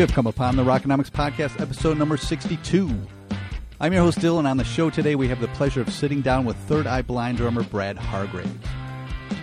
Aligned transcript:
You 0.00 0.06
have 0.06 0.14
come 0.14 0.26
upon 0.26 0.56
the 0.56 0.64
Rockonomics 0.64 1.10
Podcast, 1.10 1.60
episode 1.60 1.98
number 1.98 2.16
62. 2.16 2.90
I'm 3.80 3.92
your 3.92 4.02
host, 4.02 4.18
Dylan. 4.18 4.48
On 4.48 4.56
the 4.56 4.64
show 4.64 4.88
today, 4.88 5.14
we 5.14 5.28
have 5.28 5.42
the 5.42 5.48
pleasure 5.48 5.82
of 5.82 5.92
sitting 5.92 6.22
down 6.22 6.46
with 6.46 6.56
Third 6.56 6.86
Eye 6.86 7.02
Blind 7.02 7.36
drummer 7.36 7.62
Brad 7.64 7.98
Hargreaves. 7.98 8.48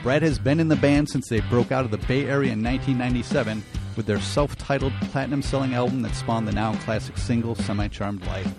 Brad 0.02 0.24
has 0.24 0.40
been 0.40 0.60
in 0.60 0.68
the 0.68 0.76
band 0.76 1.10
since 1.10 1.30
they 1.30 1.42
broke 1.42 1.72
out 1.72 1.86
of 1.86 1.92
the 1.92 2.00
Bay 2.00 2.26
Area 2.26 2.54
in 2.54 2.64
1997 2.64 3.64
with 3.96 4.08
their 4.08 4.20
self 4.20 4.58
titled 4.58 4.94
platinum 5.12 5.44
selling 5.44 5.76
album 5.76 6.02
that 6.02 6.16
spawned 6.16 6.48
the 6.48 6.52
now 6.52 6.74
classic 6.78 7.20
single 7.20 7.54
Semi 7.54 7.88
Charmed 7.90 8.26
Life. 8.26 8.52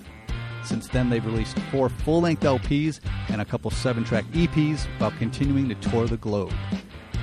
Since 0.63 0.87
then, 0.87 1.11
they've 1.11 1.27
released 1.27 1.59
four 1.73 1.89
full 1.89 2.21
length 2.21 2.45
LPs 2.45 3.01
and 3.29 3.41
a 3.41 3.45
couple 3.45 3.73
seven 3.73 4.05
track 4.05 4.25
EPs 4.27 4.85
while 4.99 5.11
continuing 5.19 5.69
to 5.69 5.75
tour 5.75 6.07
the 6.07 6.17
globe. 6.17 6.55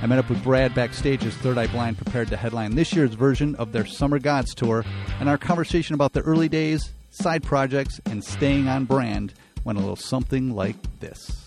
I 0.02 0.06
met 0.06 0.18
up 0.18 0.28
with 0.28 0.44
Brad 0.44 0.74
backstage 0.74 1.24
as 1.24 1.34
Third 1.36 1.56
Eye 1.56 1.68
Blind 1.68 1.96
prepared 1.96 2.28
to 2.28 2.36
headline 2.36 2.74
this 2.74 2.92
year's 2.92 3.14
version 3.14 3.54
of 3.54 3.72
their 3.72 3.86
Summer 3.86 4.18
Gods 4.18 4.54
tour, 4.54 4.84
and 5.20 5.28
our 5.28 5.38
conversation 5.38 5.94
about 5.94 6.12
the 6.12 6.20
early 6.20 6.50
days, 6.50 6.92
side 7.10 7.42
projects, 7.42 7.98
and 8.04 8.22
staying 8.22 8.68
on 8.68 8.84
brand 8.84 9.32
went 9.64 9.78
a 9.78 9.80
little 9.80 9.96
something 9.96 10.54
like 10.54 10.76
this. 11.00 11.46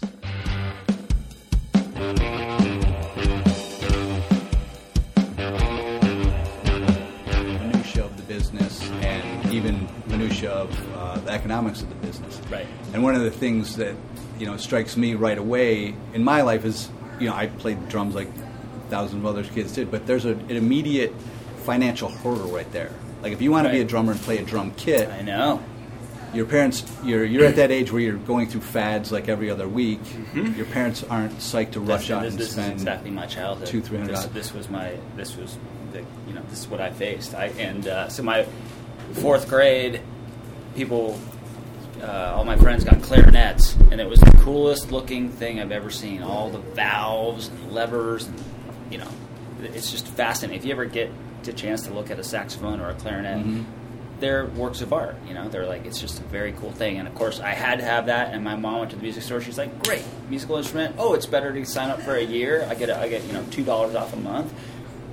Minutia 7.60 8.04
of 8.04 8.18
the 8.18 8.24
business 8.28 8.82
and 8.90 9.54
even 9.54 9.88
minutia 10.08 10.50
of 10.50 10.96
uh, 10.98 11.20
the 11.20 11.32
economics 11.32 11.84
of 11.84 11.90
the 11.90 11.96
business. 12.08 12.42
Right. 12.50 12.66
And 12.94 13.04
one 13.04 13.14
of 13.14 13.22
the 13.22 13.32
things 13.32 13.76
that 13.76 13.96
you 14.40 14.48
know 14.48 14.58
strikes 14.58 14.98
me 14.98 15.14
right 15.14 15.38
away 15.38 15.94
in 16.14 16.24
my 16.24 16.42
life 16.42 16.66
is 16.66 16.90
you 17.20 17.28
know 17.30 17.36
I 17.36 17.48
played 17.48 17.90
drums 17.90 18.16
like 18.16 18.30
thousands 18.90 19.24
of 19.24 19.26
other 19.26 19.44
kids 19.44 19.74
did, 19.74 19.92
but 19.92 20.08
there's 20.08 20.26
a, 20.26 20.32
an 20.32 20.52
immediate 20.52 21.14
financial 21.64 22.10
hurdle 22.10 22.52
right 22.52 22.72
there. 22.72 22.92
Like 23.22 23.34
if 23.34 23.42
you 23.42 23.52
want 23.52 23.68
to 23.68 23.72
be 23.74 23.82
a 23.82 23.86
drummer 23.86 24.14
and 24.14 24.22
play 24.22 24.38
a 24.38 24.44
drum 24.44 24.72
kit, 24.78 25.10
I 25.10 25.22
know. 25.22 25.62
your 26.34 26.46
parents 26.46 26.84
you're 27.04 27.26
you're 27.26 27.46
at 27.46 27.58
that 27.58 27.70
age 27.72 27.92
where 27.92 28.02
you're 28.02 28.16
going 28.18 28.48
through 28.48 28.62
fads 28.62 29.12
like 29.12 29.28
every 29.30 29.50
other 29.50 29.68
week. 29.68 30.00
Your 30.34 30.66
parents 30.68 31.04
aren't 31.04 31.34
psyched 31.40 31.72
to 31.72 31.80
rush 31.82 32.08
That's- 32.08 32.12
out 32.12 32.22
this, 32.24 32.32
and 32.34 32.40
this 32.40 32.48
is 32.48 32.54
spend 32.54 32.74
exactly 32.74 33.12
my 33.12 33.26
childhood. 33.26 33.68
two, 33.68 33.82
three 33.82 33.98
hundred 33.98 34.16
This, 34.16 34.26
this 34.28 34.54
was 34.54 34.70
my. 34.70 34.96
This 35.16 35.36
was 35.36 35.58
the. 35.92 36.00
You 36.28 36.34
know, 36.36 36.42
this 36.50 36.60
is 36.60 36.68
what 36.68 36.80
I 36.82 36.92
faced. 36.92 37.36
I 37.36 37.48
and 37.60 37.88
uh, 37.88 38.10
so 38.10 38.24
my 38.24 38.46
fourth 39.14 39.48
grade, 39.50 40.02
people, 40.76 41.20
uh, 42.02 42.34
all 42.36 42.46
my 42.46 42.56
friends 42.56 42.84
got 42.84 43.02
clarinets, 43.02 43.76
and 43.92 44.00
it 44.02 44.10
was 44.10 44.20
the 44.20 44.32
coolest 44.44 44.92
looking 44.92 45.30
thing 45.30 45.60
I've 45.60 45.72
ever 45.72 45.90
seen. 45.90 46.22
All 46.24 46.50
the 46.50 46.60
valves 46.60 47.48
and 47.48 47.72
levers, 47.72 48.26
and 48.28 48.42
you 48.92 48.98
know, 49.00 49.08
it's 49.62 49.92
just 49.92 50.08
fascinating. 50.08 50.60
If 50.60 50.66
you 50.66 50.72
ever 50.72 50.86
get 50.86 51.12
the 51.44 51.54
chance 51.54 51.84
to 51.88 51.94
look 51.94 52.12
at 52.12 52.20
a 52.20 52.24
saxophone 52.24 52.80
or 52.80 52.90
a 52.90 52.94
clarinet. 52.96 53.46
Mhm. 53.46 53.64
They're 54.20 54.48
works 54.48 54.82
of 54.82 54.92
art, 54.92 55.16
you 55.26 55.34
know. 55.34 55.48
They're 55.48 55.66
like 55.66 55.86
it's 55.86 55.98
just 56.02 56.20
a 56.20 56.24
very 56.24 56.52
cool 56.52 56.74
thing, 56.74 56.98
and 57.00 57.08
of 57.08 57.16
course 57.16 57.40
I 57.40 57.52
had 57.52 57.80
to 57.80 57.86
have 57.86 58.08
that. 58.08 58.34
And 58.34 58.44
my 58.44 58.58
mom 58.58 58.80
went 58.80 58.92
to 58.92 58.98
the 58.98 59.02
music 59.02 59.24
store. 59.24 59.40
She's 59.40 59.58
like, 59.58 59.82
"Great, 59.86 60.04
musical 60.30 60.58
instrument. 60.58 60.96
Oh, 60.98 61.14
it's 61.14 61.26
better 61.26 61.54
to 61.54 61.64
sign 61.66 61.90
up 61.90 62.02
for 62.02 62.16
a 62.16 62.22
year. 62.22 62.68
I 62.70 62.76
get 62.76 62.90
a, 62.90 63.00
I 63.00 63.08
get 63.08 63.24
you 63.24 63.32
know 63.32 63.46
two 63.50 63.64
dollars 63.64 63.96
off 63.96 64.12
a 64.12 64.18
month, 64.18 64.52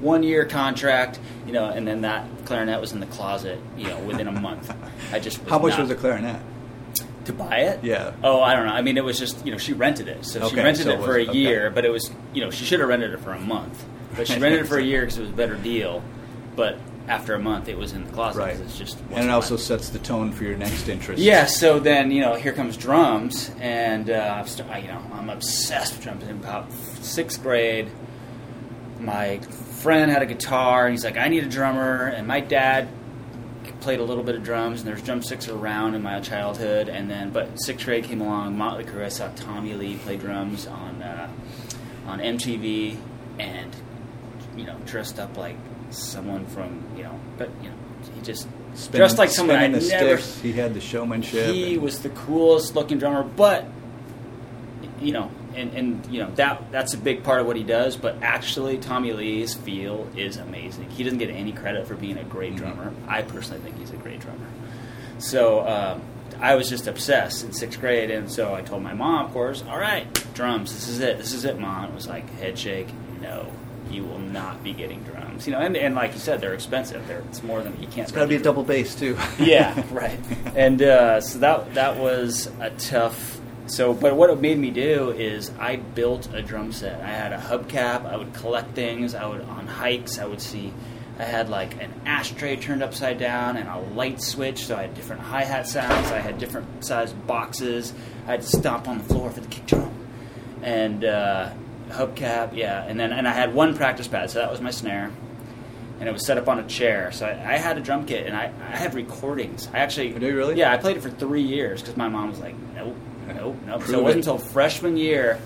one 0.01 0.25
year 0.25 0.45
contract, 0.45 1.21
you 1.47 1.53
know." 1.53 1.67
And 1.67 1.87
then 1.87 2.01
that 2.01 2.25
clarinet 2.47 2.81
was 2.81 2.91
in 2.91 2.99
the 2.99 3.07
closet, 3.07 3.61
you 3.77 3.87
know, 3.87 3.99
within 4.01 4.27
a 4.27 4.33
month. 4.33 4.75
I 5.13 5.21
just 5.21 5.39
How 5.49 5.61
much 5.61 5.75
not- 5.75 5.83
was 5.83 5.91
a 5.93 5.95
clarinet? 5.95 6.41
To 7.27 7.33
buy 7.33 7.59
it? 7.59 7.85
Yeah. 7.85 8.13
Oh, 8.25 8.41
I 8.43 8.55
don't 8.55 8.67
know. 8.67 8.73
I 8.73 8.83
mean, 8.83 8.97
it 8.97 9.05
was 9.05 9.19
just 9.19 9.45
you 9.47 9.53
know 9.53 9.59
she 9.59 9.73
rented 9.73 10.09
it, 10.09 10.25
so 10.25 10.49
she 10.49 10.57
rented 10.57 10.85
so 10.85 10.91
it 10.93 11.01
it 11.01 11.05
for 11.05 11.17
a 11.17 11.21
was- 11.21 11.29
okay. 11.31 11.39
year, 11.39 11.71
but 11.71 11.85
it 11.85 11.91
was 11.91 12.11
you 12.33 12.43
know 12.43 12.51
she 12.51 12.65
should 12.65 12.81
have 12.81 12.89
rented 12.89 13.13
it 13.13 13.21
for 13.21 13.33
a 13.33 13.41
month, 13.41 13.85
but 14.17 14.27
she 14.27 14.39
rented 14.39 14.61
it 14.63 14.67
for 14.69 14.79
a 14.79 14.83
year 14.93 15.03
because 15.03 15.19
it 15.19 15.23
was 15.23 15.31
a 15.31 15.35
better 15.35 15.57
deal, 15.57 16.03
but 16.57 16.79
after 17.09 17.35
a 17.35 17.39
month 17.39 17.69
it 17.69 17.79
was 17.79 17.93
in 17.93 18.05
the 18.05 18.11
closet 18.13 18.41
Right. 18.41 18.57
it's 18.59 18.77
just 18.77 18.99
And 19.13 19.27
it 19.27 19.31
also 19.31 19.57
sets 19.57 19.91
the 19.91 20.01
tone 20.01 20.33
for 20.33 20.43
your 20.43 20.57
next 20.57 20.89
interest. 20.89 21.23
Yeah, 21.23 21.45
so 21.47 21.79
then 21.79 22.11
you 22.11 22.21
know, 22.21 22.35
here 22.35 22.53
comes 22.53 22.77
drums, 22.77 23.51
and 23.61 24.11
uh, 24.11 24.37
I've 24.41 24.49
st- 24.49 24.69
I, 24.69 24.79
you 24.79 24.89
know, 24.89 25.01
I'm 25.13 25.31
obsessed 25.31 25.95
with 25.95 26.03
drums. 26.03 26.25
In 26.25 26.31
about 26.31 26.73
sixth 26.73 27.41
grade, 27.43 27.89
my 29.01 29.39
friend 29.39 30.11
had 30.11 30.23
a 30.23 30.27
guitar, 30.27 30.87
and 30.87 30.93
he's 30.95 31.05
like, 31.05 31.17
"I 31.17 31.29
need 31.29 31.45
a 31.45 31.49
drummer," 31.49 32.07
and 32.07 32.27
my 32.27 32.41
dad 32.41 32.89
played 33.87 34.01
a 34.01 34.03
little 34.03 34.25
bit 34.25 34.35
of 34.35 34.43
drums, 34.43 34.81
and 34.81 34.89
there's 34.89 35.01
drumsticks 35.01 35.49
around 35.49 35.95
in 35.95 36.03
my 36.03 36.19
childhood, 36.19 36.89
and 36.89 37.09
then 37.09 37.31
but 37.31 37.55
sixth 37.63 37.87
grade 37.87 38.03
came 38.03 38.21
along, 38.21 38.59
Motley 38.59 38.83
Crue. 38.83 39.05
I 39.05 39.09
saw 39.09 39.29
Tommy 39.37 39.75
Lee 39.75 39.95
play 39.99 40.17
drums 40.17 40.67
on 40.67 41.01
uh, 41.01 41.31
on 42.05 42.19
MTV, 42.19 42.97
and 43.39 43.77
you 44.57 44.65
know, 44.65 44.77
dressed 44.87 45.21
up 45.21 45.37
like 45.37 45.55
someone 45.91 46.47
from 46.47 46.83
you 46.97 47.05
know, 47.05 47.21
but 47.39 47.49
you 47.63 47.69
know, 47.69 47.77
he 48.13 48.21
just 48.23 48.49
Spinning- 48.75 48.99
dressed 48.99 49.19
like 49.19 49.31
someone 49.31 49.55
I 49.57 49.69
the 49.69 49.79
never 49.79 50.19
sticks. 50.19 50.41
He 50.41 50.53
had 50.53 50.75
the 50.75 50.81
showmanship. 50.81 51.55
he 51.55 51.79
was 51.79 52.01
the 52.01 52.09
coolest 52.09 52.75
looking 52.75 52.99
drummer, 52.99 53.23
but 53.23 53.67
you 55.01 55.13
know, 55.13 55.31
and, 55.57 55.73
and 55.75 56.07
you 56.13 56.21
know 56.23 56.31
that 56.37 56.71
that's 56.71 56.95
a 56.95 56.99
big 56.99 57.23
part 57.25 57.41
of 57.41 57.47
what 57.47 57.57
he 57.57 57.63
does. 57.65 57.97
But 57.97 58.23
actually, 58.23 58.79
Tommy 58.79 59.13
Lee's 59.13 59.55
feel 59.55 60.09
is 60.17 60.37
amazing. 60.37 60.91
He 60.91 61.03
doesn't 61.03 61.19
get 61.19 61.31
any 61.31 61.53
credit 61.53 61.87
for 61.87 61.95
being 61.95 62.19
a 62.19 62.25
great 62.25 62.55
Mhm. 62.55 62.59
drummer. 62.59 62.93
I 63.09 63.23
personally 63.23 63.63
think 63.63 63.79
he's 63.79 63.91
a 63.91 63.97
great 63.97 64.21
drummer. 64.21 64.47
So 65.19 65.67
um, 65.67 66.03
I 66.41 66.55
was 66.55 66.69
just 66.69 66.87
obsessed 66.87 67.45
in 67.45 67.53
sixth 67.53 67.81
grade, 67.81 68.11
and 68.11 68.31
so 68.31 68.55
I 68.55 68.63
told 68.63 68.83
my 68.83 68.93
mom, 68.95 69.27
of 69.27 69.33
course, 69.33 69.65
all 69.69 69.79
right, 69.79 70.07
drums. 70.35 70.73
This 70.75 70.89
is 70.89 71.01
it. 71.01 71.19
This 71.19 71.33
is 71.33 71.45
it, 71.45 71.59
mom. 71.59 71.87
It 71.87 71.95
was 71.95 72.07
like 72.07 72.29
head 72.39 72.59
shake. 72.59 72.89
No. 73.21 73.51
You 73.89 74.03
will 74.03 74.19
not 74.19 74.65
be 74.65 74.73
getting 74.73 75.01
drums, 75.05 75.47
you 75.47 75.53
know, 75.53 75.61
and, 75.61 75.77
and 75.77 75.95
like 75.95 76.13
you 76.13 76.19
said, 76.19 76.41
they're 76.41 76.55
expensive. 76.55 77.07
They're, 77.07 77.21
it's 77.31 77.45
more 77.45 77.63
than 77.63 77.73
you 77.81 77.87
can't. 77.87 78.01
It's 78.01 78.11
got 78.11 78.23
to 78.23 78.27
be 78.27 78.35
a 78.35 78.41
double 78.43 78.65
bass 78.65 78.97
too. 78.97 79.17
yeah, 79.39 79.81
right. 79.93 80.19
And 80.57 80.83
uh, 80.83 81.21
so 81.21 81.39
that 81.39 81.73
that 81.75 81.97
was 81.97 82.51
a 82.61 82.71
tough. 82.71 83.36
So, 83.67 83.93
but 83.93 84.15
what 84.17 84.31
it 84.31 84.41
made 84.41 84.59
me 84.59 84.71
do 84.71 85.11
is 85.11 85.51
I 85.59 85.77
built 85.77 86.33
a 86.33 86.41
drum 86.41 86.71
set. 86.73 87.01
I 87.01 87.09
had 87.09 87.33
a 87.33 87.39
hubcap. 87.39 88.07
I 88.07 88.17
would 88.17 88.33
collect 88.33 88.75
things. 88.75 89.15
I 89.15 89.27
would 89.27 89.41
on 89.43 89.67
hikes. 89.67 90.19
I 90.19 90.27
would 90.27 90.41
see. 90.41 90.73
I 91.19 91.25
had 91.25 91.49
like 91.49 91.83
an 91.83 91.93
ashtray 92.05 92.57
turned 92.57 92.83
upside 92.83 93.19
down 93.19 93.57
and 93.57 93.69
a 93.69 93.79
light 93.95 94.23
switch, 94.23 94.67
so 94.67 94.77
I 94.77 94.83
had 94.83 94.95
different 94.95 95.23
hi 95.23 95.45
hat 95.45 95.67
sounds. 95.67 96.13
I 96.13 96.19
had 96.19 96.39
different 96.39 96.85
sized 96.85 97.27
boxes. 97.27 97.93
I 98.27 98.33
had 98.33 98.43
to 98.43 98.47
stomp 98.47 98.87
on 98.87 98.99
the 98.99 99.05
floor 99.05 99.31
for 99.31 99.41
the 99.41 99.49
kick 99.49 99.67
drum, 99.67 99.93
and 100.63 101.05
uh, 101.05 101.51
hubcap. 101.89 102.55
Yeah, 102.55 102.85
and 102.85 103.01
then 103.01 103.13
and 103.13 103.27
I 103.27 103.33
had 103.33 103.55
one 103.55 103.77
practice 103.77 104.07
pad, 104.07 104.31
so 104.31 104.39
that 104.39 104.51
was 104.51 104.61
my 104.61 104.71
snare 104.71 105.11
and 105.99 106.09
it 106.09 106.13
was 106.13 106.27
set 106.27 106.37
up 106.37 106.49
on 106.49 106.59
a 106.59 106.67
chair. 106.67 107.11
So 107.13 107.27
I, 107.27 107.55
I 107.55 107.57
had 107.57 107.79
a 107.79 107.81
drum 107.81 108.05
kit, 108.05 108.27
and 108.27 108.37
I, 108.37 108.53
I 108.61 108.77
have 108.77 108.95
recordings. 108.95 109.69
I 109.73 109.79
actually 109.79 110.15
Oh, 110.15 110.19
do 110.19 110.27
you 110.27 110.37
really? 110.37 110.57
Yeah, 110.57 110.73
I 110.73 110.77
played 110.77 110.97
it 110.97 111.03
for 111.03 111.11
three 111.11 111.43
years 111.43 111.81
because 111.81 111.97
my 111.97 112.09
mom 112.09 112.29
was 112.29 112.39
like, 112.39 112.55
nope, 112.75 112.95
nope, 113.27 113.57
nope. 113.67 113.81
Prove 113.81 113.91
so 113.91 113.99
it 114.01 114.03
wasn't 114.03 114.27
until 114.27 114.39
freshman 114.39 114.97
year 114.97 115.41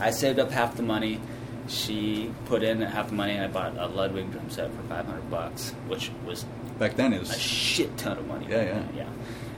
I 0.00 0.10
saved 0.10 0.38
up 0.38 0.50
half 0.50 0.76
the 0.76 0.82
money. 0.82 1.20
She 1.66 2.32
put 2.46 2.62
in 2.62 2.80
half 2.80 3.08
the 3.08 3.14
money, 3.14 3.32
and 3.34 3.44
I 3.44 3.48
bought 3.48 3.76
a 3.76 3.86
Ludwig 3.88 4.30
drum 4.32 4.48
set 4.50 4.70
for 4.74 4.82
five 4.84 5.04
hundred 5.06 5.30
bucks, 5.30 5.70
which 5.86 6.10
was 6.24 6.44
Back 6.78 6.94
then 6.96 7.12
it 7.12 7.20
a 7.22 7.38
shit 7.38 7.96
ton 7.98 8.16
of 8.16 8.26
money. 8.28 8.46
Yeah, 8.48 8.62
yeah. 8.62 8.82
yeah. 8.96 9.08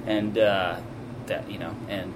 And 0.06 0.37
uh, 0.38 0.81
that 1.26 1.49
you 1.50 1.59
know, 1.59 1.75
and 1.88 2.12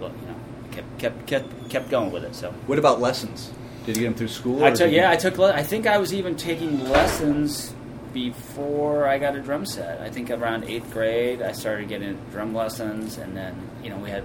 well, 0.00 0.10
you 0.20 0.26
know, 0.26 0.34
kept 0.72 0.98
kept 0.98 1.26
kept 1.26 1.68
kept 1.70 1.90
going 1.90 2.10
with 2.10 2.24
it. 2.24 2.34
So 2.34 2.50
What 2.66 2.78
about 2.78 3.00
lessons? 3.00 3.52
Did 3.86 3.96
you 3.96 4.02
get 4.02 4.08
them 4.08 4.14
through 4.14 4.28
school? 4.28 4.64
I 4.64 4.70
took 4.70 4.78
did 4.78 4.92
you- 4.92 4.96
yeah, 4.98 5.10
I 5.10 5.16
took. 5.16 5.38
le- 5.38 5.54
I 5.54 5.62
think 5.62 5.86
I 5.86 5.98
was 5.98 6.12
even 6.12 6.34
taking 6.36 6.88
lessons 6.88 7.72
before 8.12 9.06
I 9.06 9.18
got 9.18 9.36
a 9.36 9.40
drum 9.40 9.64
set. 9.66 10.00
I 10.00 10.10
think 10.10 10.30
around 10.30 10.64
eighth 10.64 10.92
grade, 10.92 11.40
I 11.42 11.52
started 11.52 11.88
getting 11.88 12.18
drum 12.32 12.54
lessons, 12.54 13.18
and 13.18 13.36
then 13.36 13.54
you 13.84 13.90
know 13.90 13.96
we 13.98 14.10
had. 14.10 14.24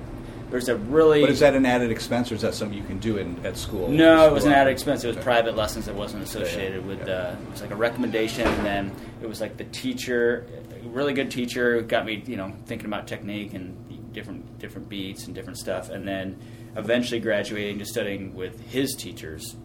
There's 0.55 0.69
a 0.69 0.77
really 0.77 1.19
But 1.19 1.31
is 1.31 1.41
that 1.41 1.53
an 1.53 1.65
added 1.65 1.91
expense, 1.91 2.31
or 2.31 2.35
is 2.35 2.41
that 2.41 2.53
something 2.53 2.77
you 2.77 2.85
can 2.85 2.97
do 2.97 3.17
in, 3.17 3.45
at 3.45 3.57
school? 3.57 3.89
no, 3.89 4.25
it 4.25 4.31
was 4.31 4.45
an 4.45 4.53
added 4.53 4.71
expense. 4.71 5.03
It 5.03 5.07
was 5.07 5.17
Okay. 5.17 5.23
private 5.25 5.57
lessons 5.57 5.85
that 5.85 5.95
wasn't 5.95 6.23
associated 6.23 6.85
with. 6.85 7.05
yeah. 7.05 7.13
Uh, 7.13 7.35
it 7.45 7.51
was 7.51 7.61
like 7.61 7.71
a 7.71 7.75
recommendation, 7.75 8.47
and 8.47 8.65
then 8.65 8.91
it 9.21 9.27
was 9.27 9.41
like 9.41 9.57
the 9.57 9.65
teacher, 9.65 10.45
really 10.85 11.11
good 11.11 11.29
teacher, 11.29 11.81
got 11.81 12.05
me, 12.05 12.23
you 12.25 12.37
know, 12.37 12.53
thinking 12.67 12.87
about 12.87 13.05
technique 13.05 13.53
and 13.53 13.75
different 14.13 14.57
different 14.57 14.87
beats 14.87 15.25
and 15.25 15.35
different 15.35 15.57
stuff, 15.57 15.89
and 15.89 16.07
then 16.07 16.37
eventually 16.77 17.19
graduating 17.19 17.77
to 17.79 17.85
studying 17.85 18.33
with 18.33 18.57
his 18.61 18.95
teachers, 18.95 19.57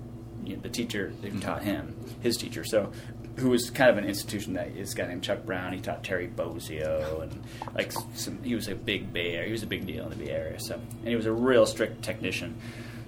you 0.44 0.56
know, 0.56 0.62
the 0.62 0.68
teacher 0.68 1.12
who 1.22 1.38
taught 1.38 1.62
him, 1.62 1.94
his 2.20 2.36
teacher. 2.36 2.64
So. 2.64 2.90
Who 3.40 3.50
was 3.50 3.70
kind 3.70 3.90
of 3.90 3.98
an 3.98 4.04
institution 4.04 4.54
that 4.54 4.74
this 4.74 4.94
guy 4.94 5.06
named 5.06 5.22
Chuck 5.22 5.44
Brown. 5.44 5.72
He 5.72 5.80
taught 5.80 6.04
Terry 6.04 6.28
Bozzio 6.28 7.22
and 7.22 7.42
like 7.74 7.92
some, 8.14 8.42
he 8.42 8.54
was 8.54 8.68
a 8.68 8.74
big 8.74 9.12
Bay 9.12 9.34
Area. 9.34 9.46
He 9.46 9.52
was 9.52 9.62
a 9.62 9.66
big 9.66 9.86
deal 9.86 10.04
in 10.04 10.10
the 10.10 10.24
Bay 10.24 10.30
Area. 10.30 10.60
So 10.60 10.74
and 10.74 11.08
he 11.08 11.16
was 11.16 11.26
a 11.26 11.32
real 11.32 11.66
strict 11.66 12.02
technician. 12.02 12.60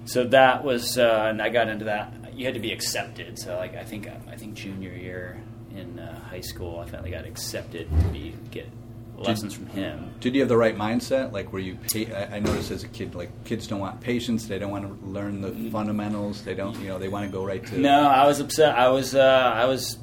So 0.05 0.25
that 0.25 0.63
was, 0.63 0.97
uh, 0.97 1.27
and 1.29 1.41
I 1.41 1.49
got 1.49 1.69
into 1.69 1.85
that. 1.85 2.13
You 2.35 2.45
had 2.45 2.55
to 2.55 2.59
be 2.59 2.71
accepted. 2.71 3.39
So 3.39 3.55
like 3.57 3.75
I 3.75 3.83
think 3.83 4.07
I 4.07 4.35
think 4.35 4.55
junior 4.55 4.91
year 4.91 5.41
in 5.75 5.99
uh, 5.99 6.19
high 6.21 6.41
school, 6.41 6.79
I 6.79 6.85
finally 6.85 7.11
got 7.11 7.25
accepted 7.25 7.89
to 7.89 8.07
be 8.07 8.35
get 8.51 8.67
lessons 9.17 9.53
from 9.53 9.67
him. 9.67 10.13
Did 10.19 10.35
you 10.35 10.41
have 10.41 10.49
the 10.49 10.57
right 10.57 10.75
mindset? 10.75 11.31
Like, 11.31 11.53
were 11.53 11.59
you? 11.59 11.75
Pa- 11.75 12.13
I 12.13 12.35
I 12.35 12.39
noticed 12.39 12.71
as 12.71 12.83
a 12.83 12.87
kid, 12.87 13.15
like 13.15 13.45
kids 13.45 13.67
don't 13.67 13.79
want 13.79 14.01
patience. 14.01 14.47
They 14.47 14.59
don't 14.59 14.71
want 14.71 14.85
to 14.85 15.07
learn 15.07 15.41
the 15.41 15.69
fundamentals. 15.69 16.43
They 16.43 16.53
don't, 16.53 16.77
you 16.79 16.89
know, 16.89 16.99
they 16.99 17.07
want 17.07 17.25
to 17.25 17.31
go 17.31 17.45
right 17.45 17.65
to. 17.67 17.77
No, 17.77 18.07
I 18.07 18.25
was 18.25 18.39
upset. 18.39 18.77
I 18.77 18.89
was 18.89 19.15
uh, 19.15 19.51
I 19.55 19.65
was 19.65 19.97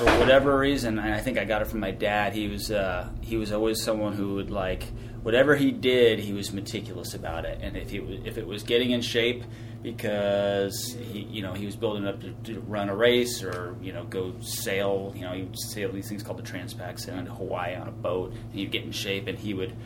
for 0.00 0.18
whatever 0.18 0.58
reason, 0.58 0.98
and 0.98 1.12
I 1.12 1.20
think 1.20 1.36
I 1.36 1.44
got 1.44 1.60
it 1.60 1.66
from 1.66 1.80
my 1.80 1.90
dad. 1.90 2.32
He 2.32 2.48
was 2.48 2.70
uh, 2.70 3.10
he 3.20 3.36
was 3.36 3.52
always 3.52 3.82
someone 3.82 4.14
who 4.14 4.36
would 4.36 4.50
like 4.50 4.84
whatever 5.22 5.54
he 5.56 5.70
did, 5.70 6.18
he 6.18 6.32
was 6.32 6.52
meticulous 6.52 7.12
about 7.12 7.44
it. 7.44 7.58
And 7.60 7.76
if 7.76 7.90
he 7.90 7.98
if 8.24 8.38
it 8.38 8.46
was 8.46 8.62
getting 8.62 8.92
in 8.92 9.02
shape 9.02 9.44
because 9.82 10.96
he 11.00 11.20
you 11.20 11.42
know 11.42 11.52
he 11.52 11.66
was 11.66 11.76
building 11.76 12.06
up 12.06 12.20
to, 12.20 12.32
to 12.44 12.60
run 12.60 12.88
a 12.88 12.96
race 12.96 13.42
or 13.42 13.76
you 13.82 13.92
know 13.92 14.04
go 14.04 14.32
sail, 14.40 15.12
you 15.14 15.22
know 15.22 15.32
he 15.32 15.42
would 15.42 15.58
sail 15.58 15.92
these 15.92 16.08
things 16.08 16.22
called 16.22 16.38
the 16.38 16.50
Transpac, 16.50 16.98
sail 16.98 17.18
into 17.18 17.32
Hawaii 17.32 17.74
on 17.74 17.86
a 17.86 17.92
boat, 17.92 18.32
and 18.32 18.54
he'd 18.54 18.70
get 18.70 18.84
in 18.84 18.92
shape 18.92 19.26
and 19.26 19.38
he 19.38 19.52
would 19.52 19.76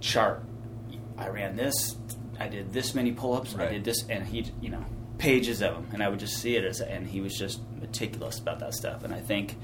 chart. 0.00 0.42
I 1.16 1.28
ran 1.28 1.56
this. 1.56 1.96
I 2.38 2.48
did 2.48 2.72
this 2.72 2.94
many 2.94 3.12
pull-ups. 3.12 3.54
Right. 3.54 3.68
I 3.68 3.72
did 3.72 3.84
this, 3.84 4.04
and 4.08 4.26
he, 4.26 4.50
you 4.62 4.70
know, 4.70 4.82
pages 5.20 5.60
of 5.62 5.74
them, 5.74 5.86
and 5.92 6.02
I 6.02 6.08
would 6.08 6.18
just 6.18 6.38
see 6.38 6.56
it 6.56 6.64
as, 6.64 6.80
and 6.80 7.06
he 7.06 7.20
was 7.20 7.36
just 7.36 7.60
meticulous 7.80 8.38
about 8.38 8.58
that 8.60 8.74
stuff. 8.74 9.04
And 9.04 9.12
I 9.14 9.20
think 9.20 9.56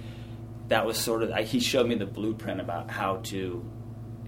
that 0.69 0.85
was 0.87 0.99
sort 0.99 1.23
of 1.23 1.31
I, 1.32 1.43
he 1.43 1.61
showed 1.61 1.87
me 1.88 1.94
the 1.94 2.06
blueprint 2.06 2.61
about 2.61 2.91
how 2.91 3.17
to, 3.25 3.64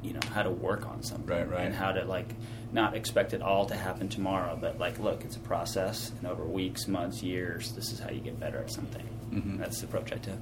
you 0.02 0.12
know, 0.14 0.20
how 0.32 0.42
to 0.42 0.50
work 0.50 0.86
on 0.86 1.02
something, 1.02 1.26
Right, 1.26 1.48
right. 1.48 1.66
and 1.66 1.74
how 1.74 1.92
to 1.92 2.04
like 2.04 2.34
not 2.72 2.96
expect 2.96 3.32
it 3.34 3.42
all 3.42 3.66
to 3.66 3.74
happen 3.74 4.08
tomorrow, 4.08 4.56
but 4.60 4.78
like, 4.78 4.98
look, 4.98 5.24
it's 5.24 5.36
a 5.36 5.40
process, 5.40 6.12
and 6.18 6.26
over 6.26 6.44
weeks, 6.44 6.88
months, 6.88 7.22
years, 7.22 7.72
this 7.72 7.92
is 7.92 7.98
how 7.98 8.10
you 8.10 8.20
get 8.20 8.38
better 8.40 8.58
at 8.58 8.70
something. 8.70 9.06
Mhm. 9.32 9.58
That's 9.58 9.80
the 9.80 9.86
approach 9.86 10.12
I 10.12 10.16
took. 10.16 10.38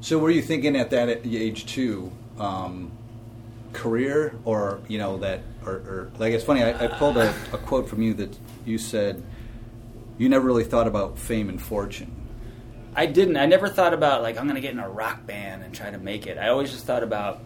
So 0.00 0.18
were 0.18 0.30
you 0.30 0.42
thinking 0.42 0.76
at 0.76 0.90
that 0.90 1.08
age 1.24 1.66
too, 1.66 2.10
um, 2.38 2.90
career 3.72 4.34
or 4.44 4.78
you 4.88 4.98
know 4.98 5.18
that 5.18 5.40
or, 5.66 5.72
or 5.72 6.10
like 6.18 6.32
it's 6.32 6.44
funny 6.44 6.62
I, 6.62 6.84
I 6.84 6.86
pulled 6.86 7.16
a, 7.16 7.30
a 7.52 7.58
quote 7.58 7.88
from 7.88 8.02
you 8.02 8.14
that 8.14 8.38
you 8.64 8.78
said 8.78 9.20
you 10.18 10.28
never 10.28 10.46
really 10.46 10.64
thought 10.64 10.86
about 10.86 11.18
fame 11.18 11.48
and 11.48 11.60
fortune. 11.60 12.14
I 12.96 13.06
didn't. 13.06 13.36
I 13.36 13.46
never 13.46 13.68
thought 13.68 13.92
about 13.92 14.22
like 14.22 14.38
I'm 14.38 14.44
going 14.44 14.54
to 14.54 14.60
get 14.60 14.72
in 14.72 14.78
a 14.78 14.88
rock 14.88 15.26
band 15.26 15.62
and 15.62 15.74
try 15.74 15.90
to 15.90 15.98
make 15.98 16.26
it. 16.26 16.38
I 16.38 16.48
always 16.48 16.70
just 16.70 16.86
thought 16.86 17.02
about 17.02 17.40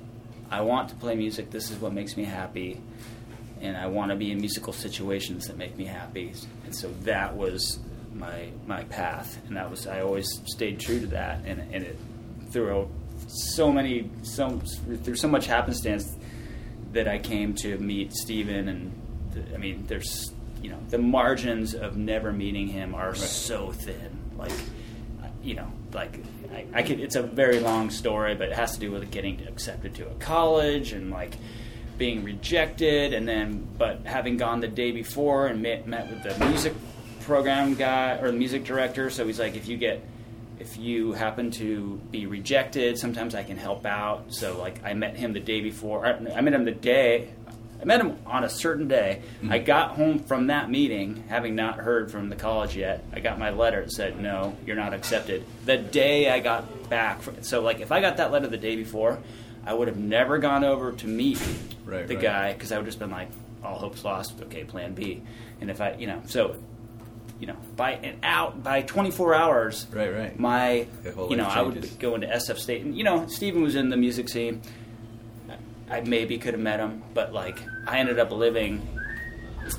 I 0.50 0.60
want 0.60 0.90
to 0.90 0.94
play 0.96 1.14
music. 1.14 1.50
This 1.50 1.70
is 1.70 1.78
what 1.78 1.92
makes 1.92 2.16
me 2.16 2.24
happy, 2.24 2.80
and 3.60 3.76
I 3.76 3.86
want 3.86 4.10
to 4.10 4.16
be 4.16 4.30
in 4.30 4.38
musical 4.38 4.72
situations 4.72 5.46
that 5.46 5.56
make 5.56 5.76
me 5.76 5.84
happy. 5.84 6.34
And 6.64 6.74
so 6.74 6.90
that 7.02 7.34
was 7.34 7.78
my 8.12 8.50
my 8.66 8.84
path, 8.84 9.38
and 9.46 9.56
that 9.56 9.70
was 9.70 9.86
I 9.86 10.02
always 10.02 10.28
stayed 10.46 10.80
true 10.80 11.00
to 11.00 11.06
that. 11.08 11.40
And 11.46 11.60
and 11.72 11.84
it 11.84 11.98
through 12.50 12.90
so 13.26 13.72
many 13.72 14.10
so 14.22 14.60
through 15.02 15.16
so 15.16 15.28
much 15.28 15.46
happenstance 15.46 16.14
that 16.92 17.08
I 17.08 17.18
came 17.18 17.54
to 17.56 17.78
meet 17.78 18.12
Stephan 18.12 18.68
and 18.68 18.92
I 19.54 19.58
mean 19.58 19.84
there's 19.86 20.32
you 20.62 20.70
know 20.70 20.78
the 20.90 20.98
margins 20.98 21.74
of 21.74 21.96
never 21.96 22.32
meeting 22.32 22.68
him 22.68 22.94
are 22.94 23.14
so 23.14 23.72
thin 23.72 24.18
like 24.36 24.52
you 25.42 25.54
know 25.54 25.70
like 25.92 26.18
I, 26.52 26.66
I 26.74 26.82
could 26.82 27.00
it's 27.00 27.16
a 27.16 27.22
very 27.22 27.60
long 27.60 27.90
story 27.90 28.34
but 28.34 28.48
it 28.48 28.54
has 28.54 28.74
to 28.74 28.80
do 28.80 28.90
with 28.90 29.10
getting 29.10 29.46
accepted 29.46 29.94
to 29.96 30.06
a 30.06 30.14
college 30.14 30.92
and 30.92 31.10
like 31.10 31.34
being 31.96 32.22
rejected 32.22 33.12
and 33.12 33.26
then 33.26 33.66
but 33.76 34.00
having 34.04 34.36
gone 34.36 34.60
the 34.60 34.68
day 34.68 34.92
before 34.92 35.48
and 35.48 35.62
met, 35.62 35.86
met 35.86 36.08
with 36.08 36.22
the 36.22 36.46
music 36.46 36.74
program 37.20 37.74
guy 37.74 38.16
or 38.20 38.30
the 38.30 38.36
music 38.36 38.64
director 38.64 39.10
so 39.10 39.26
he's 39.26 39.38
like 39.38 39.56
if 39.56 39.68
you 39.68 39.76
get 39.76 40.02
if 40.60 40.76
you 40.76 41.12
happen 41.12 41.50
to 41.52 42.00
be 42.10 42.26
rejected, 42.26 42.98
sometimes 42.98 43.34
I 43.34 43.42
can 43.42 43.56
help 43.56 43.86
out. 43.86 44.32
So, 44.34 44.58
like, 44.58 44.82
I 44.84 44.92
met 44.94 45.16
him 45.16 45.32
the 45.32 45.40
day 45.40 45.60
before. 45.60 46.04
I 46.04 46.40
met 46.40 46.52
him 46.52 46.64
the 46.64 46.72
day. 46.72 47.30
I 47.80 47.84
met 47.84 48.00
him 48.00 48.16
on 48.26 48.42
a 48.44 48.48
certain 48.48 48.88
day. 48.88 49.22
I 49.48 49.58
got 49.58 49.92
home 49.92 50.18
from 50.18 50.48
that 50.48 50.68
meeting, 50.70 51.24
having 51.28 51.54
not 51.54 51.76
heard 51.76 52.10
from 52.10 52.28
the 52.28 52.34
college 52.36 52.76
yet. 52.76 53.04
I 53.12 53.20
got 53.20 53.38
my 53.38 53.50
letter 53.50 53.82
that 53.82 53.92
said, 53.92 54.20
"No, 54.20 54.56
you're 54.66 54.74
not 54.76 54.92
accepted." 54.94 55.44
The 55.64 55.76
day 55.76 56.28
I 56.30 56.40
got 56.40 56.88
back, 56.90 57.22
from, 57.22 57.42
so 57.42 57.60
like, 57.60 57.80
if 57.80 57.92
I 57.92 58.00
got 58.00 58.16
that 58.16 58.32
letter 58.32 58.48
the 58.48 58.56
day 58.56 58.74
before, 58.74 59.18
I 59.64 59.74
would 59.74 59.86
have 59.88 59.98
never 59.98 60.38
gone 60.38 60.64
over 60.64 60.90
to 60.92 61.06
meet 61.06 61.40
Right, 61.84 62.06
the 62.08 62.14
right. 62.16 62.22
guy 62.22 62.52
because 62.52 62.72
I 62.72 62.78
would 62.78 62.86
just 62.86 62.98
been 62.98 63.10
like, 63.10 63.28
"All 63.62 63.76
hope's 63.78 64.04
lost." 64.04 64.34
Okay, 64.42 64.64
Plan 64.64 64.94
B. 64.94 65.22
And 65.60 65.70
if 65.70 65.80
I, 65.80 65.94
you 65.94 66.06
know, 66.08 66.20
so 66.26 66.56
you 67.40 67.46
know, 67.46 67.56
by 67.76 67.92
an 67.92 68.16
out 68.24 68.64
by 68.64 68.82
24 68.82 69.32
hours, 69.32 69.86
Right, 69.92 70.12
right. 70.12 70.36
My, 70.40 70.86
you 71.30 71.36
know, 71.36 71.44
I 71.44 71.62
would 71.62 71.88
go 72.00 72.16
into 72.16 72.26
SF 72.26 72.58
State, 72.58 72.82
and 72.84 72.96
you 72.98 73.04
know, 73.04 73.28
Stephan 73.28 73.62
was 73.62 73.76
in 73.76 73.90
the 73.90 73.96
music 73.96 74.28
scene. 74.28 74.60
I 75.90 76.00
maybe 76.02 76.38
could 76.38 76.54
have 76.54 76.62
met 76.62 76.80
him, 76.80 77.02
but 77.14 77.32
like, 77.32 77.58
I 77.86 77.98
ended 77.98 78.18
up 78.18 78.30
living 78.30 78.86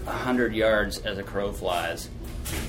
a 0.05 0.11
hundred 0.11 0.53
yards 0.53 0.99
as 0.99 1.17
a 1.17 1.23
crow 1.23 1.51
flies 1.51 2.09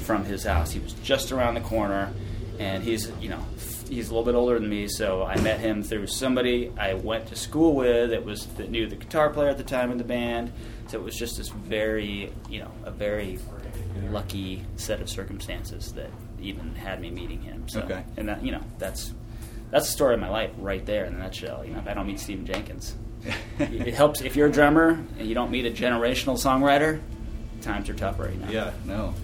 from 0.05 0.25
his 0.25 0.45
house. 0.45 0.71
He 0.73 0.81
was 0.81 0.93
just 0.95 1.33
around 1.33 1.55
the 1.55 1.61
corner, 1.61 2.13
and 2.59 2.83
he's, 2.83 3.11
you 3.21 3.29
know, 3.31 3.45
he's 3.89 4.09
a 4.09 4.15
little 4.15 4.25
bit 4.25 4.35
older 4.35 4.59
than 4.59 4.69
me, 4.69 4.89
so 4.89 5.23
I 5.25 5.41
met 5.41 5.59
him 5.61 5.83
through 5.83 6.07
somebody 6.07 6.73
I 6.79 6.95
went 6.95 7.27
to 7.29 7.37
school 7.37 7.75
with 7.75 8.11
that 8.11 8.25
was 8.25 8.47
that 8.57 8.71
knew 8.71 8.87
the 8.87 8.97
guitar 8.97 9.31
player 9.31 9.49
at 9.49 9.59
the 9.59 9.65
time 9.65 9.91
in 9.91 9.99
the 9.99 10.05
band. 10.05 10.53
So 10.89 10.99
it 10.99 11.05
was 11.05 11.17
just 11.17 11.37
this 11.39 11.49
very, 11.51 12.33
you 12.49 12.61
know, 12.61 12.71
a 12.85 12.91
very 12.91 13.39
lucky 14.11 14.65
set 14.77 15.01
of 15.01 15.09
circumstances 15.09 15.93
that 15.93 16.11
even 16.41 16.75
had 16.75 17.01
me 17.01 17.11
meeting 17.11 17.41
him. 17.43 17.69
So, 17.69 17.81
Okay. 17.83 18.03
and 18.17 18.29
that, 18.29 18.45
you 18.45 18.53
know, 18.53 18.63
that's 18.79 19.15
that's 19.71 19.87
the 19.87 19.93
story 19.93 20.15
of 20.15 20.21
my 20.21 20.29
life 20.29 20.51
right 20.59 20.85
there 20.85 21.05
in 21.05 21.15
a 21.15 21.19
nutshell. 21.19 21.65
You 21.65 21.73
know, 21.75 21.79
if 21.79 21.87
I 21.87 21.95
don't 21.95 22.07
meet 22.09 22.19
Stephan 22.19 22.45
Jenkins, 22.45 22.97
it 23.59 23.95
helps 23.95 24.21
if 24.23 24.37
you're 24.37 24.49
a 24.49 24.53
drummer 24.53 25.05
and 25.19 25.29
you 25.29 25.35
don't 25.35 25.51
meet 25.51 25.67
a 25.67 25.71
generational 25.71 26.37
songwriter. 26.37 27.01
Times 27.61 27.89
are 27.91 27.95
tough 27.95 28.19
right 28.19 28.39
now. 28.41 28.51
Yeah, 28.51 28.73
no. 28.87 29.15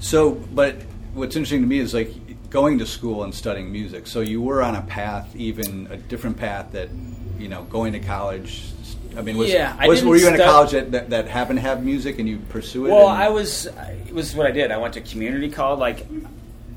So, 0.00 0.32
but 0.32 0.76
what's 1.14 1.36
interesting 1.36 1.62
to 1.62 1.66
me 1.66 1.78
is 1.78 1.92
like 1.94 2.12
going 2.50 2.78
to 2.78 2.86
school 2.86 3.24
and 3.24 3.34
studying 3.34 3.72
music. 3.72 4.06
So 4.06 4.20
you 4.20 4.40
were 4.40 4.62
on 4.62 4.76
a 4.76 4.82
path, 4.82 5.34
even 5.34 5.88
a 5.90 5.96
different 5.96 6.36
path 6.36 6.72
that, 6.72 6.90
you 7.38 7.48
know, 7.48 7.64
going 7.64 7.92
to 7.94 7.98
college. 7.98 8.64
I 9.16 9.22
mean, 9.22 9.36
was, 9.36 9.50
Yeah, 9.50 9.76
I 9.78 9.88
was 9.88 10.04
were 10.04 10.16
you 10.16 10.28
in 10.28 10.34
a 10.34 10.44
college 10.44 10.70
that, 10.72 10.92
that, 10.92 11.10
that 11.10 11.28
happened 11.28 11.58
to 11.58 11.62
have 11.62 11.84
music 11.84 12.18
and 12.18 12.28
you 12.28 12.38
pursue 12.48 12.86
it? 12.86 12.90
Well, 12.90 13.08
and- 13.08 13.22
I 13.22 13.28
was. 13.28 13.66
It 13.66 14.12
was 14.12 14.34
what 14.34 14.46
I 14.46 14.50
did. 14.50 14.70
I 14.70 14.76
went 14.76 14.94
to 14.94 15.00
community 15.00 15.50
college. 15.50 15.80
Like, 15.80 16.06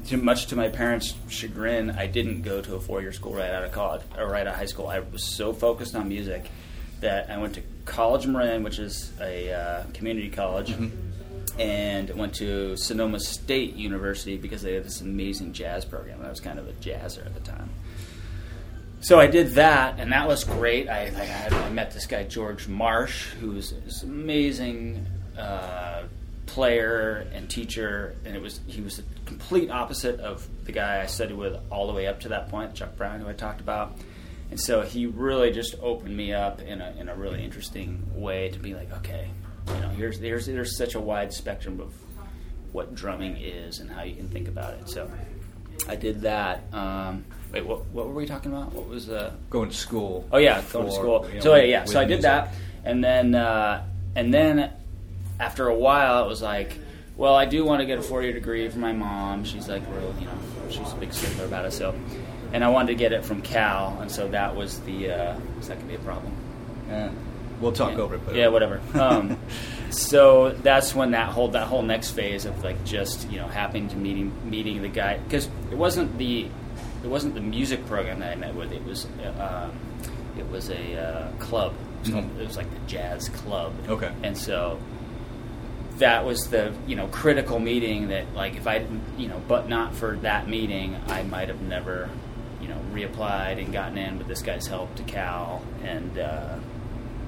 to, 0.07 0.17
much 0.17 0.47
to 0.47 0.55
my 0.55 0.69
parents' 0.69 1.13
chagrin, 1.29 1.91
I 1.91 2.07
didn't 2.07 2.41
go 2.41 2.61
to 2.61 2.75
a 2.75 2.79
four-year 2.79 3.11
school 3.11 3.33
right 3.33 3.51
out 3.51 3.63
of 3.63 3.71
college 3.71 4.01
or 4.17 4.27
right 4.27 4.41
out 4.41 4.53
of 4.53 4.55
high 4.55 4.65
school. 4.65 4.87
I 4.87 4.99
was 4.99 5.23
so 5.23 5.53
focused 5.53 5.95
on 5.95 6.07
music 6.07 6.49
that 7.01 7.29
I 7.29 7.37
went 7.37 7.55
to 7.55 7.61
College 7.85 8.27
Marin, 8.27 8.63
which 8.63 8.79
is 8.79 9.11
a 9.19 9.51
uh, 9.53 9.83
community 9.93 10.29
college, 10.29 10.73
and 11.59 12.09
went 12.11 12.35
to 12.35 12.75
Sonoma 12.77 13.19
State 13.19 13.75
University 13.75 14.37
because 14.37 14.61
they 14.61 14.73
had 14.73 14.83
this 14.83 15.01
amazing 15.01 15.53
jazz 15.53 15.85
program. 15.85 16.21
I 16.23 16.29
was 16.29 16.39
kind 16.39 16.59
of 16.59 16.67
a 16.67 16.73
jazzer 16.73 17.25
at 17.25 17.33
the 17.33 17.41
time. 17.41 17.69
So 19.01 19.19
I 19.19 19.27
did 19.27 19.51
that, 19.51 19.99
and 19.99 20.11
that 20.11 20.27
was 20.27 20.43
great. 20.43 20.89
I, 20.89 21.03
I, 21.03 21.25
had, 21.25 21.53
I 21.53 21.69
met 21.69 21.91
this 21.91 22.07
guy 22.07 22.23
George 22.23 22.67
Marsh, 22.67 23.27
who's 23.39 23.71
this 23.71 24.01
amazing 24.01 25.05
uh, 25.37 26.03
player 26.55 27.27
and 27.33 27.49
teacher, 27.49 28.15
and 28.23 28.33
it 28.33 28.41
was 28.41 28.61
he 28.65 28.79
was 28.79 28.95
the 28.95 29.03
complete 29.25 29.69
opposite 29.69 30.21
of 30.21 30.47
the 30.63 30.71
guy 30.71 31.01
I 31.01 31.05
studied 31.05 31.35
with 31.35 31.59
all 31.69 31.85
the 31.85 31.93
way 31.93 32.07
up 32.07 32.21
to 32.21 32.29
that 32.29 32.47
point, 32.47 32.73
Chuck 32.73 32.95
Brown, 32.95 33.19
who 33.19 33.27
I 33.27 33.33
talked 33.33 33.59
about. 33.59 33.97
And 34.51 34.59
so 34.59 34.81
he 34.81 35.05
really 35.05 35.51
just 35.51 35.75
opened 35.81 36.15
me 36.15 36.31
up 36.31 36.61
in 36.61 36.79
a 36.79 36.95
in 36.97 37.09
a 37.09 37.15
really 37.15 37.43
interesting 37.43 38.01
way 38.15 38.47
to 38.51 38.57
be 38.59 38.73
like, 38.73 38.89
okay, 38.99 39.29
you 39.67 39.81
know, 39.81 39.89
here's 39.89 40.17
there's 40.17 40.45
there's 40.45 40.77
such 40.77 40.95
a 40.95 40.99
wide 40.99 41.33
spectrum 41.33 41.81
of 41.81 41.93
what 42.71 42.95
drumming 42.95 43.35
is 43.35 43.79
and 43.79 43.91
how 43.91 44.03
you 44.03 44.15
can 44.15 44.29
think 44.29 44.47
about 44.47 44.75
it. 44.75 44.87
So 44.87 45.11
I 45.89 45.97
did 45.97 46.21
that. 46.21 46.73
Um, 46.73 47.25
wait, 47.51 47.65
what, 47.65 47.85
what 47.87 48.07
were 48.07 48.13
we 48.13 48.25
talking 48.25 48.53
about? 48.53 48.71
What 48.71 48.87
was 48.87 49.07
the? 49.07 49.33
going 49.49 49.71
to 49.71 49.75
school. 49.75 50.25
Oh 50.31 50.37
yeah, 50.37 50.63
going 50.71 50.85
to 50.85 50.91
school. 50.93 51.27
you 51.27 51.35
know, 51.35 51.41
so 51.41 51.55
yeah, 51.55 51.83
so 51.83 51.99
I 51.99 52.03
did 52.05 52.21
music. 52.21 52.21
that, 52.21 52.53
and 52.85 53.03
then 53.03 53.35
uh, 53.35 53.85
and 54.15 54.33
then 54.33 54.71
after 55.39 55.67
a 55.67 55.75
while, 55.75 56.23
it 56.23 56.27
was 56.27 56.41
like, 56.41 56.77
well, 57.17 57.35
I 57.35 57.45
do 57.45 57.63
want 57.63 57.79
to 57.81 57.85
get 57.85 57.97
a 57.97 58.01
four 58.01 58.23
year 58.23 58.33
degree 58.33 58.67
from 58.69 58.81
my 58.81 58.93
mom. 58.93 59.43
She's 59.43 59.67
like, 59.67 59.83
real, 59.89 60.13
you 60.19 60.25
know, 60.25 60.37
she's 60.69 60.91
a 60.91 60.95
big 60.95 61.13
stickler 61.13 61.45
about 61.45 61.65
it. 61.65 61.71
So, 61.71 61.95
and 62.51 62.63
I 62.63 62.69
wanted 62.69 62.87
to 62.87 62.95
get 62.95 63.13
it 63.13 63.23
from 63.25 63.41
Cal, 63.41 63.97
and 64.01 64.11
so 64.11 64.27
that 64.29 64.55
was 64.55 64.79
the. 64.81 65.11
Uh, 65.11 65.39
that 65.67 65.79
could 65.79 65.87
be 65.87 65.95
a 65.95 65.99
problem. 65.99 66.33
Yeah. 66.87 67.11
We'll 67.59 67.71
talk 67.71 67.93
yeah. 67.93 67.99
over 67.99 68.15
it. 68.15 68.25
But 68.25 68.35
yeah, 68.35 68.49
whatever. 68.49 68.81
Um, 68.93 69.39
so 69.89 70.49
that's 70.51 70.93
when 70.93 71.11
that 71.11 71.29
whole 71.29 71.47
that 71.49 71.67
whole 71.67 71.81
next 71.81 72.11
phase 72.11 72.45
of 72.45 72.63
like 72.63 72.83
just 72.83 73.29
you 73.31 73.37
know 73.37 73.47
happening 73.47 73.87
to 73.89 73.95
meeting 73.95 74.33
meeting 74.49 74.81
the 74.81 74.89
guy 74.89 75.17
because 75.19 75.45
it 75.71 75.77
wasn't 75.77 76.17
the 76.17 76.47
it 77.03 77.07
wasn't 77.07 77.33
the 77.33 77.41
music 77.41 77.85
program 77.85 78.19
that 78.19 78.33
I 78.33 78.35
met 78.35 78.55
with. 78.55 78.71
It 78.71 78.83
was 78.83 79.07
uh, 79.23 79.69
um, 79.69 79.79
it 80.37 80.49
was 80.49 80.69
a 80.69 80.97
uh, 80.99 81.31
club. 81.37 81.73
It 81.73 81.99
was, 82.01 82.09
called- 82.09 82.25
Mhm. 82.25 82.39
it 82.41 82.47
was 82.47 82.57
like 82.57 82.69
the 82.71 82.87
jazz 82.87 83.29
club. 83.29 83.73
Okay. 83.87 84.11
And 84.21 84.37
so 84.37 84.79
that 85.97 86.25
was 86.25 86.49
the 86.49 86.73
you 86.87 86.95
know 86.95 87.07
critical 87.07 87.59
meeting 87.59 88.09
that 88.09 88.33
like 88.33 88.55
if 88.55 88.67
I 88.67 88.85
you 89.17 89.27
know 89.27 89.41
but 89.47 89.69
not 89.69 89.95
for 89.95 90.17
that 90.17 90.47
meeting 90.47 90.95
I 91.07 91.23
might 91.23 91.47
have 91.47 91.61
never 91.61 92.09
you 92.61 92.67
know 92.67 92.79
reapplied 92.91 93.63
and 93.63 93.71
gotten 93.71 93.97
in 93.97 94.17
with 94.17 94.27
this 94.27 94.41
guy's 94.41 94.67
help 94.67 94.93
to 94.95 95.03
Cal 95.03 95.63
and 95.83 96.17
uh, 96.17 96.57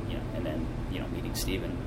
you 0.09 0.15
know 0.15 0.23
and 0.35 0.45
then 0.45 0.65
you 0.91 0.99
know 0.99 1.07
meeting 1.09 1.33
Stephan 1.35 1.77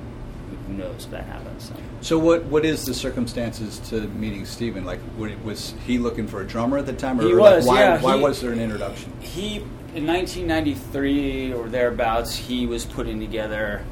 who 0.67 0.73
knows 0.73 1.05
if 1.05 1.11
that 1.11 1.25
happens? 1.25 1.69
So. 1.69 1.75
So 2.01 2.19
what 2.19 2.43
what 2.45 2.65
is 2.65 2.85
the 2.85 2.93
circumstances 2.93 3.79
to 3.89 4.01
meeting 4.09 4.45
Stephan? 4.45 4.85
Like, 4.85 4.99
was 5.17 5.73
he 5.85 5.97
looking 5.97 6.27
for 6.27 6.41
a 6.41 6.47
drummer 6.47 6.77
at 6.77 6.85
the 6.85 6.93
time, 6.93 7.19
or 7.19 7.23
He 7.23 7.33
like, 7.33 7.57
was, 7.57 7.67
why, 7.67 7.79
yeah, 7.79 8.01
why 8.01 8.17
he- 8.17 8.23
was 8.23 8.41
there 8.41 8.51
an 8.51 8.59
introduction? 8.59 9.13
he 9.21 9.57
in 9.93 10.07
1993 10.07 11.53
or 11.53 11.67
thereabouts 11.67 12.35
he 12.35 12.65
was 12.65 12.85
putting 12.85 13.19
together 13.19 13.83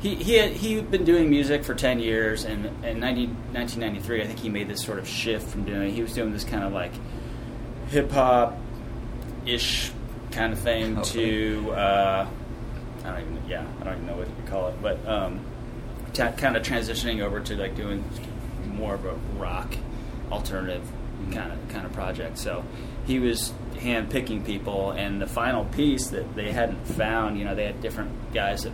he 0.00 0.14
he 0.16 0.34
had 0.34 0.52
he'd 0.52 0.90
been 0.90 1.04
doing 1.04 1.28
music 1.30 1.64
for 1.64 1.74
10 1.74 2.00
years 2.00 2.44
and 2.44 2.66
in 2.84 3.00
90, 3.00 3.26
1993 3.52 4.22
I 4.22 4.26
think 4.26 4.38
he 4.38 4.48
made 4.48 4.68
this 4.68 4.82
sort 4.82 4.98
of 4.98 5.06
shift 5.06 5.48
from 5.48 5.64
doing 5.64 5.92
he 5.94 6.02
was 6.02 6.12
doing 6.14 6.32
this 6.32 6.44
kind 6.44 6.64
of 6.64 6.72
like 6.72 6.92
hip 7.88 8.10
hop 8.10 8.56
ish 9.46 9.90
kind 10.30 10.52
of 10.52 10.58
thing 10.58 10.98
Okay. 10.98 11.10
to 11.12 11.70
uh, 11.72 12.28
I 13.04 13.10
don't 13.10 13.20
even 13.20 13.42
yeah 13.48 13.66
I 13.80 13.84
don't 13.84 13.94
even 13.94 14.06
know 14.06 14.16
what 14.16 14.28
you 14.28 14.34
call 14.46 14.68
it 14.68 14.80
but 14.82 15.06
um, 15.06 15.40
ta 16.12 16.32
kind 16.32 16.56
of 16.56 16.62
transitioning 16.62 17.20
over 17.20 17.40
to 17.40 17.56
like 17.56 17.74
doing 17.76 18.04
more 18.66 18.94
of 18.94 19.04
a 19.04 19.14
rock 19.38 19.74
alternative 20.30 20.82
kind 21.32 21.52
of 21.52 21.68
kind 21.68 21.84
of 21.84 21.92
project. 21.92 22.38
So 22.38 22.64
he 23.06 23.18
was 23.18 23.52
hand 23.78 24.10
picking 24.10 24.42
people, 24.42 24.92
and 24.92 25.20
the 25.20 25.26
final 25.26 25.64
piece 25.66 26.08
that 26.08 26.34
they 26.34 26.50
hadn't 26.50 26.86
found, 26.86 27.38
you 27.38 27.44
know, 27.44 27.54
they 27.54 27.66
had 27.66 27.80
different 27.82 28.32
guys 28.32 28.62
that 28.62 28.72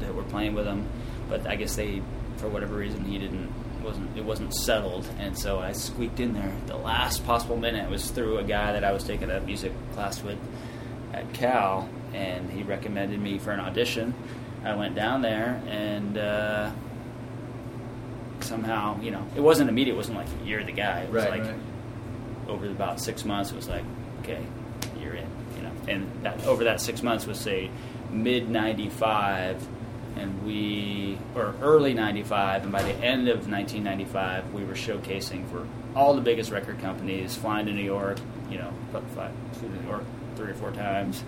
that 0.00 0.14
were 0.14 0.22
playing 0.24 0.54
with 0.54 0.66
him, 0.66 0.86
but 1.28 1.46
I 1.46 1.56
guess 1.56 1.76
they, 1.76 2.02
for 2.38 2.48
whatever 2.48 2.74
reason, 2.76 3.04
he 3.04 3.18
didn't 3.18 3.52
wasn't 3.84 4.16
it 4.16 4.24
wasn't 4.24 4.52
settled, 4.54 5.06
and 5.18 5.38
so 5.38 5.58
I 5.60 5.72
squeaked 5.72 6.18
in 6.20 6.32
there 6.34 6.52
the 6.66 6.76
last 6.76 7.24
possible 7.24 7.56
minute. 7.56 7.84
It 7.84 7.90
was 7.90 8.10
through 8.10 8.38
a 8.38 8.44
guy 8.44 8.72
that 8.72 8.82
I 8.84 8.92
was 8.92 9.04
taking 9.04 9.30
a 9.30 9.40
music 9.40 9.72
class 9.92 10.22
with 10.22 10.38
at 11.12 11.32
Cal, 11.34 11.88
and 12.12 12.50
he 12.50 12.62
recommended 12.64 13.20
me 13.20 13.38
for 13.38 13.52
an 13.52 13.60
audition. 13.60 14.12
I 14.64 14.74
went 14.74 14.94
down 14.94 15.22
there 15.22 15.62
and. 15.68 16.18
Uh, 16.18 16.70
somehow, 18.40 19.00
you 19.00 19.10
know, 19.10 19.26
it 19.34 19.40
wasn't 19.40 19.68
immediate. 19.68 19.94
It 19.94 19.96
wasn't 19.96 20.18
like 20.18 20.28
you're 20.44 20.62
the 20.64 20.72
guy. 20.72 21.00
It 21.00 21.10
was 21.12 21.24
Right, 21.24 21.30
like 21.40 21.42
right. 21.50 21.60
over 22.48 22.66
about 22.66 23.00
six 23.00 23.24
months, 23.24 23.50
it 23.50 23.56
was 23.56 23.68
like, 23.68 23.84
okay, 24.20 24.44
you're 25.00 25.14
in. 25.14 25.26
You 25.56 25.62
know, 25.62 25.72
and 25.88 26.22
that 26.24 26.44
over 26.46 26.64
that 26.64 26.80
six 26.80 27.02
months 27.02 27.26
was 27.26 27.40
say 27.40 27.70
mid 28.10 28.48
'95, 28.48 29.66
and 30.16 30.44
we 30.46 31.18
or 31.34 31.54
early 31.62 31.94
'95, 31.94 32.64
and 32.64 32.72
by 32.72 32.82
the 32.82 32.94
end 33.04 33.28
of 33.28 33.48
1995, 33.50 34.52
we 34.52 34.64
were 34.64 34.74
showcasing 34.74 35.48
for 35.50 35.66
all 35.94 36.14
the 36.14 36.20
biggest 36.20 36.50
record 36.50 36.80
companies, 36.80 37.34
flying 37.36 37.66
to 37.66 37.72
New 37.72 37.84
York. 37.84 38.18
You 38.50 38.58
know, 38.58 38.72
five, 39.14 39.32
flew 39.54 39.68
to 39.68 39.82
New 39.82 39.88
York 39.88 40.04
three 40.36 40.50
or 40.50 40.54
four 40.54 40.70
times, 40.70 41.22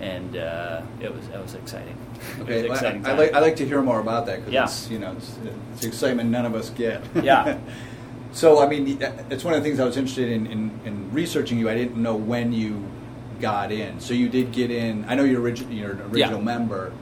and 0.00 0.36
uh, 0.36 0.82
it 1.00 1.14
was 1.14 1.26
it 1.28 1.38
was 1.42 1.54
exciting. 1.54 1.96
Okay, 2.40 2.62
was 2.62 2.62
well, 2.64 2.72
exciting 2.72 3.06
I, 3.06 3.10
I 3.10 3.14
like 3.14 3.32
I 3.34 3.38
like 3.40 3.56
to 3.56 3.66
hear 3.66 3.82
more 3.82 4.00
about 4.00 4.26
that 4.26 4.38
because 4.40 4.52
Yeah. 4.52 4.64
it's 4.64 4.90
you 4.90 4.98
know 4.98 5.12
it's, 5.16 5.36
it's 5.74 5.84
excitement 5.84 6.30
none 6.30 6.46
of 6.46 6.54
us 6.54 6.70
get. 6.70 7.02
Yeah. 7.22 7.58
so 8.32 8.62
I 8.62 8.68
mean, 8.68 8.98
it's 9.30 9.44
one 9.44 9.54
of 9.54 9.62
the 9.62 9.68
things 9.68 9.80
I 9.80 9.84
was 9.84 9.96
interested 9.96 10.28
in, 10.30 10.46
in 10.46 10.80
in 10.84 11.12
researching 11.12 11.58
you. 11.58 11.68
I 11.68 11.74
didn't 11.74 12.00
know 12.00 12.14
when 12.16 12.52
you 12.52 12.84
got 13.40 13.72
in. 13.72 13.98
So 14.00 14.14
you 14.14 14.28
did 14.28 14.52
get 14.52 14.70
in. 14.70 15.04
I 15.08 15.14
know 15.16 15.24
you're 15.24 15.40
original 15.40 15.72
you're 15.72 15.92
an 15.92 16.00
original 16.02 16.38
Yeah. 16.38 16.44
member, 16.44 16.92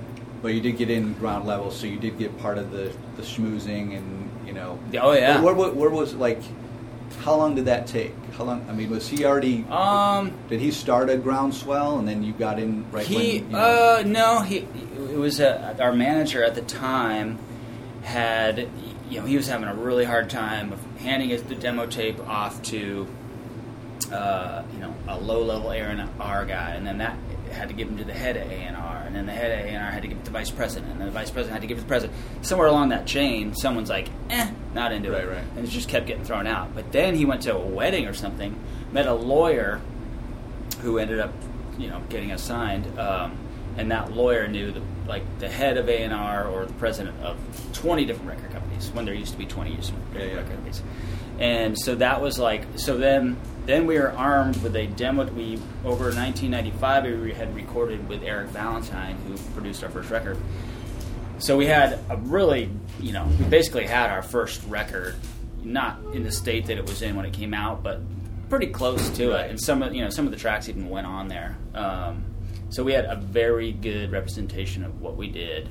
but 0.43 0.55
you 0.55 0.61
did 0.61 0.77
get 0.77 0.91
in 0.91 1.15
ground 1.15 1.47
level. 1.47 1.71
So 1.71 1.87
you 1.87 1.99
did 1.99 2.19
get 2.19 2.39
part 2.39 2.59
of 2.59 2.71
the 2.71 2.93
the 3.17 3.23
schmoozing 3.23 3.97
and 3.97 4.31
you 4.47 4.53
know. 4.53 4.79
Oh, 5.01 5.13
yeah. 5.13 5.41
Where, 5.41 5.55
where, 5.55 5.71
where 5.71 5.91
was 5.91 6.15
like? 6.15 6.41
How 7.21 7.35
long 7.35 7.55
did 7.57 7.65
that 7.67 7.87
take? 7.87 8.15
How 8.37 8.45
long? 8.45 8.65
I 8.69 8.73
mean, 8.73 8.91
was 8.91 9.09
he 9.09 9.25
already? 9.25 9.65
um, 9.65 10.33
did 10.49 10.61
he 10.61 10.71
start 10.71 11.09
at 11.09 11.23
Groundswell 11.23 11.99
and 11.99 12.07
then 12.07 12.23
you 12.23 12.33
got 12.33 12.59
in 12.59 12.91
right 12.93 13.07
he, 13.07 13.41
when? 13.41 13.51
You 13.51 13.53
know, 13.53 13.59
uh, 13.59 14.03
no, 14.07 14.41
he. 14.41 14.59
It 14.59 15.19
was 15.19 15.41
uh, 15.41 15.77
our 15.81 15.93
manager 15.93 16.43
at 16.45 16.55
the 16.55 16.63
time 16.63 17.39
had, 18.03 18.69
you 19.11 19.21
know, 19.21 19.27
he 19.27 19.37
was 19.37 19.49
having 19.49 19.69
a 19.69 19.75
really 19.75 20.05
hard 20.05 20.31
time 20.31 20.73
of 20.73 20.81
handing 20.99 21.31
his 21.31 21.43
the 21.43 21.55
demo 21.55 21.87
tape 21.87 22.21
off 22.29 22.63
to, 22.63 23.07
uh, 24.13 24.63
you 24.73 24.79
know, 24.79 24.95
a 25.09 25.19
low 25.19 25.43
level 25.43 25.73
A 25.73 25.79
and 25.79 26.09
R 26.21 26.47
guy, 26.47 26.71
and 26.71 26.87
then 26.87 26.99
that 26.99 27.17
had 27.53 27.69
to 27.69 27.75
give 27.75 27.89
him 27.89 27.97
to 27.99 28.05
the 28.05 28.13
head 28.13 28.37
of 28.37 28.43
A 28.51 28.55
and 28.55 28.77
R, 28.77 29.03
and 29.07 29.15
then 29.15 29.27
the 29.27 29.33
head 29.33 29.51
of 29.59 29.65
A 29.67 29.69
and 29.69 29.85
R 29.85 29.91
had 29.91 30.03
to 30.03 30.09
give 30.09 30.19
it 30.19 30.25
to 30.25 30.31
the 30.31 30.39
vice 30.39 30.51
president, 30.51 30.91
and 30.93 31.01
then 31.01 31.07
the 31.07 31.13
vice 31.13 31.31
president 31.31 31.53
had 31.55 31.63
to 31.63 31.67
give 31.67 31.79
it 31.79 31.81
to 31.81 31.85
the 31.87 31.89
president. 31.89 32.19
Somewhere 32.43 32.69
along 32.69 32.91
that 32.91 33.07
chain, 33.07 33.55
someone's 33.55 33.91
like, 33.91 34.09
eh, 34.31 34.51
not 34.75 34.93
into 34.93 35.11
Right, 35.11 35.25
it, 35.25 35.29
right. 35.29 35.45
and 35.57 35.67
it 35.67 35.71
just 35.71 35.89
kept 35.89 36.07
getting 36.07 36.25
thrown 36.25 36.47
out. 36.47 36.75
But 36.75 36.93
then 36.93 37.15
he 37.15 37.25
went 37.25 37.43
to 37.43 37.55
a 37.55 37.59
wedding 37.59 38.07
or 38.07 38.13
something, 38.15 38.59
met 38.93 39.07
a 39.07 39.15
lawyer 39.15 39.81
who 40.83 40.99
ended 40.99 41.21
up, 41.21 41.33
you 41.79 41.89
know, 41.89 42.01
getting 42.09 42.33
us 42.33 42.43
signed. 42.43 42.99
Um, 42.99 43.37
and 43.77 43.91
that 43.93 44.13
lawyer 44.13 44.49
knew 44.49 44.73
the 44.73 44.83
like 45.07 45.23
the 45.39 45.49
head 45.49 45.77
of 45.77 45.89
A 45.89 46.03
and 46.03 46.13
R 46.13 46.47
or 46.47 46.67
the 46.67 46.73
president 46.75 47.17
of 47.23 47.37
twenty 47.73 48.05
different 48.05 48.29
record 48.29 48.51
companies 48.53 48.91
when 48.91 49.05
there 49.05 49.15
used 49.15 49.33
to 49.33 49.39
be 49.39 49.47
twenty 49.47 49.75
different 49.75 50.03
Yeah, 50.15 50.25
yeah. 50.25 50.35
record 50.35 50.51
companies. 50.51 50.83
And 51.39 51.79
so 51.79 51.95
that 51.97 52.21
was 52.21 52.39
like 52.39 52.65
so 52.77 52.97
then 52.99 53.37
then 53.67 53.87
we 53.87 53.99
were 53.99 54.11
armed 54.13 54.57
with 54.63 54.75
a 54.77 54.87
demo. 54.87 55.25
We 55.31 55.57
over 55.85 56.05
1995 56.13 57.21
we 57.21 57.33
had 57.33 57.55
recorded 57.55 58.09
with 58.09 58.23
Eric 58.23 58.49
Valentine 58.49 59.17
who 59.27 59.37
produced 59.55 59.83
our 59.85 59.91
first 59.91 60.11
record. 60.11 60.39
So 61.39 61.57
we 61.57 61.67
had 61.67 61.99
a 62.11 62.17
really, 62.17 62.71
you 63.01 63.13
know, 63.13 63.27
we 63.39 63.45
basically 63.47 63.87
had 63.87 64.11
our 64.11 64.23
first 64.23 64.63
record, 64.69 65.15
not 65.63 65.99
in 66.13 66.23
the 66.23 66.33
state 66.33 66.67
that 66.67 66.77
it 66.77 66.87
was 66.87 67.01
in 67.03 67.17
when 67.17 67.25
it 67.25 67.33
came 67.33 67.55
out, 67.55 67.83
but 67.83 68.01
pretty 68.51 68.67
close 68.67 69.09
to 69.11 69.31
Right. 69.31 69.47
it. 69.47 69.51
And 69.51 69.61
some 69.61 69.83
of, 69.83 69.95
you 69.95 70.03
know, 70.03 70.11
some 70.11 70.27
of 70.27 70.33
the 70.33 70.39
tracks 70.39 70.69
even 70.69 70.89
went 70.89 71.07
on 71.07 71.29
there. 71.29 71.57
Um, 71.75 72.25
so 72.69 72.85
we 72.85 72.93
had 72.93 73.05
a 73.07 73.17
very 73.17 73.73
good 73.73 74.13
representation 74.13 74.85
of 74.85 75.01
what 75.01 75.17
we 75.17 75.29
did, 75.29 75.69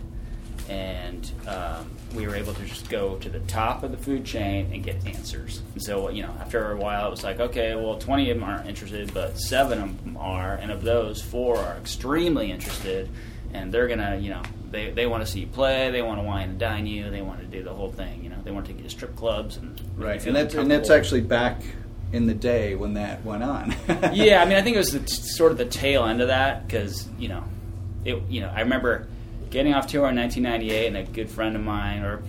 and 0.69 1.31
um, 1.47 1.89
we 2.15 2.27
were 2.27 2.35
able 2.35 2.53
to 2.53 2.63
just 2.65 2.89
go 2.89 3.15
to 3.17 3.29
the 3.29 3.39
top 3.41 3.83
of 3.83 3.91
the 3.91 3.97
food 3.97 4.23
chain 4.23 4.71
and 4.71 4.83
get 4.83 5.05
answers. 5.07 5.61
And 5.73 5.81
so, 5.81 6.09
you 6.09 6.21
know, 6.21 6.33
after 6.39 6.71
a 6.71 6.77
while, 6.77 7.07
it 7.07 7.11
was 7.11 7.23
like, 7.23 7.39
okay, 7.39 7.75
well, 7.75 7.97
20 7.97 8.29
of 8.29 8.39
them 8.39 8.47
aren't 8.47 8.67
interested, 8.67 9.13
but 9.13 9.37
seven 9.39 9.81
of 9.81 10.03
them 10.03 10.17
are, 10.17 10.55
and 10.55 10.71
of 10.71 10.83
those, 10.83 11.21
four 11.21 11.57
are 11.57 11.75
extremely 11.77 12.51
interested, 12.51 13.09
and 13.51 13.73
they're 13.73 13.87
gonna, 13.87 14.17
you 14.17 14.29
know, 14.29 14.43
they, 14.69 14.91
they 14.91 15.07
want 15.07 15.25
to 15.25 15.31
see 15.31 15.39
you 15.41 15.47
play, 15.47 15.89
they 15.89 16.03
want 16.03 16.19
to 16.19 16.23
wine 16.23 16.49
and 16.51 16.59
dine 16.59 16.85
you, 16.85 17.09
they 17.09 17.21
want 17.23 17.39
to 17.39 17.45
do 17.47 17.63
the 17.63 17.73
whole 17.73 17.91
thing, 17.91 18.23
you 18.23 18.29
know, 18.29 18.37
they 18.43 18.51
want 18.51 18.65
to 18.67 18.71
take 18.71 18.77
you 18.79 18.87
to 18.87 18.89
strip 18.91 19.15
clubs 19.15 19.57
and 19.57 19.81
Right, 19.97 20.23
and 20.25 20.35
that's 20.35 20.53
and 20.53 20.69
that's 20.69 20.89
actually 20.91 21.21
back 21.21 21.61
in 22.13 22.25
the 22.27 22.33
day 22.33 22.75
when 22.75 22.93
that 22.93 23.23
went 23.25 23.43
on. 23.43 23.75
yeah, 24.13 24.41
I 24.41 24.45
mean, 24.45 24.57
I 24.57 24.61
think 24.63 24.75
it 24.75 24.79
was 24.79 24.91
the, 24.91 24.99
t- 24.99 25.07
sort 25.07 25.51
of 25.51 25.57
the 25.57 25.65
tail 25.65 26.05
end 26.05 26.21
of 26.21 26.27
that 26.27 26.65
because 26.67 27.07
you 27.17 27.27
know, 27.27 27.43
it. 28.05 28.21
You 28.29 28.41
know, 28.41 28.51
I 28.55 28.61
remember 28.61 29.07
getting 29.49 29.73
off 29.73 29.87
tour 29.87 30.09
in 30.09 30.15
1998, 30.15 30.87
and 30.87 30.97
a 30.97 31.03
good 31.03 31.29
friend 31.29 31.55
of 31.55 31.61
mine, 31.61 32.03
or 32.03 32.21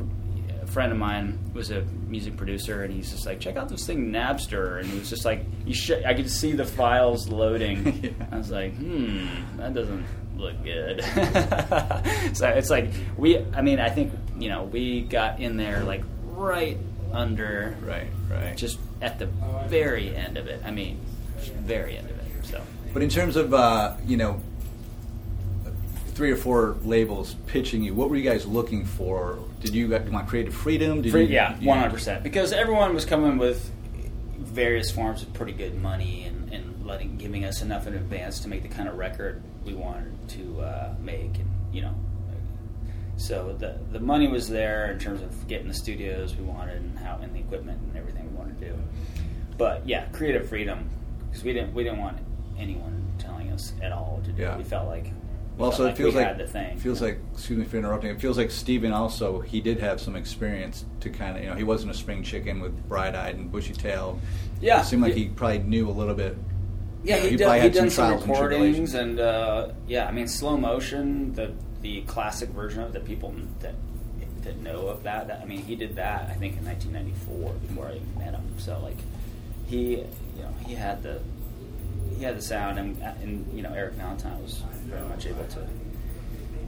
a 0.62 0.66
friend 0.66 0.92
of 0.92 0.98
mine, 0.98 1.38
was 1.52 1.70
a 1.70 1.82
music 2.08 2.36
producer, 2.36 2.82
and 2.82 2.92
he's 2.92 3.10
just 3.10 3.26
like, 3.26 3.40
"Check 3.40 3.56
out 3.56 3.68
this 3.68 3.86
thing, 3.86 4.10
Napster," 4.10 4.80
and 4.80 4.88
he 4.88 4.98
was 4.98 5.10
just 5.10 5.24
like, 5.24 5.44
"You 5.66 5.74
should." 5.74 6.04
I 6.04 6.14
could 6.14 6.30
see 6.30 6.52
the 6.52 6.64
files 6.64 7.28
loading. 7.28 7.80
Yeah. 8.02 8.26
I 8.32 8.38
was 8.38 8.50
like, 8.50 8.74
"Hmm, 8.74 9.26
that 9.56 9.74
doesn't." 9.74 10.04
Look 10.36 10.64
good. 10.64 11.04
so 12.34 12.48
it's 12.48 12.70
like 12.70 12.90
we. 13.18 13.44
I 13.54 13.60
mean, 13.60 13.78
I 13.78 13.90
think 13.90 14.10
you 14.38 14.48
know 14.48 14.62
we 14.62 15.02
got 15.02 15.38
in 15.38 15.58
there 15.58 15.84
like 15.84 16.02
right 16.24 16.78
under 17.12 17.76
right, 17.82 18.06
right. 18.30 18.56
just 18.56 18.78
at 19.02 19.18
the 19.18 19.26
very 19.66 20.16
end 20.16 20.38
of 20.38 20.46
it. 20.46 20.62
I 20.64 20.70
mean, 20.70 20.98
very 21.36 21.98
end 21.98 22.08
of 22.08 22.18
it. 22.18 22.46
So 22.46 22.62
but 22.92 23.02
in 23.02 23.08
terms 23.08 23.36
of 23.36 23.54
uh, 23.54 23.94
you 24.06 24.16
know, 24.16 24.40
three 26.20 26.30
or 26.30 26.36
four 26.36 26.76
labels 26.84 27.34
pitching 27.46 27.82
you, 27.82 27.94
what 27.94 28.10
were 28.10 28.16
you 28.16 28.22
guys 28.22 28.44
looking 28.44 28.84
for? 28.84 29.38
Did 29.60 29.74
you 29.74 29.88
guys 29.88 30.06
want 30.10 30.28
creative 30.28 30.52
freedom? 30.52 31.00
Did 31.00 31.12
Free- 31.12 31.24
you, 31.24 31.32
yeah, 31.32 31.56
one 31.60 31.78
hundred 31.78 31.94
percent. 31.94 32.22
Because 32.22 32.52
everyone 32.52 32.92
was 32.92 33.06
coming 33.06 33.38
with 33.38 33.70
various 34.36 34.90
forms 34.90 35.22
of 35.22 35.32
pretty 35.32 35.52
good 35.52 35.80
money 35.80 36.24
and, 36.24 36.52
and 36.52 36.84
letting 36.84 37.16
giving 37.16 37.46
us 37.46 37.62
enough 37.62 37.86
in 37.86 37.94
advance 37.94 38.38
to 38.40 38.48
make 38.48 38.62
the 38.62 38.68
kind 38.68 38.86
of 38.86 38.98
record 38.98 39.42
we 39.64 39.72
wanted 39.72 40.12
to 40.28 40.60
uh, 40.60 40.94
make, 41.00 41.38
and 41.38 41.48
you 41.72 41.80
know. 41.80 41.94
So 43.16 43.56
the 43.58 43.78
the 43.90 44.00
money 44.00 44.28
was 44.28 44.46
there 44.50 44.92
in 44.92 44.98
terms 44.98 45.22
of 45.22 45.48
getting 45.48 45.68
the 45.68 45.74
studios 45.74 46.36
we 46.36 46.44
wanted 46.44 46.82
and 46.82 46.98
how 46.98 47.18
and 47.22 47.34
the 47.34 47.38
equipment 47.38 47.80
and 47.80 47.96
everything 47.96 48.30
we 48.30 48.36
wanted 48.36 48.60
to 48.60 48.66
do. 48.66 48.78
But 49.56 49.88
yeah, 49.88 50.04
creative 50.12 50.50
freedom 50.50 50.90
because 51.30 51.44
we 51.44 51.54
didn't 51.54 51.72
we 51.72 51.82
didn't 51.82 52.00
want 52.00 52.18
anyone 52.58 53.10
telling 53.18 53.50
us 53.52 53.72
at 53.80 53.90
all 53.90 54.16
what 54.16 54.24
to 54.26 54.32
do. 54.32 54.42
Yeah. 54.42 54.58
We 54.58 54.64
felt 54.64 54.86
like 54.86 55.12
Well, 55.60 55.72
so 55.72 55.86
it 55.86 55.96
feels 55.96 56.14
like 56.14 56.38
the 56.38 56.46
thing. 56.46 56.78
feels 56.78 57.00
you 57.00 57.08
know? 57.08 57.12
like 57.12 57.22
excuse 57.34 57.58
me 57.58 57.64
for 57.64 57.76
interrupting. 57.76 58.10
It 58.10 58.20
feels 58.20 58.38
like 58.38 58.50
Stephan 58.50 58.92
also 58.92 59.40
he 59.40 59.60
did 59.60 59.78
have 59.80 60.00
some 60.00 60.16
experience 60.16 60.84
to 61.00 61.10
kind 61.10 61.36
of 61.36 61.42
you 61.42 61.50
know 61.50 61.56
he 61.56 61.64
wasn't 61.64 61.90
a 61.90 61.94
spring 61.94 62.22
chicken 62.22 62.60
with 62.60 62.88
bright 62.88 63.14
eyed 63.14 63.36
and 63.36 63.52
bushy 63.52 63.74
tailed. 63.74 64.20
Yeah, 64.60 64.80
it 64.80 64.86
seemed 64.86 65.02
like 65.02 65.14
he- 65.14 65.24
he 65.24 65.28
probably 65.28 65.58
knew 65.58 65.88
a 65.88 65.92
little 65.92 66.14
bit. 66.14 66.36
Yeah, 67.02 67.16
you 67.24 67.36
know, 67.36 67.52
he 67.52 67.58
he 67.58 67.60
he 67.60 67.60
had 67.60 67.72
done 67.72 67.90
some 67.90 67.90
some 67.90 68.18
trials 68.18 68.22
and 68.22 68.30
recordings, 68.30 68.94
and 68.94 69.20
uh, 69.20 69.68
yeah, 69.86 70.06
I 70.06 70.12
mean 70.12 70.28
slow 70.28 70.56
motion, 70.56 71.34
the 71.34 71.52
the 71.82 72.02
classic 72.02 72.50
version 72.50 72.82
of 72.82 72.92
that 72.92 73.04
people 73.04 73.34
that 73.60 73.74
that 74.42 74.56
know 74.60 74.88
of 74.88 75.02
that, 75.02 75.28
that. 75.28 75.40
I 75.40 75.44
mean, 75.44 75.62
he 75.62 75.76
did 75.76 75.96
that 75.96 76.30
I 76.30 76.34
think 76.34 76.56
in 76.56 76.64
1994 76.64 77.52
before 77.66 77.86
I 77.88 77.96
even 77.96 78.18
met 78.18 78.32
him. 78.34 78.42
So 78.58 78.78
like, 78.80 78.96
he 79.66 79.96
you 79.96 80.42
know 80.42 80.54
he 80.66 80.74
had 80.74 81.02
the 81.02 81.20
he 82.20 82.26
had 82.26 82.36
the 82.36 82.42
sound, 82.42 82.78
and, 82.78 83.02
and 83.22 83.50
you 83.54 83.62
know 83.62 83.72
Eric 83.72 83.94
Valentine 83.94 84.40
was 84.42 84.62
very 84.84 85.08
much 85.08 85.24
able 85.24 85.44
to 85.46 85.60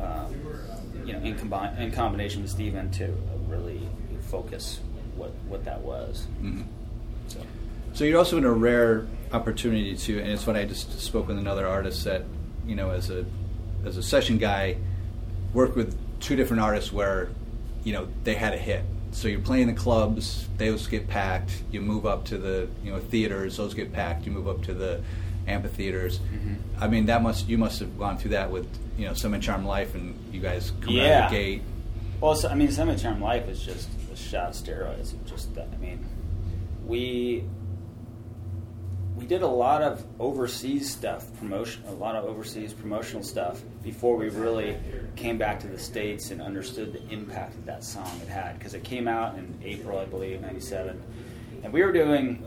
um, 0.02 0.34
you 1.04 1.12
know, 1.12 1.18
in, 1.20 1.36
combi- 1.36 1.78
in 1.78 1.92
combination 1.92 2.40
with 2.40 2.50
Stephan 2.50 2.90
to 2.92 3.14
really 3.46 3.86
focus 4.30 4.80
what 5.14 5.30
what 5.46 5.62
that 5.66 5.82
was. 5.82 6.26
Mhm. 6.42 6.64
So 7.28 7.40
So 7.92 8.04
you're 8.04 8.18
also 8.18 8.38
in 8.38 8.44
a 8.46 8.50
rare 8.50 9.06
opportunity 9.30 9.94
to, 9.94 10.18
and 10.20 10.30
it's 10.30 10.42
funny. 10.42 10.60
I 10.60 10.64
just 10.64 10.98
spoke 11.00 11.28
with 11.28 11.36
another 11.36 11.66
artist 11.66 12.04
that, 12.04 12.22
you 12.66 12.74
know, 12.74 12.90
as 12.90 13.10
a 13.10 13.26
as 13.84 13.98
a 13.98 14.02
session 14.02 14.38
guy, 14.38 14.78
worked 15.52 15.76
with 15.76 15.94
two 16.20 16.34
different 16.34 16.62
artists 16.62 16.92
where, 16.94 17.28
you 17.84 17.92
know, 17.92 18.08
they 18.24 18.34
had 18.34 18.54
a 18.54 18.58
hit. 18.58 18.84
So 19.10 19.28
you're 19.28 19.40
playing 19.40 19.66
the 19.66 19.74
clubs; 19.74 20.48
those 20.56 20.86
get 20.86 21.08
packed. 21.08 21.62
You 21.70 21.82
move 21.82 22.06
up 22.06 22.24
to 22.26 22.38
the 22.38 22.68
you 22.82 22.90
know 22.90 23.00
theaters; 23.00 23.58
those 23.58 23.74
get 23.74 23.92
packed. 23.92 24.24
You 24.24 24.32
move 24.32 24.48
up 24.48 24.62
to 24.62 24.72
the 24.72 25.02
amphitheaters. 25.46 26.18
Mhm. 26.18 26.56
I 26.80 26.88
mean, 26.88 27.06
that 27.06 27.22
must 27.22 27.48
you 27.48 27.58
must 27.58 27.78
have 27.80 27.98
gone 27.98 28.18
through 28.18 28.32
that 28.32 28.50
with 28.50 28.66
you 28.98 29.06
know 29.06 29.14
Semi 29.14 29.38
Charmed 29.38 29.66
Life, 29.66 29.94
and 29.94 30.14
you 30.32 30.40
guys 30.40 30.72
come 30.80 30.94
out 30.98 31.24
of 31.24 31.30
the 31.30 31.36
gate. 31.36 31.62
Well, 32.20 32.34
so, 32.36 32.48
I 32.48 32.54
mean, 32.54 32.70
Semi 32.70 32.94
Charmed 32.96 33.20
Life 33.22 33.48
is 33.48 33.60
just 33.62 33.88
a 34.12 34.16
shot 34.16 34.50
of 34.50 34.54
steroids. 34.54 35.12
Just, 35.26 35.54
that- 35.56 35.68
I 35.72 35.76
mean, 35.76 36.04
we 36.86 37.44
we 39.16 39.26
did 39.26 39.42
a 39.42 39.46
lot 39.46 39.82
of 39.82 40.04
overseas 40.18 40.90
stuff, 40.90 41.26
promotion, 41.38 41.82
a 41.86 41.92
lot 41.92 42.16
of 42.16 42.24
overseas 42.24 42.72
promotional 42.72 43.22
stuff 43.22 43.60
before 43.84 44.16
we 44.16 44.28
really 44.30 44.76
came 45.16 45.36
back 45.38 45.60
to 45.60 45.68
the 45.68 45.78
states 45.78 46.30
and 46.30 46.40
understood 46.40 46.92
the 46.92 47.08
impact 47.12 47.52
that 47.52 47.66
that 47.66 47.84
song 47.84 48.10
had 48.20 48.28
had. 48.28 48.58
Because 48.58 48.74
it 48.74 48.82
came 48.82 49.06
out 49.06 49.36
in 49.38 49.54
April, 49.62 49.98
I 49.98 50.06
believe, 50.06 50.40
'97, 50.40 51.00
and 51.62 51.72
we 51.72 51.82
were 51.82 51.92
doing 51.92 52.44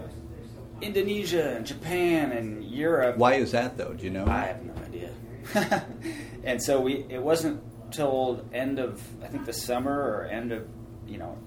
Indonesia 0.86 1.56
and 1.56 1.66
Japan 1.66 2.32
and 2.32 2.64
Europe. 2.64 3.18
Why 3.18 3.34
is 3.36 3.52
that 3.52 3.78
though? 3.78 3.94
Do 3.94 4.04
you 4.04 4.12
know? 4.12 4.26
I 4.28 4.46
have 4.46 4.64
no 4.64 4.74
idea. 4.84 5.12
and 6.44 6.62
so 6.62 6.80
we 6.80 7.06
it 7.10 7.22
wasn't 7.22 7.62
till 7.92 8.46
end 8.54 8.80
of 8.80 9.02
I 9.24 9.28
think 9.28 9.46
the 9.46 9.54
summer 9.54 9.94
or 9.94 10.26
end 10.26 10.52
of 10.52 10.68
you 11.08 11.18
know 11.18 11.38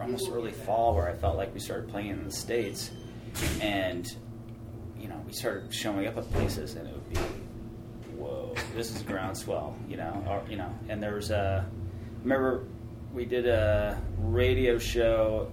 almost 0.00 0.30
early 0.30 0.52
fall 0.52 0.94
where 0.94 1.08
I 1.08 1.14
felt 1.14 1.36
like 1.36 1.52
we 1.54 1.60
started 1.60 1.88
playing 1.88 2.08
in 2.08 2.24
the 2.24 2.32
states, 2.32 2.90
and 3.60 4.06
you 4.98 5.08
know 5.08 5.20
we 5.26 5.32
started 5.32 5.72
showing 5.74 6.06
up 6.06 6.16
at 6.16 6.30
places 6.32 6.74
and 6.74 6.88
it 6.88 6.94
would 6.94 7.10
be 7.10 7.16
whoa 8.16 8.54
this 8.74 8.90
is 8.94 9.02
groundswell 9.02 9.76
you 9.88 9.96
know 9.96 10.24
or, 10.26 10.42
you 10.48 10.56
know 10.56 10.72
and 10.88 11.02
there 11.02 11.14
was 11.14 11.30
a 11.30 11.66
remember 12.22 12.64
we 13.12 13.26
did 13.26 13.46
a 13.46 14.00
radio 14.18 14.78
show 14.78 15.50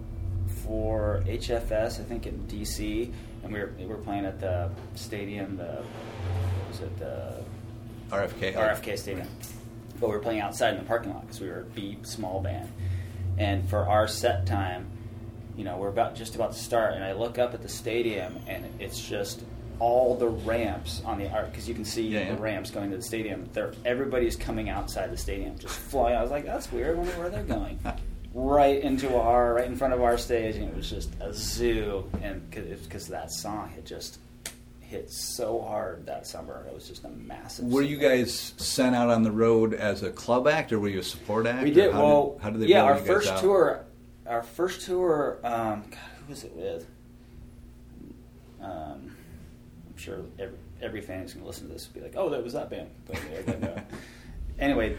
for 0.63 1.23
HFS, 1.25 1.99
I 1.99 2.03
think 2.03 2.27
in 2.27 2.45
DC, 2.47 3.11
and 3.43 3.51
we 3.53 3.59
were, 3.59 3.73
we 3.79 3.85
were 3.85 3.97
playing 3.97 4.25
at 4.25 4.39
the 4.39 4.69
stadium, 4.95 5.57
the 5.57 5.83
what 5.83 6.67
was 6.69 6.79
it 6.81 6.97
the 6.99 7.43
RFK. 8.11 8.53
RFK 8.55 8.97
Stadium, 8.97 9.27
but 9.99 10.09
we 10.09 10.15
were 10.15 10.21
playing 10.21 10.41
outside 10.41 10.73
in 10.73 10.79
the 10.79 10.85
parking 10.85 11.13
lot 11.13 11.21
because 11.21 11.39
we 11.41 11.47
were 11.47 11.61
a 11.61 11.65
beep 11.65 12.05
small 12.05 12.41
band, 12.41 12.69
and 13.37 13.67
for 13.69 13.87
our 13.87 14.07
set 14.07 14.45
time, 14.45 14.85
you 15.57 15.63
know, 15.63 15.77
we're 15.77 15.89
about 15.89 16.15
just 16.15 16.35
about 16.35 16.53
to 16.53 16.59
start, 16.59 16.93
and 16.93 17.03
I 17.03 17.13
look 17.13 17.37
up 17.39 17.53
at 17.53 17.61
the 17.61 17.69
stadium, 17.69 18.37
and 18.47 18.65
it's 18.79 19.01
just 19.01 19.43
all 19.79 20.15
the 20.15 20.27
ramps 20.27 21.01
on 21.05 21.17
the 21.17 21.27
art 21.31 21.49
because 21.51 21.67
you 21.67 21.73
can 21.73 21.83
see 21.85 22.07
Yeah, 22.07 22.19
yeah. 22.19 22.35
the 22.35 22.41
ramps 22.41 22.69
going 22.69 22.91
to 22.91 22.97
the 22.97 23.01
stadium. 23.01 23.49
They're, 23.51 23.73
everybody's 23.83 24.35
coming 24.35 24.69
outside 24.69 25.09
the 25.11 25.17
stadium, 25.17 25.57
just 25.57 25.73
flying. 25.75 26.15
I 26.17 26.21
was 26.21 26.29
like, 26.29 26.45
that's 26.45 26.71
weird. 26.71 26.95
I 26.95 26.99
wonder 26.99 27.13
where 27.17 27.29
they're 27.29 27.43
going. 27.43 27.79
right 28.33 28.81
into 28.81 29.15
our, 29.15 29.55
right 29.55 29.67
in 29.67 29.75
front 29.75 29.93
of 29.93 30.01
our 30.01 30.17
stage, 30.17 30.55
and 30.55 30.69
it 30.69 30.75
was 30.75 30.89
just 30.89 31.13
a 31.19 31.33
zoo. 31.33 32.09
And 32.21 32.49
because 32.49 33.07
that 33.07 33.31
song 33.31 33.69
had 33.69 33.85
just 33.85 34.19
hit 34.79 35.11
so 35.11 35.61
hard 35.61 36.05
that 36.05 36.27
summer, 36.27 36.65
it 36.67 36.73
was 36.73 36.87
just 36.87 37.03
a 37.05 37.09
massive. 37.09 37.65
Were 37.65 37.81
you 37.81 37.97
guys 37.97 38.53
sent 38.57 38.95
out 38.95 39.09
on 39.09 39.23
the 39.23 39.31
road 39.31 39.73
as 39.73 40.03
a 40.03 40.11
club 40.11 40.47
act, 40.47 40.71
or 40.71 40.79
were 40.79 40.89
you 40.89 40.99
a 40.99 41.03
support 41.03 41.47
act? 41.47 41.63
We 41.63 41.71
did 41.71 41.91
How 41.91 42.03
well. 42.03 42.29
Did, 42.31 42.41
how 42.41 42.49
did 42.51 42.61
they 42.61 42.67
yeah, 42.67 42.83
our 42.83 42.97
first 42.97 43.29
out? 43.29 43.39
tour, 43.39 43.85
our 44.27 44.43
first 44.43 44.85
tour. 44.85 45.39
Um, 45.43 45.83
God, 45.89 45.99
who 46.19 46.29
was 46.29 46.43
it 46.43 46.55
with? 46.55 46.87
Um, 48.61 49.15
I'm 49.89 49.97
sure 49.97 50.19
every, 50.37 50.57
every 50.81 51.01
fan 51.01 51.21
who's 51.21 51.33
going 51.33 51.43
to 51.43 51.47
listen 51.47 51.67
to 51.67 51.73
this 51.73 51.87
will 51.87 52.01
be 52.01 52.07
like, 52.07 52.15
"Oh, 52.15 52.29
that 52.29 52.43
was 52.43 52.53
that 52.53 52.69
band." 52.69 52.89
But, 53.07 53.15
yeah, 53.15 53.41
but 53.45 53.61
no. 53.61 53.81
anyway, 54.59 54.95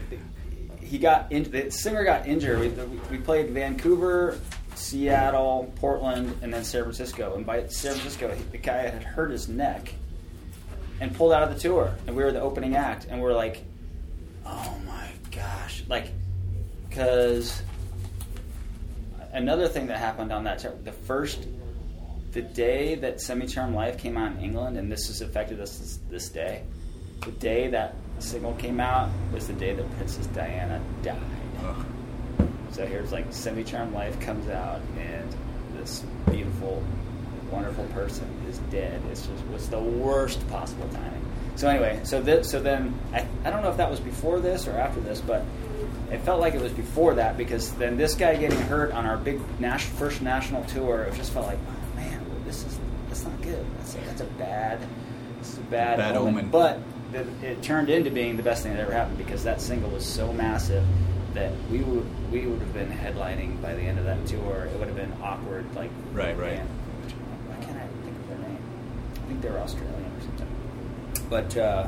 he 0.83 0.97
got 0.97 1.31
in, 1.31 1.43
the 1.43 1.71
singer 1.71 2.03
got 2.03 2.27
injured. 2.27 2.59
We, 2.59 2.99
we 3.11 3.17
played 3.17 3.49
Vancouver, 3.49 4.39
Seattle, 4.75 5.71
Portland, 5.75 6.37
and 6.41 6.53
then 6.53 6.63
San 6.63 6.83
Francisco. 6.83 7.35
And 7.35 7.45
by 7.45 7.67
San 7.67 7.93
Francisco, 7.93 8.35
the 8.51 8.57
guy 8.57 8.87
had 8.87 9.03
hurt 9.03 9.31
his 9.31 9.47
neck 9.47 9.93
and 10.99 11.15
pulled 11.15 11.33
out 11.33 11.43
of 11.43 11.53
the 11.53 11.59
tour. 11.59 11.95
And 12.07 12.15
we 12.15 12.23
were 12.23 12.31
the 12.31 12.41
opening 12.41 12.75
act, 12.75 13.07
and 13.09 13.21
we're 13.21 13.33
like, 13.33 13.63
"Oh 14.45 14.77
my 14.85 15.09
gosh!" 15.31 15.83
Like, 15.87 16.11
because 16.89 17.61
another 19.31 19.67
thing 19.67 19.87
that 19.87 19.97
happened 19.97 20.31
on 20.31 20.43
that 20.45 20.59
tour, 20.59 20.73
the 20.83 20.91
first, 20.91 21.47
the 22.31 22.41
day 22.41 22.95
that 22.95 23.21
Semi 23.21 23.47
Charmed 23.47 23.75
Life 23.75 23.97
came 23.97 24.17
out 24.17 24.31
in 24.33 24.39
England, 24.39 24.77
and 24.77 24.91
this 24.91 25.07
has 25.07 25.21
affected 25.21 25.59
us 25.59 25.77
this, 25.77 25.99
this 26.09 26.29
day. 26.29 26.63
The 27.21 27.31
day 27.31 27.67
that 27.69 27.95
single 28.19 28.53
came 28.53 28.79
out 28.79 29.09
was 29.33 29.47
the 29.47 29.53
day 29.53 29.73
that 29.73 29.97
Princess 29.97 30.27
Diana 30.27 30.81
died. 31.01 31.17
Ugh. 31.63 31.85
So 32.71 32.85
here's 32.85 33.11
like 33.11 33.25
Semi 33.31 33.63
Charmed 33.63 33.93
Life 33.93 34.19
comes 34.19 34.49
out, 34.49 34.81
and 34.97 35.35
this 35.75 36.03
beautiful, 36.29 36.81
wonderful 37.51 37.85
person 37.87 38.27
is 38.49 38.57
dead. 38.71 39.01
It's 39.11 39.27
just 39.27 39.45
was 39.47 39.69
the 39.69 39.79
worst 39.79 40.47
possible 40.49 40.87
timing. 40.89 41.21
So 41.55 41.67
anyway, 41.67 41.99
so 42.03 42.19
this, 42.19 42.49
so 42.49 42.59
then 42.59 42.97
I, 43.13 43.27
I 43.45 43.51
don't 43.51 43.61
know 43.61 43.69
if 43.69 43.77
that 43.77 43.91
was 43.91 43.99
before 43.99 44.39
this 44.39 44.67
or 44.67 44.71
after 44.71 44.99
this, 45.01 45.21
but 45.21 45.43
it 46.11 46.19
felt 46.21 46.39
like 46.39 46.55
it 46.55 46.61
was 46.61 46.71
before 46.71 47.13
that 47.15 47.37
because 47.37 47.71
then 47.73 47.95
this 47.95 48.15
guy 48.15 48.35
getting 48.35 48.59
hurt 48.61 48.91
on 48.91 49.05
our 49.05 49.17
big 49.17 49.39
nas- 49.59 49.83
first 49.83 50.23
national 50.23 50.63
tour, 50.65 51.03
it 51.03 51.13
just 51.13 51.31
felt 51.31 51.45
like, 51.45 51.59
oh 51.67 51.95
man, 51.95 52.25
this 52.45 52.65
is 52.65 52.79
that's 53.07 53.23
not 53.23 53.39
good. 53.43 53.63
That's 53.77 53.93
a, 53.93 53.97
that's 53.99 54.21
a 54.21 54.25
bad, 54.25 54.79
this 55.39 55.53
is 55.53 55.57
a 55.59 55.61
bad, 55.61 55.97
Bad 55.97 56.17
omen. 56.17 56.49
But 56.49 56.79
it, 57.15 57.27
it 57.43 57.63
turned 57.63 57.89
into 57.89 58.09
being 58.11 58.37
the 58.37 58.43
best 58.43 58.63
thing 58.63 58.73
that 58.73 58.81
ever 58.81 58.93
happened 58.93 59.17
because 59.17 59.43
that 59.43 59.61
single 59.61 59.89
was 59.89 60.05
so 60.05 60.31
massive 60.33 60.85
that 61.33 61.51
we 61.71 61.79
would 61.79 62.05
we 62.31 62.45
would 62.45 62.59
have 62.59 62.73
been 62.73 62.89
headlining 62.89 63.61
by 63.61 63.73
the 63.73 63.81
end 63.81 63.99
of 63.99 64.05
that 64.05 64.25
tour. 64.27 64.67
It 64.71 64.77
would 64.77 64.87
have 64.87 64.95
been 64.95 65.13
awkward, 65.21 65.73
like 65.75 65.89
Right, 66.11 66.37
right. 66.37 66.59
Why 66.59 67.65
can't 67.65 67.77
I 67.77 67.87
think 68.03 68.17
of 68.17 68.27
their 68.27 68.37
name? 68.37 68.57
I 69.15 69.27
think 69.27 69.41
they 69.41 69.49
were 69.49 69.59
Australian 69.59 70.11
or 70.11 70.21
something. 70.21 70.47
But 71.29 71.57
uh, 71.57 71.87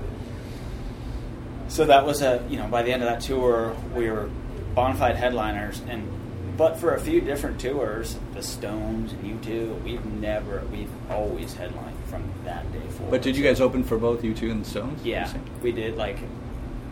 so 1.68 1.86
that 1.86 2.06
was 2.06 2.22
a 2.22 2.46
you 2.50 2.58
know 2.58 2.68
by 2.68 2.84
the 2.84 2.92
end 2.92 3.04
of 3.04 3.10
that 3.10 3.22
tour 3.22 3.76
we 3.96 4.10
were 4.10 4.30
bona 4.74 4.96
fide 4.96 5.16
headliners 5.16 5.82
and 5.88 6.12
but 6.58 6.78
for 6.78 6.96
a 6.96 7.02
few 7.02 7.20
different 7.20 7.60
tours, 7.60 8.18
the 8.34 8.42
Stones 8.42 9.12
and 9.12 9.28
U 9.28 9.38
two, 9.42 9.74
we've 9.84 10.06
never 10.06 10.64
we've 10.72 10.92
always 11.12 11.54
headlined 11.54 11.95
from 12.16 12.32
that 12.46 12.72
day 12.72 12.80
forward. 12.90 13.12
But 13.12 13.22
did 13.22 13.36
you 13.38 13.44
guys 13.44 13.62
open 13.62 13.84
for 13.84 13.98
both 13.98 14.22
U2 14.22 14.52
and 14.52 14.64
the 14.66 14.70
Stones? 14.70 15.04
Yeah, 15.04 15.32
we 15.62 15.72
did 15.72 15.98
like 15.98 16.18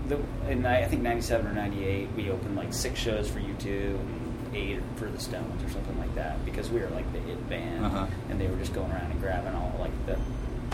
the 0.07 0.19
in 0.49 0.65
I 0.65 0.85
think 0.85 1.01
'97 1.01 1.47
or 1.47 1.53
'98 1.53 2.09
we 2.15 2.29
opened 2.29 2.55
like 2.55 2.73
six 2.73 2.99
shows 2.99 3.29
for 3.29 3.39
U 3.39 3.55
two 3.59 3.97
and 4.01 4.55
eight 4.55 4.79
for 4.97 5.05
the 5.05 5.19
Stones 5.19 5.63
or 5.63 5.69
something 5.69 5.97
like 5.99 6.13
that 6.15 6.43
because 6.45 6.69
we 6.69 6.79
were 6.81 6.89
like 6.89 7.11
the 7.13 7.19
it 7.31 7.49
band 7.49 7.85
Uh-huh. 7.85 8.05
and 8.29 8.39
they 8.39 8.47
were 8.47 8.57
just 8.57 8.73
going 8.73 8.91
around 8.91 9.11
and 9.11 9.19
grabbing 9.21 9.53
all 9.55 9.73
like 9.79 9.91
the 10.05 10.17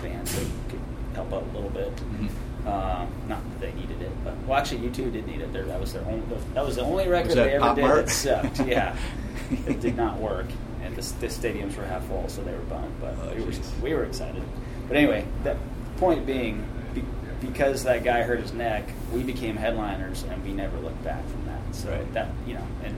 bands 0.02 0.34
that 0.36 0.48
could 0.70 0.80
help 1.14 1.32
out 1.34 1.44
a 1.44 1.56
little 1.56 1.70
bit. 1.70 1.96
Mhm. 1.96 2.30
Um, 2.68 3.08
not 3.28 3.42
that 3.52 3.62
they 3.62 3.72
needed 3.80 4.02
it, 4.02 4.12
but 4.24 4.36
well, 4.46 4.58
actually, 4.60 4.82
U 4.84 4.90
two 4.90 5.10
did 5.12 5.26
need 5.28 5.40
it. 5.42 5.54
There, 5.54 5.64
that 5.64 5.80
was 5.80 5.94
their 5.94 6.04
only. 6.06 6.22
That 6.56 6.66
was 6.66 6.76
the 6.76 6.82
only 6.84 7.08
record 7.08 7.32
they 7.36 7.52
ever 7.54 7.60
Pop 7.66 7.76
did 7.78 7.82
Mart? 7.84 8.06
that 8.08 8.12
sucked. 8.12 8.60
Yeah, 8.68 8.96
it 9.68 9.80
did 9.80 9.96
not 9.96 10.18
work, 10.18 10.46
and 10.84 10.96
the, 10.96 11.02
the 11.20 11.28
stadiums 11.28 11.76
were 11.78 11.86
half 11.86 12.06
full, 12.06 12.28
so 12.30 12.44
they 12.44 12.52
were 12.54 12.58
bummed. 12.60 13.00
But 13.02 13.16
Oh, 13.22 13.34
we 13.36 13.44
were 13.44 13.52
we 13.82 13.94
were 13.94 14.04
excited. 14.04 14.44
But 14.88 14.98
anyway, 14.98 15.26
that 15.44 15.58
point 15.98 16.26
being, 16.26 16.66
be, 16.94 17.04
because 17.42 17.84
that 17.84 18.04
guy 18.04 18.22
hurt 18.24 18.40
his 18.40 18.54
neck, 18.54 18.90
we 19.14 19.24
became 19.24 19.56
headliners, 19.56 20.24
and 20.24 20.44
we 20.44 20.52
never 20.52 20.78
looked 20.80 21.04
back 21.04 21.24
from 21.30 21.46
that. 21.46 21.76
So 21.76 21.90
Right. 21.92 22.14
that 22.14 22.28
you 22.48 22.56
know, 22.56 22.68
and 22.84 22.96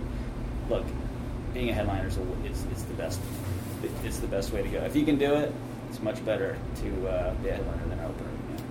look, 0.70 0.86
being 1.54 1.70
a 1.70 1.74
headliner 1.74 2.08
is 2.08 2.18
a- 2.18 2.46
it's, 2.46 2.64
it's 2.72 2.84
the 2.84 2.94
best. 2.94 3.20
It's 4.04 4.20
the 4.20 4.28
best 4.28 4.54
way 4.54 4.62
to 4.62 4.70
go. 4.70 4.78
If 4.84 4.96
you 4.96 5.04
can 5.06 5.18
do 5.18 5.34
it, 5.34 5.54
it's 5.90 6.02
much 6.02 6.24
better 6.24 6.56
to 6.82 7.08
uh, 7.08 7.34
be 7.36 7.50
a 7.50 7.54
headliner 7.56 7.82
than 7.88 8.00
an 8.00 8.06
opener. 8.06 8.30
You 8.50 8.56
know? 8.56 8.64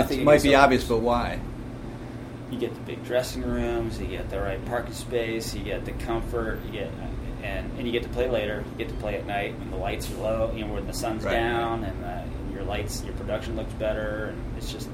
Nothing 0.00 0.20
It 0.20 0.24
might 0.24 0.42
be 0.42 0.54
obvious, 0.54 0.84
but 0.84 0.98
why? 1.00 1.40
You 2.50 2.58
get 2.58 2.72
the 2.74 2.80
big 2.82 3.04
dressing 3.04 3.42
rooms, 3.42 4.00
you 4.00 4.06
get 4.06 4.30
the 4.30 4.40
right 4.40 4.64
parking 4.66 4.94
space, 4.94 5.52
you 5.54 5.64
get 5.64 5.84
the 5.84 5.92
comfort, 5.92 6.60
you 6.64 6.70
get 6.72 6.90
and, 7.44 7.70
and 7.78 7.86
you 7.86 7.92
get 7.92 8.02
to 8.02 8.08
play 8.08 8.28
later. 8.28 8.64
You 8.72 8.78
get 8.84 8.88
to 8.88 8.94
play 9.00 9.16
at 9.16 9.26
night 9.26 9.58
when 9.58 9.70
the 9.70 9.76
lights 9.76 10.10
are 10.10 10.14
low, 10.16 10.52
you 10.56 10.64
know, 10.64 10.72
when 10.72 10.86
the 10.86 10.92
sun's 10.94 11.24
Right. 11.24 11.32
down, 11.34 11.84
and, 11.84 12.04
uh, 12.04 12.08
and 12.08 12.52
your 12.54 12.62
lights, 12.64 13.04
your 13.04 13.14
production 13.14 13.54
looks 13.56 13.72
better, 13.74 14.26
and 14.32 14.56
it's 14.56 14.72
just 14.72 14.88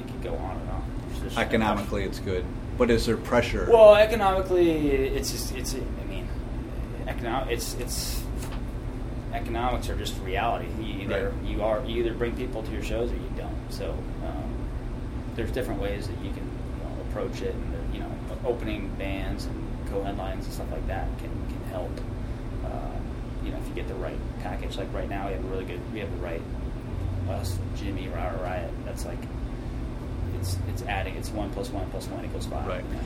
you 0.00 0.06
can 0.06 0.20
go 0.20 0.34
on 0.36 0.56
and 0.56 0.70
on. 0.70 0.82
Just- 1.22 1.38
Economically, 1.38 2.04
it's 2.04 2.18
good. 2.18 2.44
But 2.76 2.90
is 2.90 3.06
there 3.06 3.16
pressure? 3.16 3.68
well, 3.70 3.94
economically, 3.94 4.88
it's 4.88 5.30
just 5.30 5.54
it's. 5.54 5.74
I 5.74 6.04
mean, 6.08 6.26
economic. 7.06 7.52
It's 7.52 7.74
it's 7.74 8.22
economics 9.32 9.88
are 9.88 9.96
just 9.96 10.18
reality. 10.22 10.66
You 10.80 11.02
either 11.02 11.30
Right. 11.30 11.50
you 11.50 11.62
are 11.62 11.84
you 11.86 12.00
either 12.04 12.14
bring 12.14 12.34
people 12.34 12.62
to 12.64 12.70
your 12.72 12.82
shows 12.82 13.10
or 13.12 13.14
you 13.14 13.30
don't. 13.36 13.54
So 13.70 13.90
um, 14.26 14.54
there's 15.36 15.52
different 15.52 15.80
ways 15.80 16.08
that 16.08 16.16
you 16.24 16.30
can 16.32 16.42
you 16.44 16.82
know, 16.82 17.02
approach 17.08 17.42
it, 17.42 17.54
and 17.54 17.94
you 17.94 18.00
know, 18.00 18.10
opening 18.44 18.90
bands 18.98 19.44
and 19.46 19.54
co-headlines 19.90 20.44
and 20.46 20.52
stuff 20.54 20.70
like 20.72 20.86
that 20.88 21.06
can 21.18 21.28
can 21.30 21.33
help. 21.74 22.00
Uh, 22.64 22.96
you 23.44 23.50
know, 23.50 23.58
if 23.58 23.68
you 23.68 23.74
get 23.74 23.88
the 23.88 23.94
right 23.94 24.18
package, 24.40 24.76
like 24.76 24.92
right 24.92 25.08
now, 25.08 25.26
we 25.26 25.34
have 25.34 25.44
a 25.44 25.48
really 25.48 25.64
good, 25.64 25.80
we 25.92 26.00
have 26.00 26.10
the 26.10 26.22
right 26.22 26.42
us, 27.28 27.58
Jimmy, 27.76 28.08
Riot, 28.08 28.40
Riot. 28.40 28.70
That's 28.84 29.04
like, 29.04 29.18
it's 30.38 30.58
it's 30.68 30.82
adding, 30.82 31.14
it's 31.16 31.30
one 31.30 31.50
plus 31.50 31.70
one 31.70 31.88
plus 31.90 32.06
one 32.08 32.24
equals 32.24 32.46
five. 32.46 32.66
Right. 32.66 32.84
you 32.84 32.94
know. 32.94 33.00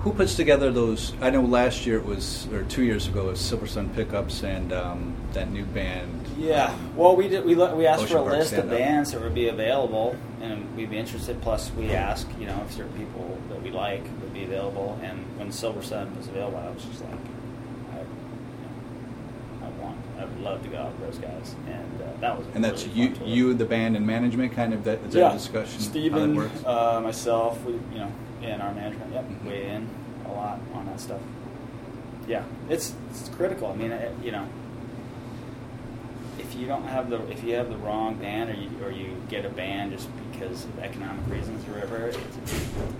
Who 0.00 0.12
puts 0.14 0.34
together 0.34 0.72
those? 0.72 1.12
I 1.20 1.28
know 1.28 1.42
last 1.42 1.84
year 1.84 1.98
it 1.98 2.06
was, 2.06 2.48
or 2.52 2.64
two 2.64 2.84
years 2.84 3.06
ago, 3.06 3.28
it 3.28 3.32
was 3.32 3.40
Silver 3.40 3.66
Sun 3.66 3.90
Pickups 3.90 4.42
and 4.42 4.72
um, 4.72 5.14
that 5.34 5.50
new 5.50 5.66
band. 5.66 6.26
Yeah. 6.38 6.74
Well, 6.96 7.16
we 7.16 7.28
did. 7.28 7.44
We 7.44 7.54
we 7.54 7.86
asked 7.86 8.04
Ocean 8.04 8.16
for 8.16 8.22
a 8.22 8.24
Park 8.24 8.38
list 8.38 8.52
of 8.54 8.70
bands 8.70 9.12
that 9.12 9.20
would 9.20 9.34
be 9.34 9.48
available, 9.48 10.16
and 10.40 10.74
we'd 10.74 10.88
be 10.88 10.96
interested. 10.96 11.42
Plus, 11.42 11.70
we 11.72 11.90
asked, 11.90 12.28
you 12.40 12.46
know, 12.46 12.62
if 12.66 12.72
certain 12.72 12.96
people 12.96 13.38
that 13.50 13.62
we 13.62 13.70
like 13.70 14.02
would 14.22 14.32
be 14.32 14.44
available. 14.44 14.98
And 15.02 15.18
when 15.38 15.52
Silver 15.52 15.82
Sun 15.82 16.16
was 16.16 16.28
available, 16.28 16.56
I 16.56 16.70
was 16.70 16.82
just 16.82 17.02
like, 17.02 17.10
I, 17.12 17.14
you 17.14 17.18
know, 17.18 17.29
I 20.20 20.24
want, 20.24 20.32
I 20.32 20.34
would 20.34 20.44
love 20.44 20.62
to 20.62 20.68
go 20.68 20.78
out 20.78 20.98
with 20.98 21.10
those 21.10 21.18
guys, 21.18 21.54
and 21.66 22.02
uh, 22.02 22.06
that 22.20 22.38
was. 22.38 22.46
And 22.54 22.64
that's 22.64 22.86
really 22.86 23.00
you, 23.00 23.14
fun 23.14 23.28
you, 23.28 23.54
the 23.54 23.64
band, 23.64 23.96
and 23.96 24.06
management. 24.06 24.52
Kind 24.52 24.74
of 24.74 24.84
that 24.84 24.98
is 25.04 25.12
that 25.14 25.18
yeah. 25.18 25.30
a 25.30 25.32
discussion. 25.34 25.78
how 25.80 25.84
that 25.86 25.90
Stephan, 25.90 26.34
works? 26.36 26.64
uh, 26.64 27.00
myself, 27.02 27.62
we, 27.64 27.72
you 27.72 27.80
know, 27.98 28.12
and 28.42 28.62
our 28.62 28.72
management, 28.74 29.12
yep, 29.12 29.24
Mhm. 29.24 29.44
weigh 29.44 29.68
in 29.70 29.88
a 30.26 30.32
lot 30.32 30.60
on 30.74 30.86
that 30.86 31.00
stuff. 31.00 31.20
Yeah, 32.28 32.44
it's 32.68 32.94
it's 33.10 33.28
critical. 33.30 33.68
I 33.68 33.74
mean, 33.74 33.92
it, 33.92 34.12
you 34.22 34.30
know, 34.32 34.46
if 36.38 36.54
you 36.54 36.66
don't 36.66 36.84
have 36.86 37.10
the 37.10 37.20
if 37.30 37.42
you 37.44 37.54
have 37.54 37.68
the 37.70 37.76
wrong 37.78 38.14
band 38.16 38.50
or 38.50 38.54
you 38.54 38.70
or 38.84 38.90
you 38.90 39.16
get 39.28 39.44
a 39.44 39.48
band 39.50 39.92
just 39.92 40.08
because 40.32 40.64
of 40.64 40.78
economic 40.78 41.26
reasons 41.28 41.66
or 41.68 41.72
whatever, 41.72 42.06
it, 42.08 42.16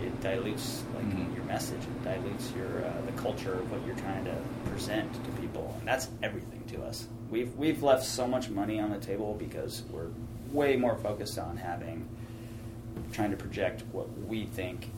it 0.02 0.20
dilutes 0.20 0.82
like 0.94 1.04
Mhm. 1.04 1.29
Message. 1.50 1.82
It 1.82 2.04
dilutes 2.04 2.52
your 2.56 2.84
uh, 2.84 2.92
the 3.06 3.12
culture 3.12 3.54
of 3.54 3.70
what 3.72 3.84
you're 3.84 3.96
trying 3.96 4.24
to 4.24 4.36
present 4.70 5.12
to 5.24 5.30
people, 5.40 5.74
and 5.80 5.88
that's 5.88 6.08
everything 6.22 6.62
to 6.68 6.82
us. 6.82 7.08
We've 7.28 7.52
we've 7.56 7.82
left 7.82 8.04
so 8.04 8.26
much 8.26 8.48
money 8.50 8.78
on 8.78 8.90
the 8.90 8.98
table 8.98 9.34
because 9.34 9.82
we're 9.90 10.10
way 10.52 10.76
more 10.76 10.96
focused 10.96 11.38
on 11.38 11.56
having 11.56 12.08
trying 13.12 13.30
to 13.32 13.36
project 13.36 13.82
what 13.92 14.08
we 14.26 14.46
think 14.46 14.90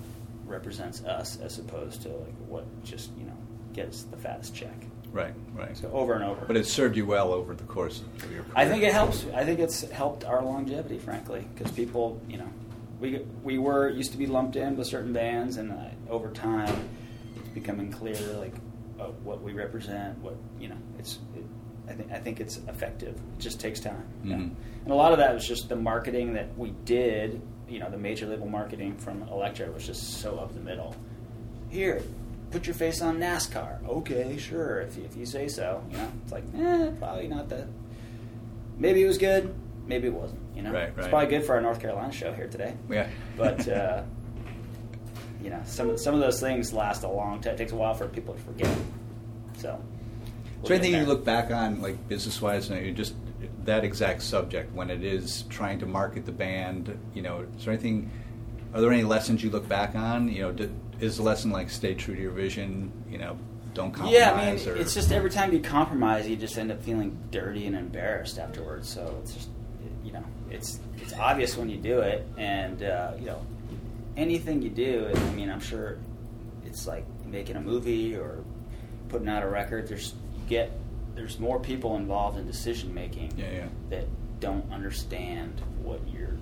represents 0.47 1.05
us 1.05 1.39
as 1.41 1.59
opposed 1.59 2.03
to 2.03 2.09
like 2.09 2.37
what 2.49 2.85
just 2.85 3.11
you 3.19 3.25
know 3.25 3.37
gets 3.73 4.03
the 4.05 4.17
fattest 4.17 4.55
check. 4.55 4.77
Right, 5.11 5.35
right. 5.55 5.77
So 5.77 5.91
over 5.93 6.15
and 6.15 6.25
over. 6.25 6.45
But 6.47 6.57
it 6.57 6.67
served 6.67 6.97
you 6.97 7.05
well 7.05 7.33
over 7.33 7.55
the 7.55 7.65
course 7.65 8.03
of 8.23 8.33
your 8.33 8.45
career. 8.45 8.55
I 8.57 8.67
think 8.69 8.83
it 8.83 8.93
helps. 8.93 9.27
I 9.35 9.45
think 9.45 9.61
it's 9.61 9.83
helped 9.91 10.25
our 10.25 10.43
longevity, 10.43 10.99
frankly, 10.99 11.47
because 11.55 11.71
people, 11.73 12.21
you 12.29 12.39
know, 12.39 12.49
we 13.03 13.19
we 13.43 13.59
were 13.59 13.91
used 13.91 14.13
to 14.13 14.19
be 14.19 14.27
lumped 14.27 14.57
in 14.57 14.77
with 14.77 14.87
certain 14.87 15.13
bands, 15.13 15.57
and 15.57 15.73
uh, 15.73 15.89
over 16.09 16.31
time, 16.31 16.89
it's 17.37 17.49
becoming 17.49 17.91
clear 17.93 18.17
like 18.39 18.55
uh, 18.99 19.07
what 19.25 19.43
we 19.43 19.53
represent. 19.53 20.17
What 20.19 20.37
you 20.59 20.69
know, 20.69 20.79
it's. 20.99 21.19
It, 21.37 21.45
I 21.89 21.95
think 21.95 22.13
I 22.13 22.19
think 22.21 22.41
it's 22.41 22.59
effective. 22.69 23.15
It 23.17 23.41
just 23.41 23.59
takes 23.61 23.81
time. 23.81 24.07
you 24.23 24.37
know. 24.37 24.51
And 24.85 24.93
a 24.93 24.95
lot 24.95 25.13
of 25.13 25.19
that 25.19 25.35
was 25.35 25.47
just 25.47 25.69
the 25.69 25.77
marketing 25.77 26.35
that 26.35 26.57
we 26.57 26.71
did. 26.85 27.43
You 27.69 27.81
know, 27.81 27.91
the 27.91 27.99
major 27.99 28.27
label 28.27 28.47
marketing 28.47 28.97
from 28.99 29.23
Elektra 29.23 29.71
was 29.71 29.85
just 29.85 30.21
so 30.21 30.39
up 30.39 30.55
the 30.55 30.61
middle. 30.61 30.95
Here, 31.71 32.03
put 32.53 32.67
your 32.67 32.75
face 32.75 33.03
on 33.03 33.19
NASCAR. 33.19 33.85
Okay, 33.89 34.37
sure, 34.39 34.81
if 34.83 34.97
you, 34.97 35.05
if 35.05 35.17
you 35.17 35.27
say 35.27 35.49
so. 35.49 35.83
You 35.91 35.97
know, 35.97 36.13
it's 36.23 36.33
like, 36.33 36.45
eh, 36.57 36.91
probably 36.99 37.27
not 37.27 37.49
that. 37.49 37.67
Maybe 38.79 39.03
it 39.03 39.07
was 39.07 39.19
good. 39.19 39.55
Maybe 39.87 40.09
it 40.09 40.15
wasn't. 40.15 40.41
You 40.55 40.63
know, 40.63 40.73
Right, 40.73 40.93
it's 40.97 41.09
probably 41.09 41.29
good 41.29 41.45
for 41.45 41.55
our 41.55 41.61
North 41.61 41.81
Carolina 41.81 42.13
show 42.13 42.33
here 42.33 42.47
today. 42.47 42.75
Yeah. 42.89 43.09
But 43.37 43.67
uh, 43.69 44.03
you 45.43 45.51
know, 45.51 45.61
some 45.65 45.97
some 45.99 46.15
of 46.15 46.21
those 46.21 46.41
things 46.41 46.73
last 46.73 47.03
a 47.03 47.09
long 47.09 47.41
time. 47.41 47.55
It 47.55 47.59
takes 47.59 47.73
a 47.73 47.77
while 47.77 47.95
for 47.95 48.09
people 48.09 48.35
to 48.35 48.41
forget. 48.41 48.77
So. 49.59 49.81
Is 50.63 50.69
there 50.69 50.77
anything 50.77 51.01
you 51.01 51.07
look 51.07 51.25
back 51.25 51.51
on, 51.51 51.83
like 51.83 52.09
business 52.09 52.41
wise, 52.41 52.71
and 52.71 52.87
you 52.87 52.93
just 52.93 53.15
that 53.65 53.85
exact 53.85 54.23
subject 54.23 54.73
when 54.73 54.91
it 54.91 55.03
is 55.03 55.43
trying 55.49 55.81
to 55.81 55.87
market 55.87 56.25
the 56.25 56.33
band? 56.33 56.97
You 57.15 57.23
know, 57.23 57.47
is 57.57 57.65
there 57.65 57.75
anything? 57.75 58.11
Are 58.73 58.81
there 58.81 58.93
any 58.93 59.03
lessons 59.03 59.43
you 59.43 59.51
look 59.51 59.69
back 59.69 59.97
on? 59.97 60.29
You 60.29 60.43
know, 60.43 60.53
did, 60.53 60.73
is 61.01 61.17
the 61.17 61.25
lesson 61.25 61.51
like 61.51 61.69
stay 61.69 61.95
true 61.95 62.15
to 62.15 62.21
your 62.23 62.31
vision? 62.31 62.93
You 63.11 63.19
know, 63.19 63.37
don't 63.75 63.93
compromise. 63.93 64.15
Yeah, 64.15 64.33
I 64.33 64.55
mean, 64.55 64.69
or, 64.69 64.77
it's 64.77 64.95
just 64.95 65.13
every 65.13 65.31
time 65.31 65.53
you 65.53 65.61
compromise, 65.61 66.29
you 66.29 66.37
just 66.37 66.57
end 66.57 66.71
up 66.71 66.83
feeling 66.83 67.19
dirty 67.31 67.67
and 67.67 67.77
embarrassed 67.77 68.39
afterwards. 68.39 68.89
So 68.89 69.19
it's 69.23 69.35
just, 69.35 69.49
you 70.05 70.13
know, 70.13 70.25
it's 70.51 70.79
it's 70.99 71.13
obvious 71.15 71.57
when 71.57 71.69
you 71.69 71.77
do 71.79 72.01
it, 72.01 72.27
and 72.37 72.83
uh, 72.83 73.13
you 73.19 73.27
know, 73.27 73.45
anything 74.17 74.63
you 74.63 74.71
do. 74.71 75.11
I 75.15 75.31
mean, 75.31 75.51
I'm 75.51 75.61
sure 75.61 75.99
it's 76.65 76.87
like 76.87 77.05
making 77.27 77.57
a 77.57 77.61
movie 77.61 78.17
or 78.17 78.43
putting 79.09 79.29
out 79.29 79.43
a 79.43 79.49
record. 79.49 79.89
There's 79.89 80.15
you 80.35 80.43
get 80.49 80.73
there's 81.15 81.39
more 81.39 81.61
people 81.61 81.97
involved 81.97 82.39
in 82.39 82.47
decision 82.47 82.93
making 82.95 83.33
Yeah, 83.37 83.51
yeah. 83.53 83.67
that 83.91 84.07
don't 84.41 84.71
understand 84.73 85.61
what 85.83 86.01
you're 86.09 86.37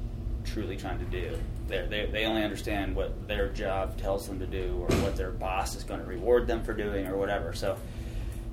truly 0.44 0.76
trying 0.76 0.98
to 0.98 1.04
do. 1.06 1.36
They're, 1.68 1.86
they 1.86 2.06
they 2.06 2.24
only 2.24 2.42
understand 2.42 2.96
what 2.96 3.28
their 3.28 3.48
job 3.50 3.98
tells 3.98 4.26
them 4.26 4.38
to 4.40 4.46
do 4.46 4.74
or 4.88 4.94
what 5.02 5.16
their 5.16 5.30
boss 5.30 5.76
is 5.76 5.84
going 5.84 6.00
to 6.00 6.06
reward 6.06 6.46
them 6.46 6.62
for 6.64 6.72
doing 6.72 7.06
or 7.06 7.16
whatever. 7.16 7.52
So 7.52 7.76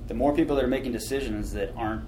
the 0.06 0.14
more 0.14 0.34
people 0.34 0.56
that 0.56 0.64
are 0.64 0.68
making 0.68 0.92
decisions 0.92 1.52
that 1.52 1.72
aren't 1.76 2.04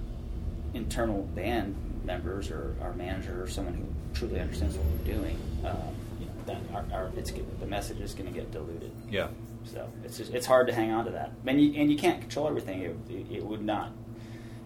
internal 0.73 1.23
band 1.35 1.75
members 2.03 2.49
or 2.51 2.75
our 2.81 2.93
manager 2.93 3.43
or 3.43 3.47
someone 3.47 3.73
who 3.73 3.85
truly 4.13 4.39
understands 4.39 4.75
what 4.77 4.85
we're 4.87 5.13
doing, 5.13 5.37
um, 5.65 5.77
you 6.19 6.25
know, 6.25 6.31
then 6.45 6.61
our, 6.73 6.85
our, 6.93 7.11
it's, 7.15 7.31
the 7.31 7.65
message 7.67 7.99
is 7.99 8.13
going 8.13 8.27
to 8.31 8.33
get 8.37 8.51
diluted. 8.51 8.91
yeah, 9.09 9.27
So 9.65 9.87
it's 10.03 10.17
just, 10.17 10.33
it's 10.33 10.45
hard 10.45 10.67
to 10.67 10.73
hang 10.73 10.91
on 10.91 11.05
to 11.05 11.11
that, 11.11 11.31
and 11.45 11.61
you 11.61 11.79
and 11.79 11.91
you 11.91 11.97
can't 11.97 12.19
control 12.21 12.47
everything. 12.47 12.81
It, 12.81 12.95
it, 13.09 13.25
it 13.37 13.43
would 13.45 13.63
not. 13.63 13.91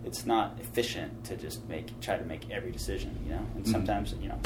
It's 0.06 0.26
not 0.26 0.58
efficient 0.62 1.24
to 1.26 1.36
just 1.36 1.68
make 1.68 2.00
try 2.00 2.16
to 2.18 2.24
make 2.26 2.50
every 2.52 2.72
decision, 2.72 3.18
you 3.26 3.32
know. 3.32 3.46
And 3.56 3.66
Mhm. 3.66 3.72
sometimes, 3.72 4.14
you 4.22 4.30
know, 4.30 4.40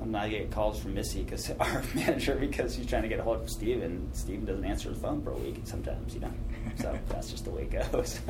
I'm 0.00 0.10
not 0.12 0.28
getting 0.30 0.50
calls 0.50 0.78
from 0.78 0.92
Missy 0.94 1.22
because 1.22 1.50
our 1.60 1.82
manager 1.94 2.34
because 2.36 2.74
she's 2.76 2.86
trying 2.86 3.02
to 3.02 3.08
get 3.08 3.18
a 3.18 3.22
hold 3.22 3.40
of 3.40 3.48
Steve, 3.50 3.82
and 3.82 4.14
Stephan 4.14 4.44
doesn't 4.44 4.64
answer 4.64 4.90
the 4.90 4.96
phone 4.96 5.22
for 5.22 5.30
a 5.30 5.36
week. 5.36 5.60
Sometimes, 5.64 6.14
you 6.14 6.20
know. 6.20 6.32
So 6.80 6.96
that's 7.08 7.30
just 7.30 7.44
the 7.44 7.50
way 7.50 7.62
it 7.62 7.90
goes. 7.92 8.20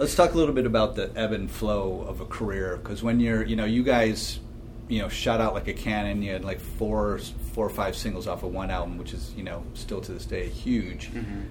Let's 0.00 0.14
talk 0.14 0.32
a 0.32 0.36
little 0.38 0.54
bit 0.54 0.64
about 0.64 0.94
the 0.94 1.10
ebb 1.14 1.32
and 1.32 1.50
flow 1.50 2.06
of 2.08 2.22
a 2.22 2.24
career 2.24 2.78
because 2.78 3.02
when 3.02 3.20
you're, 3.20 3.44
you 3.44 3.54
know, 3.54 3.66
you 3.66 3.82
guys, 3.82 4.40
you 4.88 4.98
know, 5.02 5.10
shot 5.10 5.42
out 5.42 5.52
like 5.52 5.68
a 5.68 5.74
cannon. 5.74 6.22
You 6.22 6.32
had 6.32 6.42
like 6.42 6.58
four, 6.58 7.18
four 7.52 7.66
or 7.66 7.68
five 7.68 7.94
singles 7.94 8.26
off 8.26 8.42
of 8.42 8.50
one 8.50 8.70
album, 8.70 8.96
which 8.96 9.12
is, 9.12 9.34
you 9.36 9.42
know, 9.44 9.62
still 9.74 10.00
to 10.00 10.12
this 10.12 10.24
day 10.24 10.48
huge. 10.48 11.10
Mhm. 11.12 11.44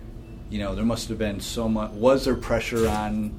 You 0.50 0.58
know, 0.58 0.74
there 0.74 0.84
must 0.84 1.10
have 1.10 1.20
been 1.20 1.40
so 1.40 1.70
much. 1.70 1.92
Was 1.92 2.26
there 2.26 2.34
pressure 2.34 2.90
on 2.90 3.36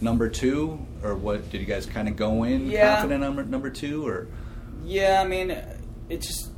number 0.00 0.30
two, 0.30 0.78
or 1.02 1.14
what? 1.14 1.50
Did 1.50 1.60
you 1.60 1.66
guys 1.66 1.84
kind 1.84 2.08
of 2.08 2.16
go 2.16 2.44
in 2.44 2.70
Yeah. 2.70 2.94
confident 2.94 3.22
on 3.22 3.36
number, 3.36 3.44
number 3.50 3.68
two, 3.68 4.06
or 4.08 4.28
Yeah, 4.82 5.20
I 5.22 5.28
mean, 5.28 5.54
it's 6.08 6.26
just 6.26 6.50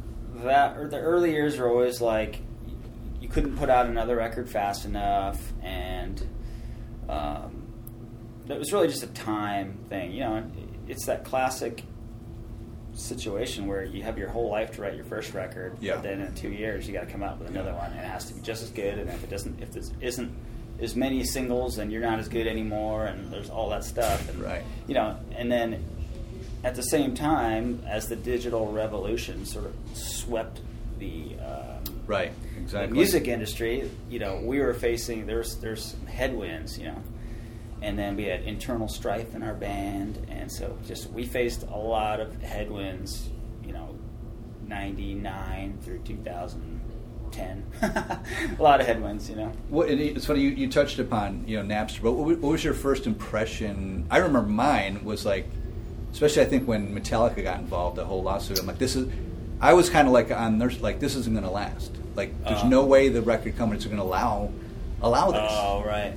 that 0.45 0.77
or 0.77 0.87
the 0.87 1.01
early 1.01 1.33
years 1.33 1.59
were 1.59 1.69
always 1.69 2.01
like 2.01 2.38
you 3.21 3.27
couldn't 3.29 3.57
put 3.57 3.69
out 3.69 3.87
another 3.87 4.14
record 4.14 4.49
fast 4.49 4.85
enough, 4.85 5.53
and 5.61 6.23
um, 7.09 7.64
it 8.49 8.59
was 8.59 8.73
really 8.73 8.89
just 8.89 9.03
a 9.03 9.09
time 9.09 9.79
thing. 9.89 10.13
You 10.13 10.21
know, 10.21 10.45
it's 10.89 11.07
that 11.07 11.25
classic 11.25 11.83
situation 12.95 13.67
where 13.67 13.85
you 13.85 14.03
have 14.03 14.17
your 14.17 14.29
whole 14.29 14.51
life 14.51 14.73
to 14.73 14.83
write 14.83 14.95
your 14.95 15.05
first 15.05 15.35
record, 15.35 15.77
Yeah. 15.81 15.95
but 15.97 16.05
then 16.05 16.21
in 16.23 16.35
two 16.35 16.49
years 16.51 16.87
you 16.87 16.95
got 16.95 17.07
to 17.07 17.13
come 17.13 17.23
out 17.23 17.39
with 17.39 17.49
another 17.49 17.75
one, 17.75 17.91
and 17.91 18.01
it 18.01 18.07
has 18.07 18.25
to 18.27 18.35
be 18.35 18.41
just 18.41 18.63
as 18.63 18.71
good. 18.71 18.99
And 18.99 19.11
if 19.11 19.23
it 19.23 19.29
doesn't, 19.31 19.61
if 19.63 19.73
this 19.73 19.91
isn't 20.01 20.33
as 20.81 20.97
many 20.97 21.23
singles, 21.25 21.77
then 21.77 21.91
you're 21.91 22.01
not 22.03 22.19
as 22.19 22.29
good 22.29 22.47
anymore, 22.47 23.07
and 23.07 23.31
there's 23.33 23.51
all 23.51 23.69
that 23.71 23.85
stuff. 23.85 24.29
And, 24.31 24.41
Right. 24.43 24.63
You 24.87 24.95
know, 24.95 25.17
and 25.37 25.53
then 25.53 25.85
at 26.65 26.75
the 26.75 26.83
same 26.83 27.15
time 27.15 27.83
as 27.87 28.09
the 28.09 28.17
digital 28.17 28.73
revolution 28.73 29.45
sort 29.45 29.67
of 29.67 29.75
swept 29.95 30.61
the 30.99 31.37
um, 31.39 31.83
right? 32.07 32.33
the 32.55 32.61
Exactly. 32.63 32.97
music 32.97 33.29
industry, 33.29 33.91
you 34.09 34.19
know, 34.19 34.41
we 34.43 34.59
were 34.61 34.73
facing 34.73 35.27
there's 35.27 35.57
there's 35.59 35.95
headwinds, 36.07 36.79
you 36.79 36.87
know, 36.87 37.03
and 37.83 37.99
then 37.99 38.17
we 38.17 38.25
had 38.25 38.43
internal 38.43 38.89
strife 38.89 39.35
in 39.35 39.43
our 39.43 39.55
band, 39.55 40.25
and 40.31 40.51
so 40.51 40.77
just 40.87 41.11
we 41.11 41.25
faced 41.27 41.62
a 41.62 41.77
lot 41.77 42.21
of 42.21 42.43
headwinds, 42.43 43.29
you 43.65 43.73
know, 43.73 43.95
'99 44.67 45.79
through 45.83 45.99
2010, 45.99 47.65
a 47.83 48.62
lot 48.62 48.81
of 48.81 48.87
headwinds, 48.87 49.29
you 49.31 49.37
know. 49.37 49.53
What, 49.69 49.91
it's 49.91 50.27
funny 50.27 50.41
you, 50.41 50.51
you 50.51 50.69
touched 50.71 50.99
upon 50.99 51.45
you 51.47 51.62
know 51.62 51.75
Napster, 51.75 52.03
but 52.03 52.12
what, 52.12 52.39
what 52.39 52.51
was 52.53 52.65
your 52.65 52.75
first 52.75 53.07
impression? 53.07 54.07
I 54.11 54.19
remember 54.19 54.49
mine 54.49 55.05
was 55.05 55.25
like, 55.25 55.47
especially 56.12 56.43
I 56.43 56.47
think 56.47 56.67
when 56.67 56.95
Metallica 56.95 57.43
got 57.43 57.61
involved, 57.61 57.97
the 57.97 58.05
whole 58.05 58.23
lawsuit. 58.23 58.59
I'm 58.59 58.67
like, 58.67 58.79
this 58.79 58.97
is. 58.97 59.09
I 59.61 59.73
was 59.73 59.89
kind 59.89 60.07
of 60.07 60.12
like 60.12 60.31
on 60.31 60.59
their 60.59 60.71
like 60.81 61.01
this 61.01 61.15
isn't 61.17 61.33
going 61.33 61.45
to 61.45 61.51
last. 61.51 61.93
Like, 62.15 62.33
there's 62.45 62.62
Uh. 62.62 62.69
no 62.69 62.85
way 62.85 63.09
the 63.09 63.23
record 63.23 63.57
companies 63.57 63.85
are 63.87 63.89
going 63.89 63.99
to 64.01 64.05
allow 64.05 64.51
allow 65.03 65.31
this. 65.31 65.51
Oh 65.53 65.83
right. 65.87 66.12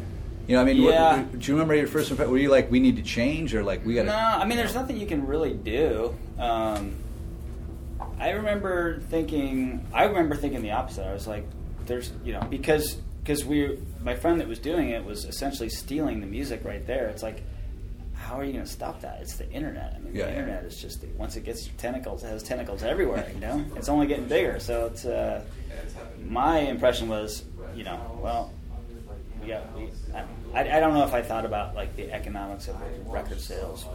You 0.50 0.56
know, 0.56 0.62
I 0.64 0.66
mean, 0.66 0.78
Yeah. 0.78 1.18
what- 1.18 1.40
do 1.40 1.46
you 1.52 1.54
remember 1.54 1.76
your 1.76 1.86
first 1.86 2.10
impression? 2.10 2.32
Were 2.32 2.38
you 2.40 2.50
like, 2.50 2.72
we 2.72 2.80
need 2.80 2.96
to 2.96 3.04
change, 3.04 3.54
or 3.54 3.64
like 3.64 3.86
we 3.86 3.94
got 3.94 4.02
to? 4.02 4.08
No, 4.08 4.16
I 4.16 4.46
mean, 4.46 4.58
there's 4.58 4.74
nothing 4.74 4.98
you 4.98 5.06
can 5.06 5.28
really 5.28 5.54
do. 5.54 6.16
Um, 6.40 6.96
I 8.20 8.32
remember 8.32 9.00
thinking. 9.10 9.86
I 9.94 10.06
remember 10.06 10.36
thinking 10.36 10.62
the 10.64 10.72
opposite. 10.72 11.06
I 11.08 11.14
was 11.14 11.28
like, 11.28 11.46
"There's, 11.86 12.12
you 12.26 12.34
know, 12.34 12.42
because 12.50 12.96
because 13.24 13.46
we, 13.46 13.78
my 14.04 14.16
friend 14.16 14.40
that 14.42 14.48
was 14.48 14.58
doing 14.58 14.90
it 14.90 15.06
was 15.06 15.26
essentially 15.26 15.70
stealing 15.70 16.20
the 16.20 16.26
music 16.26 16.62
right 16.66 16.86
there. 16.88 17.10
It's 17.10 17.22
like, 17.22 17.44
how 18.16 18.40
are 18.40 18.44
you 18.44 18.54
going 18.54 18.66
to 18.66 18.72
stop 18.72 19.02
that? 19.02 19.20
It's 19.22 19.36
the 19.38 19.48
internet. 19.52 19.94
I 19.96 20.00
mean, 20.00 20.16
Yeah, 20.16 20.26
the 20.26 20.32
yeah. 20.32 20.40
internet 20.40 20.64
is 20.64 20.82
just 20.82 21.04
once 21.16 21.36
it 21.36 21.44
gets 21.46 21.70
tentacles, 21.78 22.24
it 22.24 22.28
has 22.28 22.42
tentacles 22.42 22.82
everywhere. 22.82 23.30
You 23.36 23.40
know, 23.40 23.64
it's 23.76 23.88
only 23.88 24.08
getting 24.08 24.26
bigger. 24.26 24.60
So 24.60 24.88
it's 24.88 25.06
uh, 25.06 25.44
my 26.28 26.60
impression 26.60 27.08
was, 27.08 27.44
you 27.76 27.84
know, 27.84 28.00
well, 28.24 28.52
yeah. 29.46 29.62
We, 29.78 29.90
I, 30.16 30.24
I 30.54 30.80
don't 30.80 30.94
know 30.94 31.04
if 31.06 31.14
I 31.14 31.22
thought 31.22 31.46
about 31.46 31.76
like 31.76 31.96
the 31.96 32.12
economics 32.12 32.68
of 32.68 32.76
record 33.08 33.40
sales 33.40 33.86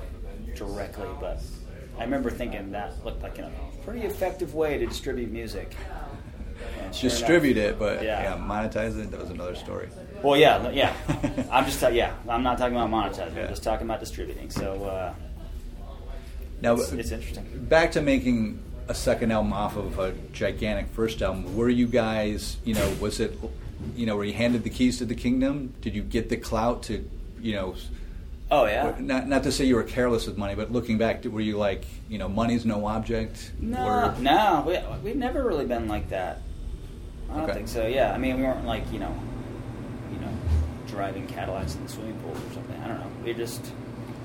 directly, 0.54 1.08
but 1.20 1.40
I 1.98 2.04
remember 2.04 2.30
thinking 2.30 2.70
that 2.72 3.04
looked 3.04 3.22
like 3.22 3.38
a 3.38 3.50
pretty 3.84 4.02
effective 4.02 4.54
way 4.54 4.78
to 4.78 4.86
distribute 4.86 5.30
music. 5.30 5.72
Sure 5.72 6.80
enough- 6.80 7.00
Distribute 7.00 7.56
it, 7.56 7.78
but 7.78 8.02
Yeah. 8.02 8.22
yeah. 8.22 8.36
monetize 8.38 8.98
it. 9.02 9.10
That 9.10 9.20
was 9.20 9.30
another 9.30 9.54
story. 9.56 9.88
Well, 10.22 10.36
yeah, 10.36 10.70
yeah. 10.70 10.94
I'm 11.50 11.64
just, 11.66 11.80
ta- 11.80 11.88
yeah. 11.88 12.14
I'm 12.28 12.42
not 12.42 12.56
talking 12.56 12.76
about 12.76 12.88
monetizing. 12.90 13.36
Yeah. 13.36 13.42
I'm 13.42 13.48
just 13.48 13.62
talking 13.64 13.86
about 13.86 14.00
distributing. 14.00 14.48
So 14.50 14.84
uh, 14.84 15.12
Now, 16.62 16.74
it's, 16.74 16.92
it's 16.92 17.10
interesting. 17.10 17.44
back 17.68 17.92
to 17.92 18.00
making 18.00 18.62
a 18.88 18.94
second 18.94 19.32
album 19.32 19.52
off 19.52 19.76
of 19.76 19.98
a 19.98 20.12
gigantic 20.32 20.86
first 20.88 21.20
album. 21.20 21.56
Were 21.56 21.68
you 21.68 21.86
guys, 21.86 22.56
you 22.64 22.74
know, 22.74 22.88
was 23.00 23.18
it, 23.20 23.36
you 23.96 24.06
know, 24.06 24.16
were 24.16 24.24
you 24.24 24.32
handed 24.32 24.62
the 24.64 24.70
keys 24.70 24.98
to 24.98 25.04
the 25.04 25.14
kingdom? 25.14 25.74
Did 25.80 25.94
you 25.94 26.02
get 26.02 26.28
the 26.28 26.36
clout 26.36 26.84
to, 26.84 27.08
you 27.40 27.52
know, 27.54 27.74
Oh 28.50 28.66
yeah. 28.66 28.94
not 28.98 29.26
not 29.28 29.42
to 29.44 29.52
say 29.52 29.64
you 29.64 29.74
were 29.76 29.82
careless 29.84 30.26
with 30.26 30.36
money, 30.36 30.54
but 30.54 30.70
looking 30.70 30.98
back, 30.98 31.24
were 31.24 31.40
you 31.40 31.56
like, 31.56 31.84
you 32.08 32.18
know, 32.18 32.28
money's 32.28 32.64
no 32.64 32.86
object? 32.86 33.52
No, 33.60 33.84
Or- 33.86 34.14
no, 34.20 34.64
we, 34.66 34.78
we've 35.02 35.16
never 35.16 35.42
really 35.42 35.64
been 35.66 35.88
like 35.88 36.08
that. 36.10 36.40
I 37.30 37.34
don't 37.36 37.44
Okay. 37.44 37.54
think 37.54 37.68
so. 37.68 37.86
Yeah, 37.86 38.12
I 38.12 38.18
mean, 38.18 38.36
we 38.36 38.42
weren't 38.42 38.66
like 38.66 38.90
you 38.92 38.98
know, 38.98 39.14
you 40.12 40.20
know, 40.20 40.32
driving 40.86 41.26
Cadillacs 41.26 41.74
in 41.74 41.82
the 41.84 41.88
swimming 41.88 42.18
pool 42.20 42.32
or 42.32 42.52
something. 42.54 42.78
I 42.84 42.88
don't 42.88 43.00
know. 43.00 43.10
We 43.24 43.32
just 43.32 43.64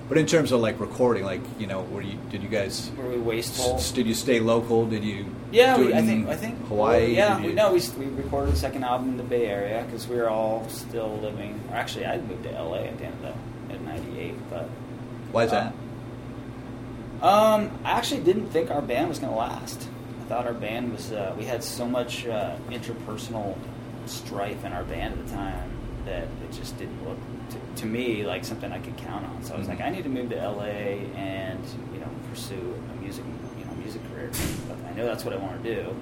But 0.10 0.18
in 0.18 0.26
terms 0.26 0.52
of 0.52 0.60
like 0.60 0.80
recording, 0.80 1.24
like, 1.24 1.42
you 1.60 1.68
know, 1.68 1.84
were 1.84 2.02
you 2.02 2.18
did 2.32 2.42
you 2.42 2.50
guys? 2.50 2.90
were 2.98 3.08
we 3.08 3.18
wasteful. 3.20 3.76
s- 3.76 3.92
Did 3.92 4.08
you 4.08 4.16
stay 4.16 4.40
local? 4.40 4.88
Did 4.88 5.04
you? 5.04 5.28
Yeah, 5.52 5.78
we, 5.78 5.94
I 5.94 6.02
think 6.02 6.28
I 6.28 6.36
think 6.36 6.66
Hawaii. 6.68 7.16
Yeah, 7.16 7.38
Did 7.38 7.46
we 7.46 7.54
no, 7.54 7.74
we, 7.74 7.80
we 8.00 8.06
recorded 8.24 8.54
the 8.56 8.58
second 8.58 8.84
album 8.84 9.10
in 9.10 9.18
the 9.18 9.24
Bay 9.24 9.46
Area 9.46 9.84
because 9.86 10.08
we 10.08 10.16
were 10.16 10.28
all 10.30 10.68
still 10.70 11.18
living. 11.22 11.62
Or 11.70 11.76
actually, 11.76 12.08
I 12.08 12.18
moved 12.20 12.44
to 12.44 12.52
LA 12.52 12.78
at 12.90 12.98
the 12.98 13.06
end 13.06 13.24
of 13.24 13.36
the 13.70 13.76
in 13.76 13.86
'98, 13.86 14.50
but 14.50 14.64
Why 15.32 15.44
is 15.44 15.52
that? 15.52 15.74
Um, 17.22 17.70
I 17.84 17.92
actually 17.92 18.22
didn't 18.24 18.48
think 18.50 18.72
our 18.72 18.82
band 18.82 19.10
was 19.10 19.20
going 19.20 19.32
to 19.34 19.38
last. 19.38 19.88
I 20.22 20.24
thought 20.30 20.48
our 20.48 20.54
band 20.54 20.92
was. 20.94 21.12
Uh, 21.12 21.36
we 21.38 21.46
had 21.46 21.64
so 21.64 21.88
much 21.88 22.26
uh, 22.26 22.56
interpersonal 22.70 23.56
strife 24.06 24.64
in 24.66 24.72
our 24.74 24.84
band 24.86 25.20
at 25.20 25.28
the 25.28 25.34
time 25.34 25.70
that 26.06 26.24
it 26.24 26.52
just 26.54 26.78
didn't 26.80 27.08
look 27.08 27.18
to, 27.52 27.82
to 27.82 27.86
me 27.86 28.24
like 28.26 28.44
something 28.46 28.72
I 28.72 28.80
could 28.80 28.98
count 28.98 29.26
on. 29.26 29.44
So 29.44 29.54
I 29.54 29.58
was 29.58 29.68
Mhm. 29.68 29.70
like, 29.72 29.82
I 29.82 29.90
need 29.90 30.04
to 30.04 30.10
move 30.10 30.30
to 30.30 30.36
LA 30.36 31.06
and 31.16 31.60
you 31.94 32.00
know 32.00 32.08
pursue 32.30 32.74
a 32.98 33.02
music 33.02 33.24
you 33.58 33.66
know 33.66 33.74
music 33.74 34.02
career. 34.14 34.30
But 34.68 34.78
I 34.92 34.96
know 34.96 35.06
that's 35.06 35.24
what 35.26 35.34
I 35.34 35.38
want 35.38 35.62
to 35.64 35.76
do. 35.76 35.96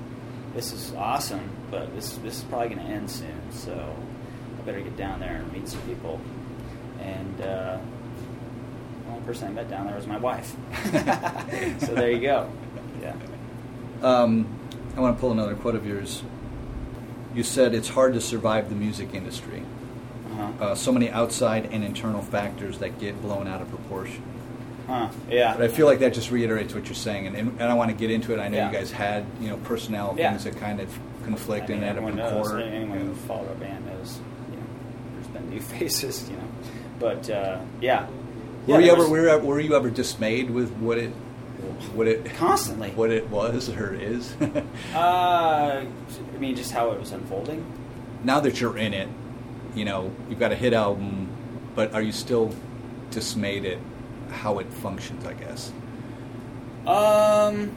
This 0.56 0.72
is 0.74 0.94
awesome, 0.96 1.50
but 1.72 1.94
this 1.96 2.18
this 2.18 2.38
is 2.38 2.44
probably 2.46 2.70
going 2.76 2.86
to 2.86 2.92
end 2.94 3.10
soon. 3.10 3.40
So 3.52 3.74
I 3.74 4.62
better 4.66 4.82
get 4.82 4.98
down 4.98 5.20
there 5.20 5.36
and 5.38 5.52
meet 5.54 5.68
some 5.68 5.82
people. 5.82 6.20
And 7.02 7.42
uh, 7.42 7.78
the 9.06 9.12
only 9.12 9.22
person 9.26 9.48
I 9.48 9.52
met 9.52 9.70
down 9.70 9.86
there 9.86 9.96
was 9.96 10.08
my 10.08 10.18
wife. 10.18 10.56
so 11.80 11.94
there 11.94 12.12
you 12.12 12.22
go. 12.22 12.50
Yeah. 13.02 13.14
Um, 14.02 14.48
I 14.96 15.00
want 15.00 15.16
to 15.16 15.22
pull 15.22 15.32
another 15.32 15.56
quote 15.56 15.76
of 15.76 15.86
yours. 15.86 16.24
You 17.36 17.44
said 17.44 17.76
it's 17.76 17.88
hard 17.90 18.14
to 18.16 18.22
survive 18.22 18.70
the 18.70 18.76
music 18.76 19.14
industry. 19.14 19.62
Uh-huh. 20.38 20.64
Uh, 20.66 20.76
so 20.76 20.92
many 20.92 21.10
outside 21.10 21.70
and 21.72 21.84
internal 21.84 22.22
factors 22.22 22.78
that 22.80 23.00
get 23.00 23.22
blown 23.22 23.48
out 23.48 23.62
of 23.62 23.70
proportion. 23.70 24.22
Huh. 24.88 25.10
Yeah. 25.30 25.54
But 25.56 25.64
I 25.64 25.68
feel 25.68 25.86
like 25.86 26.00
that 26.00 26.14
just 26.14 26.32
reiterates 26.32 26.74
what 26.74 26.86
you're 26.86 26.96
saying, 26.96 27.28
and, 27.28 27.36
and, 27.36 27.50
and 27.60 27.64
I 27.64 27.74
want 27.74 27.90
to 27.92 27.96
get 27.98 28.10
into 28.12 28.34
it. 28.34 28.40
I 28.40 28.48
know 28.48 28.58
Yeah. 28.58 28.72
you 28.72 28.78
guys 28.78 28.92
had 28.92 29.26
you 29.42 29.50
know 29.50 29.58
personnel 29.58 30.16
Yeah. 30.18 30.30
things 30.32 30.44
that 30.46 30.58
kind 30.60 30.80
of 30.80 30.98
conflict 31.24 31.66
I 31.70 31.74
mean, 31.74 31.84
and 31.84 31.98
end 31.98 32.20
up 32.20 32.34
in 32.34 32.42
court. 32.44 32.62
Anyone 32.62 33.00
who 33.00 33.14
followed 33.14 33.50
our 33.50 33.56
band 33.56 33.86
knows. 33.86 34.20
You 34.52 34.58
know, 34.58 34.64
there's 35.16 35.28
been 35.28 35.50
new 35.50 35.60
faces. 35.80 36.30
You 36.30 36.38
know, 36.38 36.44
but 37.00 37.30
uh, 37.30 37.60
yeah. 37.82 38.08
Were 38.66 38.80
Yeah, 38.80 38.86
you 38.86 38.92
ever 38.94 39.10
were, 39.10 39.38
you- 39.38 39.46
were 39.46 39.60
you 39.60 39.76
ever 39.76 39.90
dismayed 39.90 40.50
with 40.52 40.72
what 40.78 40.98
it 40.98 41.10
what 41.96 42.08
it 42.08 42.24
Constantly. 42.36 42.92
what 42.92 43.10
it 43.12 43.30
was 43.30 43.68
or 43.70 43.94
is? 43.94 44.34
Uh, 44.96 45.84
I 45.84 46.38
mean, 46.40 46.56
just 46.56 46.72
how 46.72 46.92
it 46.92 47.00
was 47.00 47.12
unfolding. 47.12 47.66
now 48.24 48.40
that 48.40 48.62
you're 48.62 48.78
in 48.78 48.94
it, 48.94 49.10
you 49.78 49.86
know 49.86 50.12
you've 50.30 50.40
got 50.40 50.52
a 50.52 50.56
hit 50.56 50.74
album, 50.74 51.30
but 51.76 51.94
are 51.94 52.02
you 52.02 52.12
still 52.12 52.54
dismayed 53.12 53.66
at 53.66 53.78
how 54.32 54.60
it 54.60 54.72
functions? 54.74 55.26
I 55.26 55.34
guess 55.34 55.72
Um, 56.86 57.72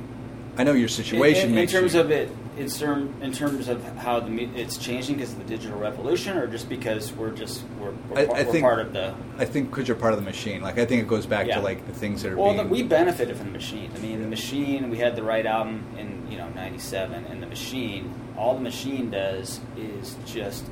I 0.56 0.64
know 0.64 0.72
your 0.72 0.88
situation. 0.88 1.50
in, 1.52 1.58
in 1.58 1.66
terms 1.68 1.94
you, 1.94 2.00
of 2.00 2.10
it, 2.10 2.30
in, 2.58 2.68
term, 2.68 3.14
in 3.22 3.32
terms 3.32 3.68
of 3.68 3.82
how 3.98 4.20
the 4.20 4.42
it's 4.54 4.76
changing 4.76 5.16
because 5.16 5.32
of 5.32 5.38
the 5.38 5.44
digital 5.44 5.78
revolution, 5.78 6.36
or 6.36 6.46
just 6.46 6.68
because 6.68 7.12
we're 7.12 7.30
just 7.30 7.62
we're, 7.80 7.92
we're, 8.08 8.18
I- 8.18 8.26
par- 8.26 8.36
I 8.36 8.42
we're 8.42 8.52
think- 8.52 8.62
part 8.64 8.80
of 8.80 8.92
the 8.92 9.14
I 9.38 9.44
think 9.44 9.70
because 9.70 9.88
you're 9.88 9.96
part 9.96 10.12
of 10.12 10.18
the 10.18 10.24
machine. 10.24 10.60
Like 10.62 10.78
I 10.78 10.84
think 10.84 11.02
it 11.02 11.08
goes 11.08 11.26
back 11.26 11.46
Yeah. 11.46 11.56
to 11.56 11.60
like 11.62 11.86
the 11.86 11.92
things 11.94 12.22
that 12.22 12.32
are 12.32 12.36
Well, 12.36 12.54
being. 12.54 12.68
we 12.70 12.82
benefited 12.82 13.36
from 13.36 13.46
the 13.46 13.52
machine. 13.52 13.90
I 13.94 13.98
mean, 14.00 14.20
the 14.22 14.28
machine. 14.28 14.90
We 14.90 14.98
had 14.98 15.16
the 15.16 15.22
right 15.22 15.46
album 15.46 15.84
in 15.98 16.30
you 16.30 16.36
know 16.38 16.48
'97, 16.50 17.24
and 17.26 17.42
the 17.42 17.46
machine. 17.46 18.12
All 18.36 18.54
the 18.54 18.60
machine 18.62 19.10
does 19.10 19.60
is 19.76 20.16
just 20.26 20.64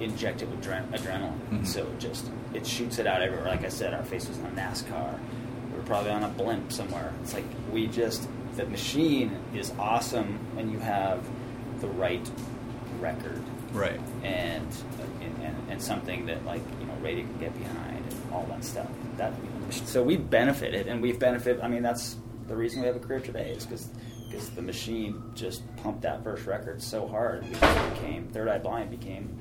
inject 0.00 0.42
it 0.42 0.48
with 0.48 0.64
adre- 0.64 0.88
adrenaline. 0.90 1.38
Mhm. 1.50 1.66
So 1.66 1.82
it 1.82 1.98
just 1.98 2.30
it 2.54 2.66
shoots 2.66 2.98
it 2.98 3.06
out 3.06 3.22
everywhere. 3.22 3.46
Like 3.46 3.64
I 3.64 3.68
said, 3.68 3.94
our 3.94 4.02
face 4.02 4.28
was 4.28 4.38
on 4.38 4.46
a 4.46 4.50
NASCAR. 4.50 5.18
We 5.70 5.76
were 5.76 5.84
probably 5.84 6.10
on 6.10 6.22
a 6.24 6.28
blimp 6.28 6.72
somewhere. 6.72 7.12
It's 7.22 7.34
like 7.34 7.44
we 7.72 7.86
just 7.86 8.28
the 8.56 8.66
machine 8.66 9.36
is 9.54 9.72
awesome 9.78 10.38
when 10.54 10.70
you 10.70 10.78
have 10.80 11.22
the 11.80 11.88
right 11.88 12.28
record 13.00 13.40
right. 13.72 14.00
and, 14.22 14.66
and, 15.22 15.42
and 15.42 15.56
and 15.70 15.82
something 15.82 16.26
that 16.26 16.44
like 16.44 16.62
you 16.80 16.86
know 16.86 16.94
radio 17.02 17.24
can 17.24 17.38
get 17.38 17.56
behind 17.58 18.04
and 18.10 18.32
all 18.32 18.44
that 18.50 18.64
stuff. 18.64 18.88
That 19.16 19.32
so 19.70 20.02
we 20.02 20.16
benefited 20.16 20.88
and 20.88 21.00
we've 21.00 21.18
benefited. 21.18 21.60
I 21.62 21.68
mean, 21.68 21.82
that's 21.82 22.16
the 22.48 22.56
reason 22.56 22.80
we 22.80 22.86
have 22.88 22.96
a 22.96 23.00
career 23.00 23.20
today 23.20 23.50
is 23.50 23.64
because 23.66 23.88
because 24.28 24.50
the 24.50 24.62
machine 24.62 25.22
just 25.34 25.62
pumped 25.76 26.02
that 26.02 26.22
first 26.22 26.46
record 26.46 26.80
so 26.82 27.06
hard. 27.06 27.42
We 27.44 27.50
became 27.94 28.28
Third 28.32 28.48
Eye 28.48 28.58
Blind 28.58 28.90
became 28.90 29.38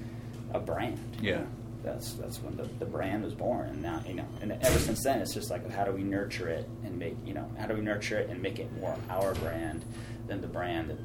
a 0.54 0.60
brand. 0.60 1.00
Yeah. 1.22 1.42
That's 1.84 2.14
that's 2.14 2.42
when 2.42 2.58
the, 2.58 2.64
the 2.78 2.86
brand 2.86 3.24
was 3.24 3.34
born, 3.34 3.70
and 3.70 3.82
now 3.82 4.04
you 4.06 4.16
know, 4.16 4.26
and 4.42 4.52
ever 4.52 4.80
since 4.80 5.02
then, 5.02 5.22
it's 5.22 5.34
just 5.34 5.50
like 5.50 5.70
how 5.72 5.86
do 5.86 5.94
we 5.94 6.04
nurture 6.04 6.50
it 6.50 6.68
and 6.84 7.00
make 7.00 7.16
you 7.26 7.34
know 7.34 7.50
how 7.58 7.68
do 7.68 7.74
we 7.74 7.80
nurture 7.80 8.20
it 8.20 8.30
and 8.30 8.42
make 8.42 8.60
it 8.60 8.70
more 8.82 8.98
our 9.10 9.34
brand 9.36 9.86
than 10.28 10.42
the 10.42 10.48
brand 10.48 10.90
that 10.90 10.98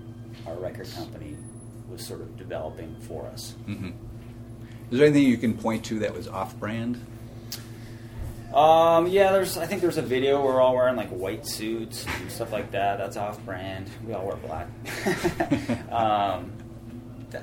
our 0.49 0.57
record 0.57 0.89
company 0.93 1.37
was 1.89 2.05
sort 2.05 2.21
of 2.21 2.37
developing 2.37 2.97
for 3.03 3.27
us. 3.27 3.53
hmm 3.67 3.91
Is 4.91 4.99
there 4.99 5.07
anything 5.07 5.29
you 5.29 5.37
can 5.37 5.55
point 5.57 5.85
to 5.87 6.01
that 6.01 6.13
was 6.15 6.27
off-brand? 6.27 7.01
Um, 8.53 9.09
yeah, 9.09 9.33
there's. 9.33 9.57
I 9.57 9.67
think 9.67 9.81
there's 9.81 9.97
a 9.99 10.03
video 10.03 10.41
where 10.43 10.55
we're 10.55 10.61
all 10.61 10.75
wearing 10.75 10.95
like 10.95 11.09
white 11.09 11.45
suits 11.45 12.07
and 12.21 12.31
stuff 12.31 12.53
like 12.53 12.71
that. 12.71 12.99
That's 12.99 13.17
off-brand. 13.17 13.91
We 14.07 14.13
all 14.13 14.25
wear 14.27 14.37
black. 14.37 14.69
um, 15.93 16.53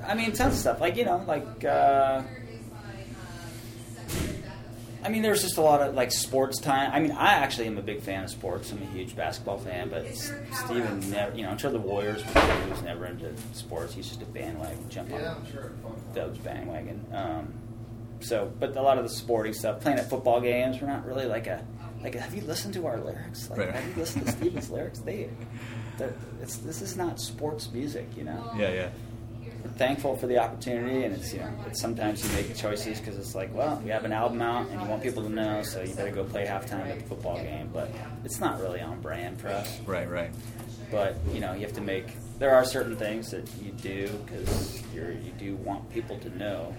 I 0.07 0.13
mean, 0.15 0.31
tons 0.33 0.53
of 0.55 0.59
stuff. 0.59 0.81
Like 0.81 0.95
you 0.97 1.05
know, 1.05 1.23
like. 1.27 1.63
Uh, 1.65 2.23
I 5.03 5.09
mean, 5.09 5.23
there's 5.23 5.41
just 5.41 5.57
a 5.57 5.61
lot 5.61 5.81
of 5.81 5.95
like 5.95 6.11
sports 6.11 6.59
time. 6.59 6.91
I 6.93 6.99
mean, 6.99 7.11
I 7.11 7.33
actually 7.33 7.65
am 7.65 7.77
a 7.79 7.81
big 7.81 8.01
fan 8.03 8.23
of 8.23 8.29
sports. 8.29 8.71
I'm 8.71 8.81
a 8.83 8.85
huge 8.85 9.15
basketball 9.15 9.57
fan, 9.57 9.89
but 9.89 10.05
S- 10.05 10.31
Stephan 10.53 11.09
never, 11.09 11.35
you 11.35 11.41
know, 11.41 11.49
until 11.51 11.71
the 11.71 11.79
Warriors, 11.79 12.21
he 12.21 12.69
was 12.69 12.83
never 12.83 13.07
into 13.07 13.33
sports. 13.53 13.95
He's 13.95 14.07
just 14.09 14.21
a 14.21 14.25
bandwagon, 14.25 14.87
jump 14.89 15.11
on 15.11 15.21
Dubs 16.13 16.37
bandwagon. 16.39 17.03
Um, 17.11 17.51
so, 18.19 18.51
but 18.59 18.77
a 18.77 18.81
lot 18.83 18.99
of 18.99 19.03
the 19.03 19.09
sporting 19.09 19.53
stuff, 19.53 19.81
playing 19.81 19.97
at 19.97 20.07
football 20.07 20.39
games, 20.39 20.79
we're 20.79 20.87
not 20.87 21.03
really 21.07 21.25
like 21.25 21.47
a 21.47 21.65
like. 22.03 22.13
Have 22.13 22.35
you 22.35 22.43
listened 22.43 22.75
to 22.75 22.85
our 22.85 22.99
lyrics? 22.99 23.49
Like, 23.49 23.57
Right. 23.59 23.71
have 23.73 23.87
you 23.87 23.95
listened 23.95 24.27
to 24.27 24.31
Stephan's 24.33 24.69
lyrics? 24.69 24.99
They, 24.99 25.29
it's 26.43 26.57
this 26.57 26.83
is 26.83 26.95
not 26.95 27.19
sports 27.19 27.71
music, 27.71 28.07
you 28.15 28.23
know 28.23 28.51
Yeah, 28.55 28.71
yeah. 28.71 28.89
Thankful 29.69 30.15
for 30.17 30.27
the 30.27 30.37
opportunity, 30.37 31.03
and 31.03 31.15
it's 31.15 31.33
you 31.33 31.39
know, 31.39 31.53
it's 31.67 31.81
sometimes 31.81 32.23
you 32.23 32.33
make 32.35 32.55
choices 32.55 32.99
because 32.99 33.17
it's 33.17 33.35
like, 33.35 33.53
well, 33.53 33.81
we 33.83 33.89
have 33.89 34.05
an 34.05 34.13
album 34.13 34.41
out 34.41 34.69
and 34.69 34.81
you 34.81 34.87
want 34.87 35.01
people 35.01 35.23
to 35.23 35.29
know, 35.29 35.61
so 35.63 35.81
you 35.81 35.93
better 35.95 36.11
go 36.11 36.23
play 36.23 36.45
halftime 36.45 36.87
at 36.87 36.99
the 36.99 37.05
football 37.05 37.37
game. 37.37 37.69
But 37.73 37.89
it's 38.23 38.39
not 38.39 38.59
really 38.59 38.81
on 38.81 39.01
brand 39.01 39.39
for 39.39 39.49
us. 39.49 39.79
Right, 39.85 40.09
right. 40.09 40.31
But 40.89 41.15
you 41.33 41.39
know, 41.39 41.53
you 41.53 41.61
have 41.61 41.73
to 41.73 41.81
make. 41.81 42.07
There 42.39 42.53
are 42.53 42.65
certain 42.65 42.95
things 42.95 43.31
that 43.31 43.47
you 43.61 43.71
do 43.71 44.07
because 44.25 44.81
you 44.93 45.33
do 45.37 45.55
want 45.57 45.89
people 45.91 46.17
to 46.19 46.37
know, 46.37 46.75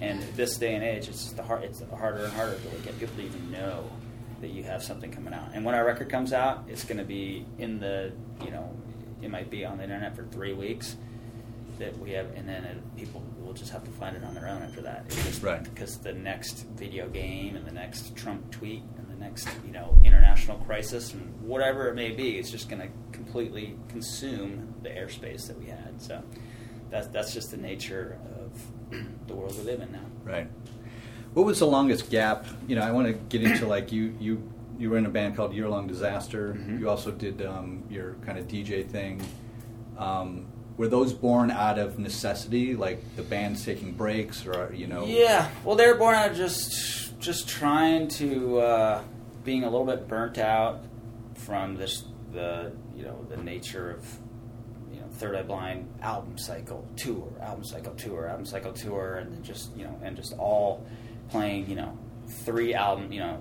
and 0.00 0.22
this 0.34 0.56
day 0.58 0.74
and 0.74 0.82
age, 0.82 1.08
it's 1.08 1.32
the 1.32 1.42
hard, 1.42 1.64
it's 1.64 1.82
harder 1.90 2.24
and 2.24 2.32
harder 2.32 2.56
to 2.56 2.76
get 2.82 2.98
people 2.98 3.16
to 3.16 3.22
even 3.22 3.50
know 3.50 3.90
that 4.40 4.48
you 4.48 4.62
have 4.64 4.82
something 4.82 5.10
coming 5.10 5.32
out. 5.32 5.50
And 5.54 5.64
when 5.64 5.74
our 5.74 5.84
record 5.84 6.10
comes 6.10 6.32
out, 6.32 6.64
it's 6.68 6.84
going 6.84 6.98
to 6.98 7.04
be 7.04 7.46
in 7.58 7.78
the 7.78 8.12
you 8.44 8.50
know 8.50 8.76
it 9.22 9.30
might 9.30 9.50
be 9.50 9.64
on 9.64 9.78
the 9.78 9.84
internet 9.84 10.16
for 10.16 10.24
three 10.24 10.52
weeks 10.52 10.96
that 11.82 11.98
we 11.98 12.12
have, 12.12 12.26
and 12.36 12.48
then 12.48 12.64
it, 12.64 12.96
people 12.96 13.22
will 13.40 13.52
just 13.52 13.70
have 13.72 13.84
to 13.84 13.90
find 13.90 14.16
it 14.16 14.24
on 14.24 14.34
their 14.34 14.48
own 14.48 14.62
after 14.62 14.80
that. 14.82 15.04
It's 15.06 15.24
just 15.24 15.42
Right. 15.42 15.62
Because 15.62 15.98
the 15.98 16.12
next 16.12 16.66
video 16.76 17.08
game 17.08 17.56
and 17.56 17.66
the 17.66 17.72
next 17.72 18.14
Trump 18.16 18.50
tweet 18.50 18.82
and 18.96 19.08
the 19.10 19.16
next 19.24 19.48
you 19.66 19.72
know 19.72 19.98
international 20.04 20.58
crisis 20.58 21.12
and 21.12 21.40
whatever 21.42 21.88
it 21.88 21.94
may 21.94 22.10
be, 22.12 22.38
it's 22.38 22.50
just 22.50 22.68
going 22.68 22.80
to 22.82 22.88
completely 23.12 23.76
consume 23.88 24.74
the 24.82 24.88
airspace 24.90 25.46
that 25.48 25.58
we 25.58 25.66
had. 25.66 26.00
So 26.00 26.22
that's 26.90 27.08
that's 27.08 27.32
just 27.34 27.50
the 27.50 27.56
nature 27.56 28.18
of 28.40 28.96
the 29.26 29.34
world 29.34 29.56
we 29.58 29.64
live 29.64 29.80
in 29.80 29.90
now. 29.92 30.06
Right. 30.24 30.48
What 31.34 31.46
was 31.46 31.58
the 31.58 31.66
longest 31.66 32.10
gap? 32.10 32.46
You 32.68 32.76
know, 32.76 32.82
I 32.82 32.92
want 32.92 33.06
to 33.08 33.14
get 33.14 33.42
into 33.42 33.66
like 33.66 33.90
you 33.90 34.14
you 34.20 34.48
you 34.78 34.90
were 34.90 34.98
in 34.98 35.06
a 35.06 35.10
band 35.10 35.36
called 35.36 35.52
Year 35.54 35.68
Long 35.68 35.86
Disaster. 35.86 36.54
Mhm. 36.54 36.80
You 36.80 36.88
also 36.88 37.10
did 37.10 37.42
um, 37.42 37.82
your 37.90 38.14
kind 38.26 38.38
of 38.38 38.46
DJ 38.48 38.86
thing. 38.88 39.20
Um, 39.98 40.46
were 40.82 40.88
those 40.88 41.12
born 41.12 41.52
out 41.52 41.78
of 41.78 42.00
necessity, 42.00 42.74
like 42.74 43.14
the 43.14 43.22
band's 43.22 43.64
taking 43.64 43.92
breaks, 43.92 44.44
or 44.44 44.74
you 44.74 44.88
know? 44.88 45.06
Yeah, 45.06 45.48
well, 45.64 45.76
they 45.76 45.86
were 45.86 45.94
born 45.94 46.16
out 46.16 46.32
of 46.32 46.36
just 46.36 47.20
just 47.20 47.48
trying 47.48 48.08
to 48.08 48.58
uh, 48.58 49.02
being 49.44 49.62
a 49.62 49.70
little 49.70 49.86
bit 49.86 50.08
burnt 50.08 50.38
out 50.38 50.80
from 51.36 51.76
this 51.76 52.02
the 52.32 52.72
you 52.96 53.04
know 53.04 53.24
the 53.30 53.36
nature 53.36 53.92
of 53.92 54.04
you 54.92 54.98
know 54.98 55.06
Third 55.12 55.36
Eye 55.36 55.44
Blind 55.44 55.88
album 56.02 56.36
cycle 56.36 56.84
tour, 56.96 57.32
album 57.40 57.64
cycle 57.64 57.94
tour, 57.94 58.26
album 58.26 58.44
cycle 58.44 58.72
tour, 58.72 59.18
and 59.18 59.32
then 59.32 59.42
just 59.44 59.76
you 59.76 59.84
know 59.84 59.96
and 60.02 60.16
just 60.16 60.32
all 60.36 60.84
playing 61.30 61.70
you 61.70 61.76
know 61.76 61.96
three 62.44 62.74
album 62.74 63.12
you 63.12 63.20
know 63.20 63.40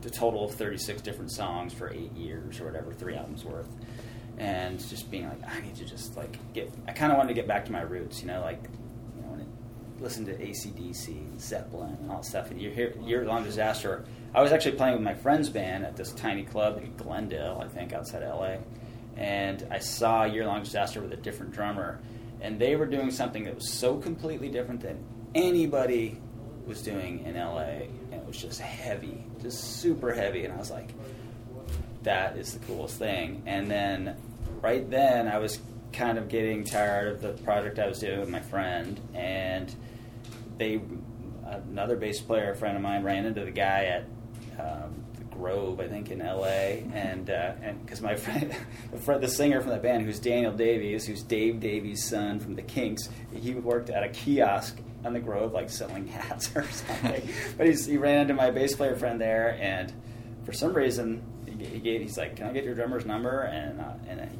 the 0.00 0.10
total 0.10 0.44
of 0.44 0.54
thirty 0.54 0.78
six 0.78 1.02
different 1.02 1.32
songs 1.32 1.72
for 1.74 1.92
eight 1.92 2.12
years 2.12 2.60
or 2.60 2.66
whatever, 2.66 2.92
three 2.92 3.16
albums 3.16 3.44
worth. 3.44 3.68
And 4.38 4.78
just 4.88 5.10
being 5.10 5.28
like, 5.28 5.40
I 5.48 5.60
need 5.60 5.74
to 5.76 5.84
just 5.84 6.16
like 6.16 6.38
get. 6.52 6.72
I 6.86 6.92
kind 6.92 7.10
of 7.10 7.18
wanted 7.18 7.28
to 7.28 7.34
get 7.34 7.48
back 7.48 7.64
to 7.66 7.72
my 7.72 7.82
roots, 7.82 8.20
you 8.20 8.28
know, 8.28 8.40
like 8.40 8.62
you 9.16 9.22
know, 9.22 9.28
when 9.30 9.40
it, 9.40 9.48
listen 10.00 10.24
to 10.26 10.34
ACDC 10.34 11.08
and 11.08 11.40
Zeppelin 11.40 11.96
and 12.00 12.10
all 12.10 12.18
that 12.18 12.24
stuff. 12.24 12.50
And 12.50 12.60
you 12.60 12.70
hear 12.70 12.94
Year 13.02 13.24
Long 13.24 13.42
Disaster. 13.42 14.04
I 14.34 14.42
was 14.42 14.52
actually 14.52 14.76
playing 14.76 14.94
with 14.94 15.02
my 15.02 15.14
friend's 15.14 15.48
band 15.48 15.84
at 15.84 15.96
this 15.96 16.12
tiny 16.12 16.44
club 16.44 16.78
in 16.78 16.94
Glendale, 16.96 17.60
I 17.64 17.68
think, 17.68 17.92
outside 17.92 18.22
LA. 18.22 18.58
And 19.16 19.66
I 19.70 19.80
saw 19.80 20.24
Year 20.24 20.46
Long 20.46 20.62
Disaster 20.62 21.00
with 21.00 21.12
a 21.12 21.16
different 21.16 21.52
drummer. 21.52 21.98
And 22.40 22.60
they 22.60 22.76
were 22.76 22.86
doing 22.86 23.10
something 23.10 23.44
that 23.44 23.56
was 23.56 23.72
so 23.72 23.96
completely 23.96 24.48
different 24.48 24.80
than 24.80 25.04
anybody 25.34 26.20
was 26.66 26.82
doing 26.82 27.24
in 27.26 27.34
LA. 27.34 27.62
And 28.12 28.14
it 28.14 28.26
was 28.26 28.40
just 28.40 28.60
heavy, 28.60 29.24
just 29.42 29.80
super 29.80 30.12
heavy. 30.12 30.44
And 30.44 30.54
I 30.54 30.56
was 30.56 30.70
like, 30.70 30.90
that 32.04 32.36
is 32.36 32.52
the 32.52 32.64
coolest 32.66 32.96
thing. 32.96 33.42
And 33.46 33.68
then 33.68 34.16
right 34.60 34.88
then 34.90 35.28
I 35.28 35.38
was 35.38 35.60
kind 35.92 36.18
of 36.18 36.28
getting 36.28 36.64
tired 36.64 37.08
of 37.08 37.20
the 37.20 37.42
project 37.42 37.78
I 37.78 37.86
was 37.86 37.98
doing 37.98 38.20
with 38.20 38.28
my 38.28 38.40
friend, 38.40 39.00
and 39.14 39.74
they 40.58 40.80
another 41.44 41.96
bass 41.96 42.20
player, 42.20 42.54
friend 42.54 42.76
of 42.76 42.82
mine, 42.82 43.02
ran 43.02 43.24
into 43.24 43.44
the 43.44 43.50
guy 43.50 43.84
at 43.84 44.04
um, 44.60 45.04
the 45.14 45.24
Grove, 45.24 45.80
I 45.80 45.88
think, 45.88 46.10
in 46.10 46.20
L.A. 46.20 46.84
and 46.92 47.30
uh, 47.30 47.52
and 47.62 47.84
because 47.84 48.00
my 48.00 48.14
friend, 48.16 48.54
the, 48.90 48.98
friend, 48.98 49.22
the 49.22 49.28
singer 49.28 49.60
from 49.60 49.70
the 49.70 49.78
band, 49.78 50.04
who's 50.04 50.18
Daniel 50.18 50.52
Davies, 50.52 51.06
who's 51.06 51.22
Dave 51.22 51.60
Davies' 51.60 52.08
son 52.08 52.38
from 52.40 52.54
the 52.54 52.62
Kinks, 52.62 53.08
he 53.34 53.54
worked 53.54 53.90
at 53.90 54.02
a 54.02 54.08
kiosk 54.08 54.78
on 55.04 55.12
the 55.12 55.20
Grove, 55.20 55.52
like 55.52 55.70
selling 55.70 56.06
hats 56.08 56.50
or 56.54 56.64
something. 56.64 57.28
but 57.56 57.66
he's, 57.66 57.86
he 57.86 57.96
ran 57.96 58.22
into 58.22 58.34
my 58.34 58.50
bass 58.50 58.74
player 58.74 58.96
friend 58.96 59.20
there, 59.20 59.56
and 59.60 59.92
for 60.44 60.52
some 60.52 60.74
reason 60.74 61.22
he 61.46 61.78
gave, 61.78 62.02
he's 62.02 62.18
like, 62.18 62.36
"Can 62.36 62.46
I 62.46 62.52
get 62.52 62.64
your 62.64 62.74
drummer's 62.74 63.06
number?" 63.06 63.42
And 63.42 63.80
uh, 63.80 63.92
and 64.08 64.20
he, 64.30 64.38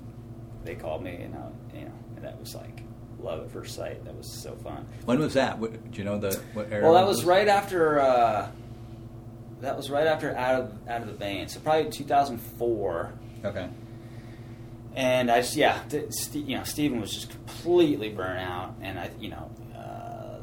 they 0.64 0.75
called 0.75 1.03
me, 1.03 1.16
and 1.16 1.35
I, 1.35 1.77
you 1.77 1.85
know, 1.85 1.92
and 2.16 2.25
that 2.25 2.38
was 2.38 2.55
like 2.55 2.83
love 3.21 3.42
at 3.42 3.51
first 3.51 3.75
sight. 3.75 4.05
That 4.05 4.14
was 4.14 4.31
so 4.42 4.55
fun. 4.57 4.87
When 5.05 5.18
was 5.18 5.35
that? 5.35 5.59
What, 5.59 5.90
do 5.90 5.99
you 5.99 6.05
know 6.05 6.18
the 6.18 6.40
what 6.55 6.73
era? 6.73 6.85
Well, 6.85 6.94
that 6.94 7.05
it 7.05 7.09
was 7.09 7.25
right 7.25 7.49
after. 7.49 8.01
Uh, 8.01 8.51
that 9.61 9.77
was 9.77 9.90
right 9.90 10.07
after 10.07 10.37
out 10.37 10.61
of 10.61 10.88
out 10.88 11.03
of 11.03 11.09
the 11.09 11.14
vein. 11.14 11.49
So 11.49 11.61
probably 11.61 11.90
2004. 11.90 13.12
Okay. 13.44 13.68
And 14.94 15.31
I 15.31 15.40
just 15.40 15.57
yeah, 15.57 15.81
you 16.33 16.57
know, 16.57 16.64
Stephan 16.64 17.01
was 17.01 17.12
just 17.12 17.31
completely 17.31 18.09
burnt 18.09 18.40
out, 18.40 18.75
and 18.81 18.99
I 18.99 19.11
you 19.21 19.31
know, 19.31 19.51
uh, 19.77 20.38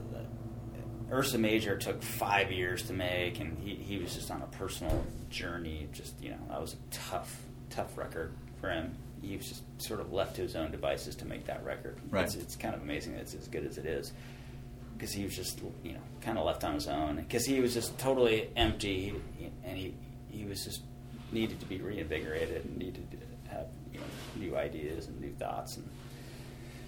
Ursa 1.12 1.38
Major 1.38 1.78
took 1.78 2.02
five 2.02 2.52
years 2.52 2.84
to 2.84 2.94
make, 2.94 3.40
and 3.40 3.58
he 3.58 3.76
he 3.76 3.98
was 3.98 4.16
just 4.16 4.32
on 4.32 4.42
a 4.42 4.48
personal 4.58 5.04
journey. 5.30 5.88
Just 5.92 6.22
you 6.22 6.30
know, 6.30 6.40
that 6.50 6.62
was 6.62 6.74
a 6.74 6.78
tough 6.94 7.42
tough 7.70 7.98
record 7.98 8.34
for 8.62 8.70
him. 8.70 8.96
He 9.26 9.38
was 9.38 9.48
just 9.48 9.64
sort 9.82 10.00
of 10.00 10.14
left 10.14 10.36
to 10.36 10.42
his 10.42 10.56
own 10.56 10.72
devices 10.72 11.16
to 11.18 11.26
make 11.26 11.46
that 11.46 11.64
record. 11.66 11.98
Right. 12.10 12.26
It's, 12.26 12.36
it's 12.36 12.56
kind 12.56 12.76
of 12.76 12.82
amazing 12.82 13.14
that 13.14 13.22
it's 13.22 13.34
as 13.34 13.48
good 13.48 13.66
as 13.66 13.78
it 13.78 13.86
is. 13.86 14.14
Because 14.98 15.12
he 15.12 15.24
was 15.24 15.36
just 15.36 15.60
you 15.84 15.94
know 15.94 16.00
kind 16.22 16.38
of 16.38 16.46
left 16.46 16.64
on 16.64 16.74
his 16.74 16.88
own. 16.88 17.18
Because 17.18 17.46
he 17.46 17.60
was 17.60 17.74
just 17.74 17.98
totally 17.98 18.50
empty. 18.56 19.14
And 19.64 19.78
he 19.78 19.94
he 20.30 20.46
was 20.46 20.64
just 20.64 20.82
needed 21.32 21.60
to 21.60 21.66
be 21.66 21.82
reinvigorated 21.82 22.66
and 22.66 22.78
needed 22.78 23.10
to 23.12 23.18
have 23.50 23.68
you 23.92 24.00
know 24.00 24.06
new 24.38 24.58
ideas 24.58 25.08
and 25.08 25.20
new 25.20 25.34
thoughts. 25.34 25.78
And 25.78 25.90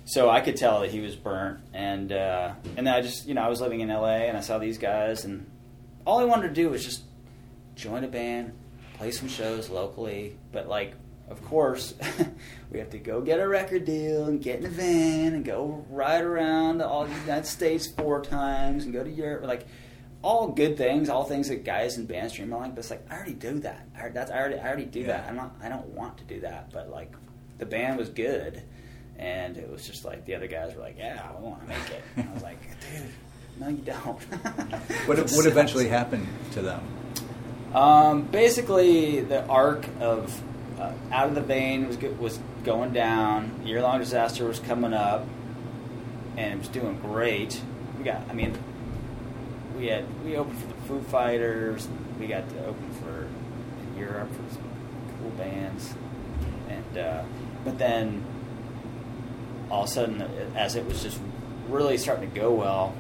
so 0.06 0.30
I 0.30 0.42
could 0.42 0.56
tell 0.56 0.82
that 0.82 0.92
he 0.92 1.02
was 1.02 1.16
burnt. 1.16 1.60
And 1.74 2.12
uh, 2.12 2.54
and 2.78 2.88
then 2.88 2.94
I 2.94 3.02
just 3.02 3.28
you 3.28 3.34
know 3.34 3.42
I 3.42 3.50
was 3.50 3.62
living 3.62 3.82
in 3.82 3.90
LA 3.90 4.28
and 4.28 4.38
I 4.38 4.42
saw 4.42 4.58
these 4.58 4.78
guys 4.78 5.26
and 5.26 5.50
all 6.06 6.20
I 6.20 6.24
wanted 6.24 6.50
to 6.50 6.54
do 6.54 6.70
was 6.70 6.86
just 6.86 7.04
join 7.76 8.04
a 8.04 8.08
band 8.08 8.54
play 8.98 9.12
some 9.12 9.30
shows 9.30 9.70
locally. 9.70 10.36
But 10.52 10.68
like 10.68 10.94
of 11.30 11.44
course, 11.46 11.94
we 12.72 12.80
have 12.80 12.90
to 12.92 12.98
go 13.00 13.22
get 13.22 13.40
a 13.40 13.48
record 13.48 13.86
deal 13.86 14.26
and 14.26 14.42
get 14.42 14.60
in 14.60 14.66
a 14.66 14.70
van 14.70 15.34
and 15.34 15.44
go 15.46 15.86
ride 15.90 16.24
around 16.24 16.82
all 16.82 17.06
the 17.06 17.14
United 17.22 17.46
States 17.46 17.88
four 17.88 18.22
times 18.22 18.86
and 18.86 18.94
go 18.94 19.04
to 19.04 19.10
Europe. 19.10 19.44
Like 19.46 19.66
all 20.24 20.48
good 20.50 20.78
things, 20.78 21.10
all 21.10 21.24
things 21.26 21.50
that 21.50 21.64
guys 21.64 21.98
in 21.98 22.06
bands 22.06 22.34
dream 22.34 22.52
of. 22.54 22.62
Like, 22.62 22.76
but 22.76 22.80
it's 22.80 22.90
like 22.90 23.06
I 23.12 23.16
already 23.16 23.34
do 23.34 23.60
that. 23.60 23.88
I, 23.96 24.00
already- 24.00 24.14
that's 24.14 24.32
I 24.32 24.38
already 24.40 24.56
I 24.60 24.68
already 24.68 24.86
do 24.86 25.02
Yeah. 25.02 25.08
that. 25.08 25.28
I'm 25.30 25.36
not. 25.36 25.56
I 25.62 25.70
don't 25.70 25.86
want 25.88 26.18
to 26.20 26.24
do 26.24 26.40
that. 26.42 26.72
But 26.72 26.90
like 26.90 27.14
the 27.60 27.66
band 27.66 27.98
was 27.98 28.10
good, 28.10 28.62
and 29.18 29.58
it 29.58 29.70
was 29.70 29.86
just 29.86 30.06
like 30.06 30.26
the 30.26 30.36
other 30.36 30.48
guys 30.48 30.76
were 30.76 30.82
like, 30.82 30.98
"Yeah, 30.98 31.22
I 31.28 31.40
want 31.40 31.62
to 31.62 31.68
make 31.68 31.90
it." 31.90 32.04
And 32.16 32.30
I 32.30 32.34
was 32.34 32.44
like, 32.44 32.60
"Dude, 32.82 33.04
no, 33.60 33.68
you 33.70 33.78
don't." 33.78 34.20
What 35.08 35.18
what 35.32 35.46
eventually 35.46 35.88
happened 35.88 36.28
to 36.54 36.62
them? 36.62 36.82
Um, 37.74 38.24
basically, 38.24 39.22
the 39.22 39.46
arc 39.48 39.88
of 40.00 40.42
uh, 40.80 40.94
Out 41.12 41.30
of 41.30 41.36
the 41.36 41.42
Vein 41.42 41.88
was 41.88 41.98
was 41.98 42.40
going 42.64 42.94
down. 42.94 43.62
Year 43.66 43.82
Long 43.82 44.00
Disaster 44.00 44.46
was 44.46 44.60
coming 44.60 44.94
up, 44.94 45.26
and 46.36 46.54
it 46.54 46.60
was 46.60 46.68
doing 46.68 47.00
great. 47.00 47.62
We 47.98 48.04
got, 48.04 48.22
I 48.30 48.34
mean, 48.34 48.58
we 49.78 49.88
had 49.88 50.06
we 50.24 50.36
opened 50.36 50.60
for 50.60 50.68
the 50.68 50.82
Foo 50.88 51.02
Fighters. 51.04 51.88
We 52.20 52.28
got 52.28 52.48
to 52.50 52.66
open 52.66 52.92
for 53.02 53.28
Europe 54.00 54.30
for 54.30 54.54
some 54.54 54.64
cool 55.20 55.32
bands, 55.32 55.94
and 56.70 56.98
uh, 56.98 57.24
but 57.64 57.78
then 57.78 58.24
all 59.70 59.84
of 59.84 59.90
a 59.90 59.92
sudden, 59.92 60.22
as 60.56 60.76
it 60.76 60.86
was 60.86 61.04
just 61.04 61.20
really 61.70 61.98
starting 61.98 62.30
to 62.30 62.40
go 62.40 62.52
well, 62.52 62.94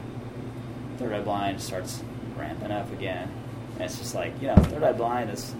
Third 0.98 1.13
Eye 1.13 1.22
Blind 1.22 1.62
starts 1.62 2.04
ramping 2.36 2.72
up 2.72 2.92
again. 2.92 3.32
And 3.74 3.84
it's 3.84 3.98
just 3.98 4.16
like, 4.16 4.34
you 4.42 4.48
know, 4.48 4.56
Third 4.56 4.84
Eye 4.84 4.94
Blind 4.94 5.30
is 5.30 5.54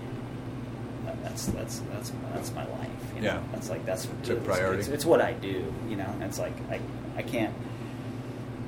that's 1.28 1.48
that's 1.48 1.80
that's 1.92 2.12
that's 2.34 2.54
my 2.54 2.66
life. 2.68 2.90
You 3.16 3.22
know? 3.22 3.28
Yeah. 3.28 3.44
That's 3.52 3.70
like 3.70 3.86
that's 3.86 4.06
It's 4.06 4.30
it's, 4.30 4.46
priority. 4.46 4.80
It's, 4.80 4.88
it's 4.88 5.06
what 5.06 5.22
I 5.22 5.34
do. 5.34 5.74
You 5.90 5.96
know, 5.96 6.06
and 6.06 6.24
it's 6.24 6.40
like 6.40 6.54
I 6.70 6.80
I 7.16 7.22
can't. 7.22 7.54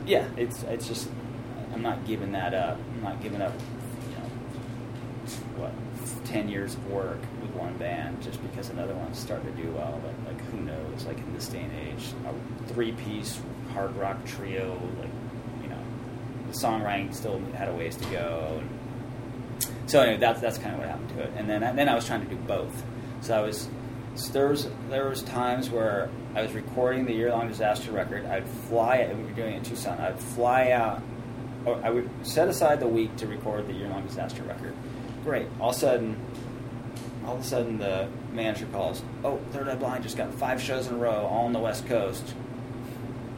Yeah, 0.06 0.28
it's 0.38 0.64
it's 0.64 0.88
just 0.88 1.10
I'm 1.74 1.82
not 1.82 2.06
giving 2.06 2.32
that 2.34 2.54
up. 2.54 2.78
I'm 2.96 3.04
not 3.04 3.22
giving 3.22 3.42
up. 3.42 3.54
You 4.10 4.16
know, 4.16 4.26
what 5.58 5.72
ten 6.26 6.50
years 6.50 6.74
of 6.74 6.92
work 6.92 7.20
with 7.42 7.52
one 7.52 7.78
band 7.78 8.22
just 8.22 8.42
because 8.42 8.70
another 8.70 8.94
one's 8.94 9.18
starting 9.18 9.56
to 9.56 9.62
do 9.62 9.72
well. 9.72 10.02
But 10.04 10.34
like, 10.34 10.42
who 10.48 10.60
knows? 10.62 11.06
Like 11.06 11.18
in 11.18 11.34
this 11.34 11.48
day 11.48 11.62
and 11.62 11.74
age, 11.74 12.14
a 12.26 12.74
three-piece 12.74 13.40
hard 13.74 13.96
rock 13.96 14.26
trio, 14.26 14.80
like 15.00 15.10
you 15.64 15.70
know, 15.70 15.82
the 16.48 16.54
songwriting 16.54 17.14
still 17.14 17.40
had 17.56 17.70
a 17.70 17.74
ways 17.74 17.96
to 17.98 18.06
go. 18.10 18.60
And 18.60 18.79
so 19.88 20.02
anyway, 20.02 20.18
that's 20.18 20.42
that's 20.42 20.58
kind 20.58 20.74
of 20.74 20.80
what 20.80 20.90
happened 20.90 21.10
to 21.10 21.24
it. 21.24 21.34
And 21.36 21.50
then 21.50 21.76
then 21.76 21.90
I 21.90 21.96
was 21.96 22.06
trying 22.06 22.22
to 22.22 22.28
do 22.28 22.36
both. 22.36 22.84
So 23.22 23.38
I 23.38 23.42
was 23.42 23.70
so 24.16 24.34
there 24.34 24.48
was 24.48 24.68
there 24.90 25.08
was 25.10 25.22
times 25.24 25.70
where 25.70 26.10
I 26.36 26.42
was 26.42 26.54
recording 26.54 27.06
the 27.06 27.14
year 27.14 27.32
long 27.32 27.48
disaster 27.48 27.92
record. 27.92 28.26
I'd 28.26 28.48
fly. 28.48 29.10
We 29.14 29.24
were 29.24 29.32
doing 29.32 29.54
it 29.54 29.58
in 29.58 29.64
Tucson. 29.64 30.00
I'd 30.00 30.20
fly 30.20 30.72
out. 30.72 31.02
Or 31.66 31.82
I 31.84 31.90
would 31.90 32.10
set 32.24 32.48
aside 32.48 32.80
the 32.80 32.88
week 32.88 33.16
to 33.18 33.28
record 33.28 33.68
the 33.68 33.74
year 33.74 33.88
long 33.90 34.06
disaster 34.06 34.44
record. 34.44 34.74
Great. 35.24 35.48
All 35.60 35.72
of 35.72 35.76
a 35.76 35.80
sudden, 35.80 36.18
all 37.26 37.36
of 37.36 37.42
a 37.42 37.44
sudden 37.44 37.78
the 37.78 38.08
manager 38.32 38.66
calls. 38.68 39.02
Oh, 39.24 39.40
Third 39.52 39.68
Eye 39.68 39.76
Blind 39.76 40.04
just 40.04 40.18
got 40.18 40.34
five 40.34 40.62
shows 40.62 40.88
in 40.88 40.96
a 40.96 40.98
row, 40.98 41.26
all 41.26 41.46
on 41.46 41.54
the 41.54 41.60
West 41.60 41.86
Coast. 41.88 42.34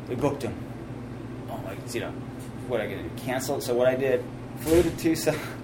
We 0.08 0.16
booked 0.16 0.42
them. 0.42 0.56
Oh 1.50 1.58
my, 1.58 1.76
you 1.94 2.02
know, 2.02 2.12
what 2.68 2.82
I 2.82 2.88
gonna 2.88 3.04
do? 3.04 3.10
Cancel. 3.18 3.62
So 3.62 3.74
what 3.74 3.88
I 3.88 3.96
did, 3.96 4.24
flew 4.60 4.84
to 4.84 4.90
Tucson. 4.98 5.36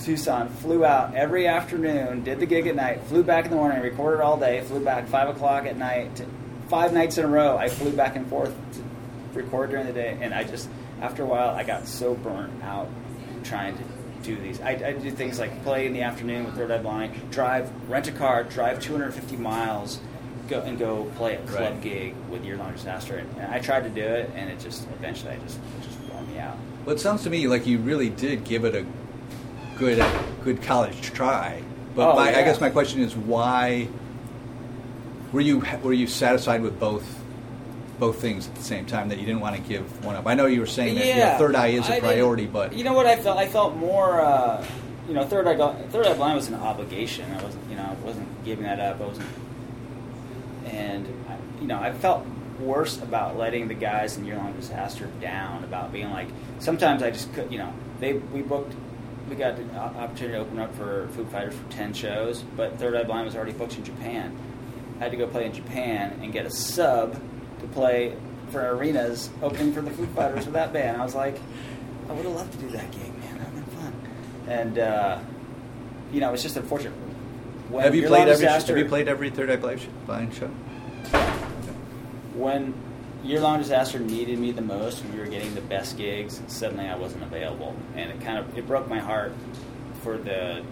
Tucson, 0.00 0.48
flew 0.48 0.84
out 0.84 1.14
every 1.14 1.46
afternoon, 1.46 2.22
did 2.24 2.40
the 2.40 2.46
gig 2.46 2.66
at 2.66 2.74
night, 2.76 3.02
flew 3.04 3.22
back 3.22 3.44
in 3.44 3.50
the 3.50 3.56
morning, 3.56 3.80
recorded 3.82 4.22
all 4.22 4.36
day, 4.38 4.60
flew 4.62 4.84
back 4.84 5.06
five 5.08 5.28
o'clock 5.28 5.66
at 5.66 5.76
night 5.76 6.16
to, 6.16 6.26
five 6.68 6.92
nights 6.92 7.18
in 7.18 7.24
a 7.24 7.28
row, 7.28 7.56
I 7.56 7.68
flew 7.68 7.92
back 7.92 8.16
and 8.16 8.26
forth 8.28 8.54
to 8.74 8.82
record 9.38 9.70
during 9.70 9.86
the 9.86 9.92
day, 9.92 10.18
and 10.20 10.32
I 10.34 10.44
just 10.44 10.68
after 11.00 11.22
a 11.22 11.26
while, 11.26 11.50
I 11.54 11.62
got 11.64 11.86
so 11.86 12.14
burnt 12.14 12.62
out 12.62 12.88
trying 13.44 13.76
to 13.78 13.84
do 14.22 14.36
these. 14.36 14.60
I, 14.60 14.70
I 14.72 14.92
do 14.92 15.10
things 15.10 15.38
like 15.38 15.62
play 15.64 15.86
in 15.86 15.94
the 15.94 16.02
afternoon 16.02 16.44
with 16.44 16.54
Third 16.54 16.70
Eye 16.70 16.78
Blind, 16.78 17.30
drive, 17.30 17.70
rent 17.88 18.06
a 18.08 18.12
car, 18.12 18.44
drive 18.44 18.82
250 18.82 19.36
miles, 19.36 19.98
go 20.48 20.60
and 20.60 20.78
go 20.78 21.10
play 21.16 21.36
a 21.36 21.38
club 21.46 21.72
Right. 21.72 21.80
gig 21.80 22.14
with 22.28 22.44
Year 22.44 22.56
Long 22.58 22.72
Disaster. 22.72 23.16
And, 23.16 23.30
and 23.38 23.52
I 23.54 23.60
tried 23.60 23.84
to 23.84 23.88
do 23.88 24.02
it, 24.02 24.30
and 24.34 24.50
it 24.50 24.60
just 24.60 24.86
eventually, 24.90 25.32
I 25.32 25.38
just 25.38 25.56
it 25.58 25.84
just 25.84 25.98
wore 26.12 26.20
me 26.22 26.38
out. 26.38 26.56
Well, 26.84 26.94
it 26.94 26.98
sounds 27.00 27.22
to 27.22 27.30
me 27.30 27.46
like 27.48 27.66
you 27.66 27.78
really 27.78 28.10
did 28.10 28.44
give 28.44 28.64
it 28.66 28.74
a 28.74 28.84
good 29.80 30.04
good 30.44 30.62
college 30.62 31.00
try. 31.00 31.62
But 31.96 32.12
Oh, 32.12 32.14
my, 32.14 32.28
I 32.28 32.42
guess 32.42 32.60
my 32.60 32.70
question 32.70 33.00
is 33.00 33.16
why 33.16 33.88
were 35.32 35.40
you 35.40 35.60
were 35.82 35.92
you 35.92 36.06
satisfied 36.06 36.62
with 36.62 36.78
both 36.78 37.18
both 37.98 38.20
things 38.20 38.46
at 38.48 38.54
the 38.54 38.62
same 38.62 38.86
time 38.86 39.08
that 39.08 39.18
you 39.18 39.26
didn't 39.26 39.40
want 39.40 39.56
to 39.56 39.62
give 39.62 40.04
one 40.04 40.14
up? 40.14 40.26
I 40.26 40.34
know 40.34 40.46
you 40.46 40.60
were 40.60 40.66
saying 40.66 40.94
that 40.96 41.38
third 41.38 41.56
eye 41.56 41.68
is 41.68 41.88
a 41.88 41.96
I 41.96 42.00
priority, 42.00 42.46
but 42.46 42.74
you 42.74 42.84
know 42.84 42.92
what 42.92 43.06
I 43.06 43.16
felt? 43.16 43.38
I 43.38 43.48
felt 43.48 43.74
more. 43.74 44.20
Uh, 44.20 44.64
you 45.08 45.14
know, 45.14 45.26
third 45.26 45.48
eye, 45.48 45.56
third 45.88 46.06
eye 46.06 46.14
blind 46.14 46.36
was 46.36 46.46
an 46.46 46.54
obligation. 46.54 47.28
I 47.32 47.42
wasn't, 47.42 47.68
you 47.68 47.74
know, 47.74 47.82
I 47.82 47.94
wasn't 48.06 48.44
giving 48.44 48.64
that 48.64 48.78
up. 48.78 49.00
I 49.00 49.06
wasn't, 49.06 49.26
and 50.66 51.08
I, 51.28 51.36
you 51.60 51.66
know, 51.66 51.80
I 51.80 51.90
felt 51.92 52.24
worse 52.60 52.98
about 53.02 53.36
letting 53.36 53.66
the 53.66 53.74
guys 53.74 54.16
in 54.16 54.24
Year 54.24 54.36
Long 54.36 54.52
Disaster 54.52 55.06
down. 55.20 55.64
About 55.64 55.90
being 55.92 56.10
like, 56.10 56.28
sometimes 56.60 57.02
I 57.02 57.10
just 57.10 57.32
could, 57.34 57.50
you 57.50 57.58
know, 57.58 57.72
they 57.98 58.12
we 58.12 58.42
booked. 58.42 58.74
We 59.30 59.36
got 59.36 59.56
the 59.56 59.76
opportunity 59.76 60.34
to 60.34 60.40
open 60.40 60.58
up 60.58 60.74
for 60.74 61.06
Foo 61.12 61.24
Fighters 61.26 61.54
for 61.54 61.70
ten 61.70 61.94
shows, 61.94 62.42
but 62.56 62.80
Third 62.80 62.96
Eye 62.96 63.04
Blind 63.04 63.26
was 63.26 63.36
already 63.36 63.52
booked 63.52 63.76
in 63.76 63.84
Japan. 63.84 64.36
I 64.98 65.04
had 65.04 65.12
to 65.12 65.16
go 65.16 65.28
play 65.28 65.46
in 65.46 65.52
Japan 65.52 66.18
and 66.20 66.32
get 66.32 66.46
a 66.46 66.50
sub 66.50 67.14
to 67.60 67.66
play 67.68 68.16
for 68.50 68.74
arenas 68.74 69.30
opening 69.40 69.72
for 69.72 69.82
the 69.82 69.90
Foo 69.92 70.06
Fighters 70.06 70.46
with 70.46 70.54
that 70.54 70.72
band. 70.72 71.00
I 71.00 71.04
was 71.04 71.14
like, 71.14 71.38
I 72.08 72.12
would 72.12 72.24
have 72.24 72.34
loved 72.34 72.52
to 72.54 72.58
do 72.58 72.70
that 72.70 72.90
gig, 72.90 73.16
man. 73.20 73.38
That 73.38 73.54
would 73.54 73.62
have 73.62 73.66
been 73.66 73.76
fun. 73.76 74.08
And 74.48 74.78
uh, 74.80 75.20
you 76.12 76.20
know, 76.20 76.32
it's 76.34 76.42
just 76.42 76.56
unfortunate. 76.56 76.92
When 77.68 77.84
have 77.84 77.94
you 77.94 78.08
played 78.08 78.22
every 78.22 78.44
Disaster, 78.44 78.76
have 78.76 78.84
you 78.84 78.88
played 78.88 79.06
every 79.06 79.30
third 79.30 79.48
eye 79.48 79.56
blind 79.56 79.86
blind 80.06 80.34
show? 80.34 80.48
when 82.34 82.74
Year 83.22 83.40
Long 83.40 83.58
Disaster 83.58 83.98
needed 83.98 84.38
me 84.38 84.50
the 84.50 84.62
most, 84.62 85.02
when 85.02 85.12
we 85.12 85.20
were 85.20 85.26
getting 85.26 85.54
the 85.54 85.60
best 85.60 85.98
gigs, 85.98 86.40
suddenly 86.46 86.86
I 86.86 86.96
wasn't 86.96 87.22
available, 87.22 87.76
and 87.94 88.10
it 88.10 88.20
kind 88.22 88.38
of 88.38 88.56
it 88.56 88.66
broke 88.66 88.88
my 88.88 88.98
heart 88.98 89.32
for 90.02 90.16
the 90.16 90.62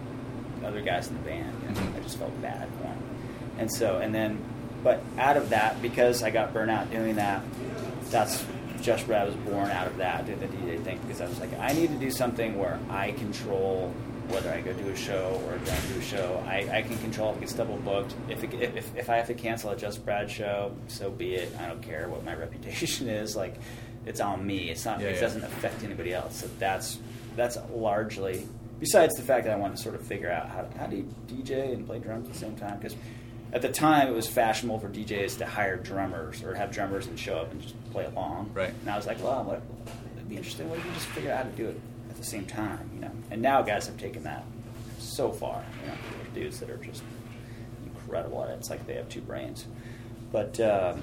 other 0.65 0.81
guys 0.81 1.07
in 1.07 1.13
the 1.15 1.21
band. 1.21 1.53
You 1.61 1.75
know? 1.75 1.81
Mhm. 1.81 1.97
I 1.97 1.99
just 2.01 2.17
felt 2.17 2.41
bad 2.41 2.67
for 2.77 2.83
them, 2.83 2.97
and 3.59 3.71
so 3.71 3.99
and 3.99 4.13
then, 4.13 4.39
but 4.83 5.01
out 5.17 5.37
of 5.37 5.49
that, 5.49 5.81
because 5.81 6.23
I 6.23 6.31
got 6.31 6.53
burnt 6.53 6.71
out 6.71 6.91
doing 6.91 7.15
that, 7.15 7.41
that's 8.09 8.43
just 8.81 9.07
where 9.07 9.19
I 9.19 9.25
was 9.25 9.35
born 9.35 9.69
out 9.69 9.87
of 9.87 9.97
that, 9.97 10.25
doing 10.25 10.39
the 10.39 10.47
DJ 10.47 10.77
thing, 10.83 10.99
because 11.05 11.21
I 11.21 11.27
was 11.27 11.39
like, 11.39 11.57
I 11.59 11.73
need 11.73 11.89
to 11.89 11.97
do 11.97 12.09
something 12.09 12.57
where 12.57 12.79
I 12.89 13.11
control 13.11 13.93
whether 14.29 14.51
I 14.51 14.61
go 14.61 14.73
do 14.73 14.89
a 14.89 14.95
show 14.95 15.41
or 15.47 15.57
don't 15.57 15.93
do 15.93 15.99
a 15.99 16.01
show. 16.01 16.43
I, 16.47 16.67
I 16.71 16.81
can 16.81 16.97
control 16.99 17.31
if 17.31 17.37
it 17.37 17.39
gets 17.41 17.53
double 17.53 17.77
booked. 17.77 18.15
If, 18.29 18.43
it, 18.43 18.53
if, 18.53 18.95
if 18.95 19.09
I 19.09 19.17
have 19.17 19.27
to 19.27 19.33
cancel 19.33 19.71
a 19.71 19.75
Just 19.75 20.05
Brad 20.05 20.29
show, 20.29 20.71
so 20.87 21.09
be 21.09 21.35
it. 21.35 21.55
I 21.59 21.67
don't 21.67 21.81
care 21.81 22.07
what 22.07 22.23
my 22.23 22.35
reputation 22.35 23.09
is. 23.09 23.35
Like, 23.35 23.55
it's 24.05 24.19
on 24.19 24.45
me. 24.45 24.69
It's 24.69 24.85
not. 24.85 24.99
Yeah, 24.99 25.07
it 25.07 25.15
yeah. 25.15 25.21
doesn't 25.21 25.43
affect 25.43 25.83
anybody 25.83 26.13
else. 26.13 26.37
So 26.37 26.49
that's 26.59 26.99
that's 27.35 27.57
largely. 27.71 28.47
Besides 28.79 29.15
the 29.15 29.23
fact 29.23 29.45
that 29.45 29.53
I 29.53 29.57
want 29.57 29.75
to 29.75 29.81
sort 29.81 29.95
of 29.95 30.01
figure 30.01 30.31
out 30.31 30.49
how, 30.49 30.67
how 30.77 30.87
do 30.87 30.97
you 30.97 31.13
DJ 31.27 31.73
and 31.73 31.85
play 31.85 31.99
drums 31.99 32.27
at 32.27 32.33
the 32.33 32.39
same 32.39 32.55
time 32.55 32.77
because 32.77 32.95
at 33.51 33.61
the 33.61 33.69
time 33.69 34.07
it 34.07 34.13
was 34.13 34.27
fashionable 34.27 34.79
for 34.79 34.87
DJs 34.87 35.39
to 35.39 35.45
hire 35.45 35.75
drummers 35.75 36.43
or 36.43 36.53
have 36.55 36.71
drummers 36.71 37.07
and 37.07 37.19
show 37.19 37.37
up 37.37 37.51
and 37.51 37.61
just 37.61 37.75
play 37.91 38.05
along. 38.05 38.51
Right. 38.53 38.73
And 38.81 38.89
I 38.89 38.95
was 38.95 39.05
like, 39.05 39.21
well, 39.21 39.43
what, 39.43 39.61
it'd 40.15 40.29
be 40.29 40.37
interesting. 40.37 40.69
What 40.69 40.79
if 40.79 40.85
you 40.85 40.91
just 40.91 41.07
figure 41.07 41.31
out 41.31 41.43
how 41.43 41.49
to 41.49 41.55
do 41.57 41.67
it 41.67 41.79
the 42.19 42.25
same 42.25 42.45
time, 42.45 42.89
you 42.93 43.01
know? 43.01 43.11
And 43.31 43.41
now 43.41 43.61
guys 43.61 43.87
have 43.87 43.97
taken 43.97 44.23
that 44.23 44.43
so 44.99 45.31
far. 45.31 45.63
You 45.81 45.87
know, 45.87 45.97
dudes 46.33 46.59
that 46.59 46.69
are 46.69 46.77
just 46.77 47.03
incredible 47.83 48.43
at 48.43 48.51
it. 48.51 48.53
It's 48.53 48.69
like 48.69 48.85
they 48.85 48.95
have 48.95 49.09
two 49.09 49.21
brains. 49.21 49.65
But 50.31 50.59
um, 50.59 51.01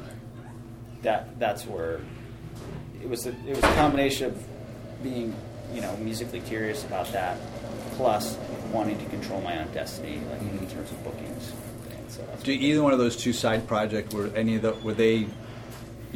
that 1.03 1.39
that's 1.39 1.67
where 1.67 2.01
it 3.03 3.09
was. 3.09 3.27
A, 3.27 3.31
it 3.31 3.57
was 3.57 3.64
a 3.64 3.75
combination 3.75 4.27
of 4.27 4.45
being, 5.03 5.35
you 5.75 5.81
know, 5.81 5.97
musically 5.97 6.41
curious 6.41 6.85
about 6.85 7.11
that, 7.12 7.39
plus 7.93 8.39
wanting 8.73 8.99
to 8.99 9.05
control 9.07 9.41
my 9.41 9.59
own 9.59 9.71
destiny, 9.73 10.21
like 10.31 10.41
in 10.41 10.59
terms 10.69 10.91
of 10.91 11.05
bookings. 11.05 11.53
And 11.91 12.11
so 12.11 12.23
Do 12.43 12.53
either 12.53 12.83
one 12.83 12.93
of 12.93 12.99
those 12.99 13.17
two 13.17 13.33
side 13.33 13.67
projects 13.67 14.14
were 14.14 14.29
any 14.29 14.57
of 14.57 14.62
the 14.62 14.73
were 14.75 14.95
they, 14.95 15.27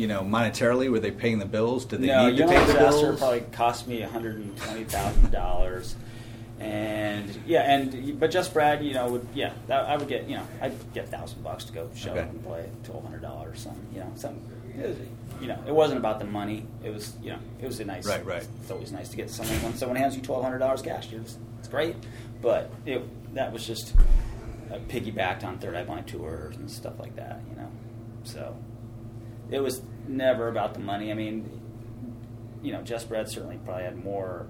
you 0.01 0.07
know, 0.07 0.22
monetarily 0.22 0.90
were 0.90 0.98
they 0.98 1.11
paying 1.11 1.38
the 1.38 1.46
bills? 1.46 1.84
Did 1.84 2.01
they 2.01 2.07
no, 2.07 2.30
need 2.30 2.38
to 2.38 2.46
pay 2.46 2.59
the 2.59 2.72
Disaster 2.72 3.07
bills? 3.07 3.18
probably 3.18 3.40
cost 3.53 3.86
me 3.86 4.01
one 4.01 4.11
hundred 4.11 4.36
and 4.36 4.57
twenty 4.57 4.84
thousand 4.84 5.30
dollars, 5.30 5.94
and 6.59 7.38
yeah, 7.46 7.70
and 7.72 8.18
but 8.18 8.30
just 8.30 8.53
Brad, 8.53 8.82
you 8.84 8.94
know, 8.94 9.11
would 9.11 9.26
yeah, 9.34 9.53
that, 9.66 9.84
I 9.84 9.96
would 9.96 10.09
get 10.09 10.28
you 10.28 10.36
know, 10.36 10.46
I'd 10.61 10.92
get 10.94 11.09
thousand 11.09 11.42
bucks 11.44 11.64
to 11.64 11.72
go 11.72 11.90
show 11.94 12.11
Okay. 12.12 12.20
up 12.20 12.30
and 12.30 12.44
play 12.44 12.68
twelve 12.84 13.05
hundred 13.05 13.22
dollars, 13.22 13.61
something, 13.61 13.86
you 13.92 14.01
know, 14.01 14.11
something. 14.16 14.42
Was, 14.76 14.96
you 15.40 15.48
know, 15.48 15.59
it 15.66 15.74
wasn't 15.74 15.98
about 15.98 16.18
the 16.18 16.26
money. 16.26 16.66
It 16.84 16.90
was, 16.90 17.14
you 17.22 17.30
know, 17.30 17.38
it 17.61 17.66
was 17.66 17.80
a 17.80 17.84
nice. 17.84 18.07
Right, 18.07 18.24
right. 18.24 18.46
It's 18.62 18.70
always 18.70 18.92
nice 18.92 19.09
to 19.11 19.16
get 19.16 19.30
someone 19.30 19.62
when 19.62 19.74
someone 19.74 19.96
hands 19.96 20.16
you 20.16 20.22
twelve 20.22 20.42
hundred 20.42 20.59
dollars 20.59 20.80
cash. 20.82 21.12
It's, 21.12 21.38
it's 21.59 21.68
great, 21.68 21.96
but 22.40 22.70
it 22.86 23.03
that 23.34 23.53
was 23.53 23.66
just 23.66 23.94
uh, 24.72 24.78
piggybacked 24.88 25.44
on 25.44 25.59
Third 25.59 25.74
Eye 25.74 25.84
Blind 25.84 26.07
tours 26.07 26.57
and 26.57 26.70
stuff 26.70 26.98
like 26.98 27.16
that, 27.16 27.40
you 27.51 27.57
know. 27.57 27.70
So 28.24 28.57
it 29.51 29.61
was 29.61 29.82
never 30.09 30.48
about 30.48 30.74
the 30.74 30.80
money. 30.80 31.11
I 31.11 31.14
mean, 31.14 31.48
you 32.62 32.72
know, 32.72 32.82
Just 32.82 33.09
Brad 33.09 33.28
certainly 33.28 33.59
probably 33.64 33.84
had 33.84 34.03
more 34.03 34.46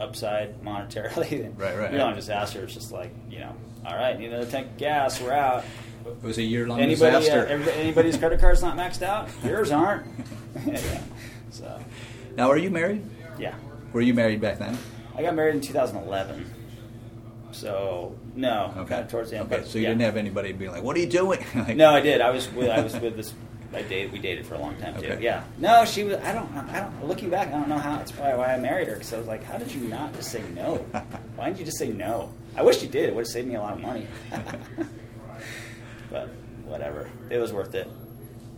upside 0.00 0.60
monetarily 0.64 1.42
than 1.42 1.56
Right, 1.56 1.76
right. 1.78 1.92
You 1.92 1.98
know, 1.98 2.12
disaster 2.14 2.64
is 2.64 2.74
just 2.74 2.92
like 2.92 3.12
you 3.30 3.40
know, 3.40 3.54
all 3.86 3.94
right, 3.96 4.18
need 4.18 4.32
another 4.32 4.50
tank 4.50 4.68
of 4.68 4.76
gas, 4.78 5.20
we're 5.20 5.32
out. 5.32 5.64
It 6.04 6.22
was 6.22 6.38
a 6.38 6.42
year 6.42 6.66
long 6.66 6.80
Anybody, 6.80 7.14
uh, 7.14 7.20
disaster. 7.20 7.46
everybody, 7.46 7.76
anybody's 7.78 8.16
credit 8.16 8.40
card's 8.40 8.60
not 8.62 8.76
maxed 8.76 9.02
out. 9.02 9.28
Yours 9.44 9.70
aren't. 9.70 10.06
yeah. 10.66 10.80
So 11.50 11.78
now, 12.34 12.50
are 12.50 12.56
you 12.56 12.70
married? 12.70 13.04
yeah, 13.38 13.54
Were 13.92 14.00
you 14.00 14.14
married 14.14 14.40
back 14.40 14.58
then? 14.58 14.78
I 15.14 15.20
got 15.22 15.34
married 15.34 15.54
in 15.56 15.60
2011. 15.60 16.46
So 17.52 18.16
no, 18.34 18.72
Okay. 18.78 18.88
kind 18.88 19.04
of 19.04 19.10
towards 19.10 19.30
the 19.30 19.38
end. 19.38 19.52
Okay, 19.52 19.64
so 19.66 19.76
you 19.76 19.84
yeah. 19.84 19.90
didn't 19.90 20.00
have 20.02 20.16
anybody 20.16 20.52
being 20.52 20.70
like, 20.70 20.82
"What 20.82 20.96
are 20.96 21.00
you 21.00 21.06
doing?" 21.06 21.44
Like- 21.54 21.76
No, 21.76 21.90
I 21.90 22.00
did. 22.00 22.20
I 22.22 22.30
was 22.30 22.50
with 22.52 22.70
I 22.70 22.80
was 22.80 22.98
with 22.98 23.16
this. 23.16 23.34
I 23.74 23.82
dated. 23.82 24.12
We 24.12 24.18
dated 24.18 24.46
for 24.46 24.54
a 24.54 24.58
long 24.58 24.76
time 24.76 24.94
too. 25.00 25.06
Okay. 25.08 25.22
Yeah. 25.22 25.44
No, 25.58 25.84
she 25.84 26.04
was. 26.04 26.16
I 26.18 26.32
don't. 26.32 26.50
I 26.54 26.80
don't. 26.80 27.06
Looking 27.06 27.30
back, 27.30 27.48
I 27.48 27.52
don't 27.52 27.68
know 27.68 27.78
how. 27.78 27.98
It's 28.00 28.12
probably 28.12 28.38
why 28.38 28.54
I 28.54 28.58
married 28.58 28.88
her 28.88 28.94
because 28.94 29.12
I 29.12 29.18
was 29.18 29.26
like, 29.26 29.42
how 29.44 29.56
did 29.58 29.72
you 29.72 29.88
not 29.88 30.12
just 30.14 30.30
say 30.30 30.42
no? 30.54 30.76
Why 31.36 31.46
didn't 31.46 31.58
you 31.60 31.64
just 31.64 31.78
say 31.78 31.88
no? 31.88 32.30
I 32.56 32.62
wish 32.62 32.82
you 32.82 32.88
did. 32.88 33.08
It 33.08 33.14
would 33.14 33.22
have 33.22 33.28
saved 33.32 33.48
me 33.48 33.54
a 33.54 33.60
lot 33.60 33.72
of 33.72 33.80
money. 33.80 34.06
but 36.10 36.28
whatever. 36.64 37.10
It 37.30 37.38
was 37.38 37.52
worth 37.52 37.74
it. 37.74 37.88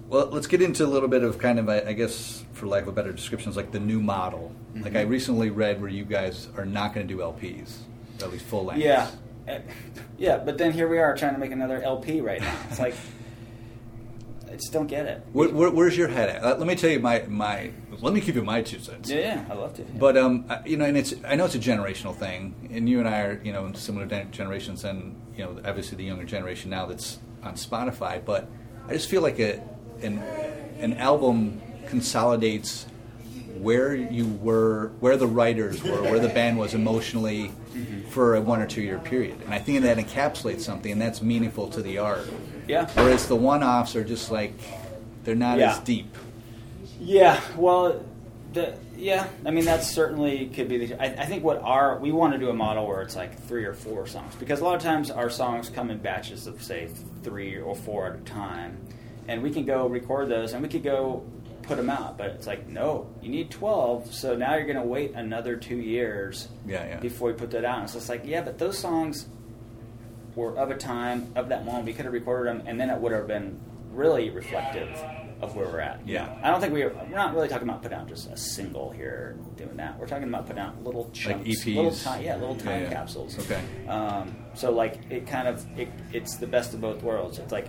Well, 0.08 0.26
let's 0.26 0.46
get 0.46 0.60
into 0.60 0.84
a 0.84 0.86
little 0.88 1.08
bit 1.08 1.22
of 1.22 1.38
kind 1.38 1.58
of, 1.58 1.68
I 1.68 1.92
guess, 1.94 2.44
for 2.52 2.66
lack 2.66 2.82
of 2.82 2.88
a 2.88 2.92
better 2.92 3.12
description, 3.12 3.48
it's 3.48 3.56
like 3.56 3.72
the 3.72 3.80
new 3.80 4.00
model. 4.00 4.52
Like 4.76 4.96
I 4.96 5.04
Mhm. 5.04 5.08
recently 5.08 5.50
read 5.50 5.80
where 5.80 5.90
you 5.90 6.04
guys 6.04 6.48
are 6.56 6.66
not 6.66 6.92
going 6.94 7.06
to 7.08 7.14
do 7.14 7.20
LPs, 7.22 7.78
at 8.20 8.30
least 8.30 8.44
full 8.44 8.64
length. 8.66 8.82
Yeah. 8.82 9.08
Eh, 9.48 9.60
Yeah. 10.18 10.38
But 10.38 10.58
then 10.58 10.72
here 10.72 10.88
we 10.88 10.98
are 10.98 11.16
trying 11.16 11.34
to 11.34 11.40
make 11.40 11.52
another 11.52 11.80
LP 11.82 12.20
right 12.20 12.40
now. 12.40 12.54
It's 12.70 12.78
like. 12.80 12.94
I 14.54 14.56
just 14.56 14.72
don't 14.72 14.86
get 14.86 15.06
it. 15.06 15.20
Where, 15.32 15.48
where, 15.48 15.68
where's 15.68 15.96
your 15.96 16.06
head 16.06 16.28
at? 16.28 16.44
Let 16.60 16.68
me 16.68 16.76
tell 16.76 16.88
you 16.90 17.00
my 17.00 17.24
my. 17.26 17.72
Let 18.00 18.14
me 18.14 18.20
give 18.20 18.36
you 18.36 18.44
my 18.44 18.62
two 18.62 18.78
cents. 18.78 19.10
Yeah, 19.10 19.18
yeah, 19.18 19.44
I 19.50 19.54
love 19.54 19.74
to. 19.74 19.82
But 19.82 20.16
um, 20.16 20.44
I- 20.48 20.64
you 20.64 20.76
know, 20.76 20.84
and 20.84 20.96
it's 20.96 21.12
I 21.26 21.34
know 21.34 21.44
it's 21.46 21.56
a 21.56 21.58
generational 21.58 22.14
thing, 22.14 22.70
and 22.72 22.88
you 22.88 23.00
and 23.00 23.08
I 23.08 23.22
are 23.22 23.40
you 23.42 23.52
know 23.52 23.66
in 23.66 23.74
similar 23.74 24.06
gen- 24.06 24.30
generations, 24.30 24.84
and 24.84 25.20
you 25.36 25.42
know 25.44 25.60
obviously 25.64 25.96
the 25.96 26.04
younger 26.04 26.24
generation 26.24 26.70
now 26.70 26.86
that's 26.86 27.18
on 27.42 27.54
Spotify. 27.54 28.24
But 28.24 28.48
I 28.88 28.92
just 28.92 29.08
feel 29.10 29.22
like 29.22 29.40
a 29.40 29.60
an 30.02 30.18
an 30.78 30.92
album 30.98 31.60
consolidates 31.88 32.86
where 33.58 33.92
you 33.94 34.26
were, 34.40 34.88
where 35.00 35.16
the 35.16 35.26
writers 35.26 35.82
were, 35.82 36.02
where 36.02 36.18
the 36.20 36.28
band 36.28 36.58
was 36.58 36.74
emotionally 36.74 37.50
for 38.10 38.36
a 38.36 38.40
one 38.40 38.60
or 38.62 38.66
two 38.68 38.82
year 38.82 38.98
period, 38.98 39.40
and 39.44 39.52
I 39.52 39.58
think 39.58 39.82
that 39.82 39.96
encapsulates 39.98 40.60
something, 40.60 40.92
and 40.92 41.00
that's 41.02 41.20
meaningful 41.22 41.68
to 41.70 41.82
the 41.82 41.98
art. 41.98 42.28
Yeah. 42.68 42.88
Whereas 42.94 43.26
the 43.28 43.36
one 43.36 43.62
offs 43.62 43.94
are 43.96 44.04
just 44.04 44.30
like 44.30 44.54
they're 45.24 45.34
not 45.34 45.58
Yeah. 45.58 45.72
as 45.72 45.78
deep. 45.80 46.14
Yeah, 47.00 47.40
well, 47.56 48.04
the 48.52 48.74
yeah, 48.96 49.26
I 49.44 49.50
mean 49.50 49.64
that 49.64 49.82
certainly 49.82 50.46
could 50.46 50.68
be 50.68 50.86
the. 50.86 51.02
I, 51.02 51.22
I 51.22 51.26
think 51.26 51.42
what 51.42 51.60
our 51.62 51.98
we 51.98 52.12
want 52.12 52.32
to 52.34 52.38
do 52.38 52.48
a 52.50 52.54
model 52.54 52.86
where 52.86 53.02
it's 53.02 53.16
like 53.16 53.38
three 53.48 53.64
or 53.64 53.74
four 53.74 54.06
songs 54.06 54.34
because 54.36 54.60
a 54.60 54.64
lot 54.64 54.76
of 54.76 54.82
times 54.82 55.10
our 55.10 55.28
songs 55.28 55.68
come 55.68 55.90
in 55.90 55.98
batches 55.98 56.46
of 56.46 56.62
say 56.62 56.88
three 57.22 57.56
or 57.60 57.74
four 57.74 58.06
at 58.06 58.16
a 58.16 58.20
time, 58.22 58.78
and 59.28 59.42
we 59.42 59.50
can 59.50 59.64
go 59.64 59.86
record 59.88 60.28
those 60.28 60.52
and 60.52 60.62
we 60.62 60.68
could 60.68 60.84
go 60.84 61.24
put 61.62 61.76
them 61.76 61.90
out. 61.90 62.16
But 62.16 62.28
it's 62.28 62.46
like 62.46 62.68
no, 62.68 63.08
you 63.20 63.28
need 63.28 63.50
twelve, 63.50 64.14
so 64.14 64.36
now 64.36 64.54
you're 64.54 64.66
going 64.66 64.76
to 64.76 64.82
wait 64.84 65.12
another 65.14 65.56
two 65.56 65.76
years 65.76 66.48
Yeah, 66.64 66.86
yeah. 66.86 67.00
before 67.00 67.30
you 67.30 67.36
put 67.36 67.50
that 67.50 67.64
out. 67.64 67.80
And 67.80 67.90
so 67.90 67.98
it's 67.98 68.08
like 68.08 68.22
yeah, 68.24 68.42
but 68.42 68.58
those 68.58 68.78
songs 68.78 69.26
were 70.34 70.56
of 70.56 70.70
a 70.70 70.76
time 70.76 71.32
of 71.36 71.48
that 71.50 71.64
moment. 71.64 71.86
We 71.86 71.92
could 71.92 72.04
have 72.04 72.14
recorded 72.14 72.50
them, 72.58 72.66
and 72.66 72.80
then 72.80 72.90
it 72.90 72.98
would 72.98 73.12
have 73.12 73.26
been 73.26 73.60
really 73.92 74.30
reflective 74.30 74.88
of 75.40 75.54
where 75.56 75.66
we're 75.66 75.80
at. 75.80 76.00
Yeah. 76.06 76.34
I 76.42 76.50
don't 76.50 76.60
think 76.60 76.72
we 76.72 76.82
are, 76.82 76.90
we're 76.90 77.16
not 77.16 77.34
really 77.34 77.48
talking 77.48 77.68
about 77.68 77.82
putting 77.82 77.98
out 77.98 78.08
just 78.08 78.30
a 78.30 78.36
single 78.36 78.90
here 78.90 79.36
doing 79.56 79.76
that. 79.76 79.98
We're 79.98 80.06
talking 80.06 80.28
about 80.28 80.46
putting 80.46 80.62
out 80.62 80.82
little 80.82 81.10
chunks, 81.12 81.46
EPs? 81.48 81.74
little 81.76 81.90
time, 81.92 82.22
yeah, 82.22 82.36
little 82.36 82.56
Yeah, 82.56 82.62
time 82.64 82.82
yeah. 82.84 82.90
capsules. 82.90 83.38
Okay. 83.40 83.60
Um, 83.88 84.34
so 84.54 84.70
like 84.70 85.00
it 85.10 85.26
kind 85.26 85.46
of 85.48 85.64
it, 85.78 85.88
it's 86.12 86.36
the 86.36 86.46
best 86.46 86.72
of 86.74 86.80
both 86.80 87.02
worlds. 87.02 87.38
It's 87.38 87.52
like 87.52 87.68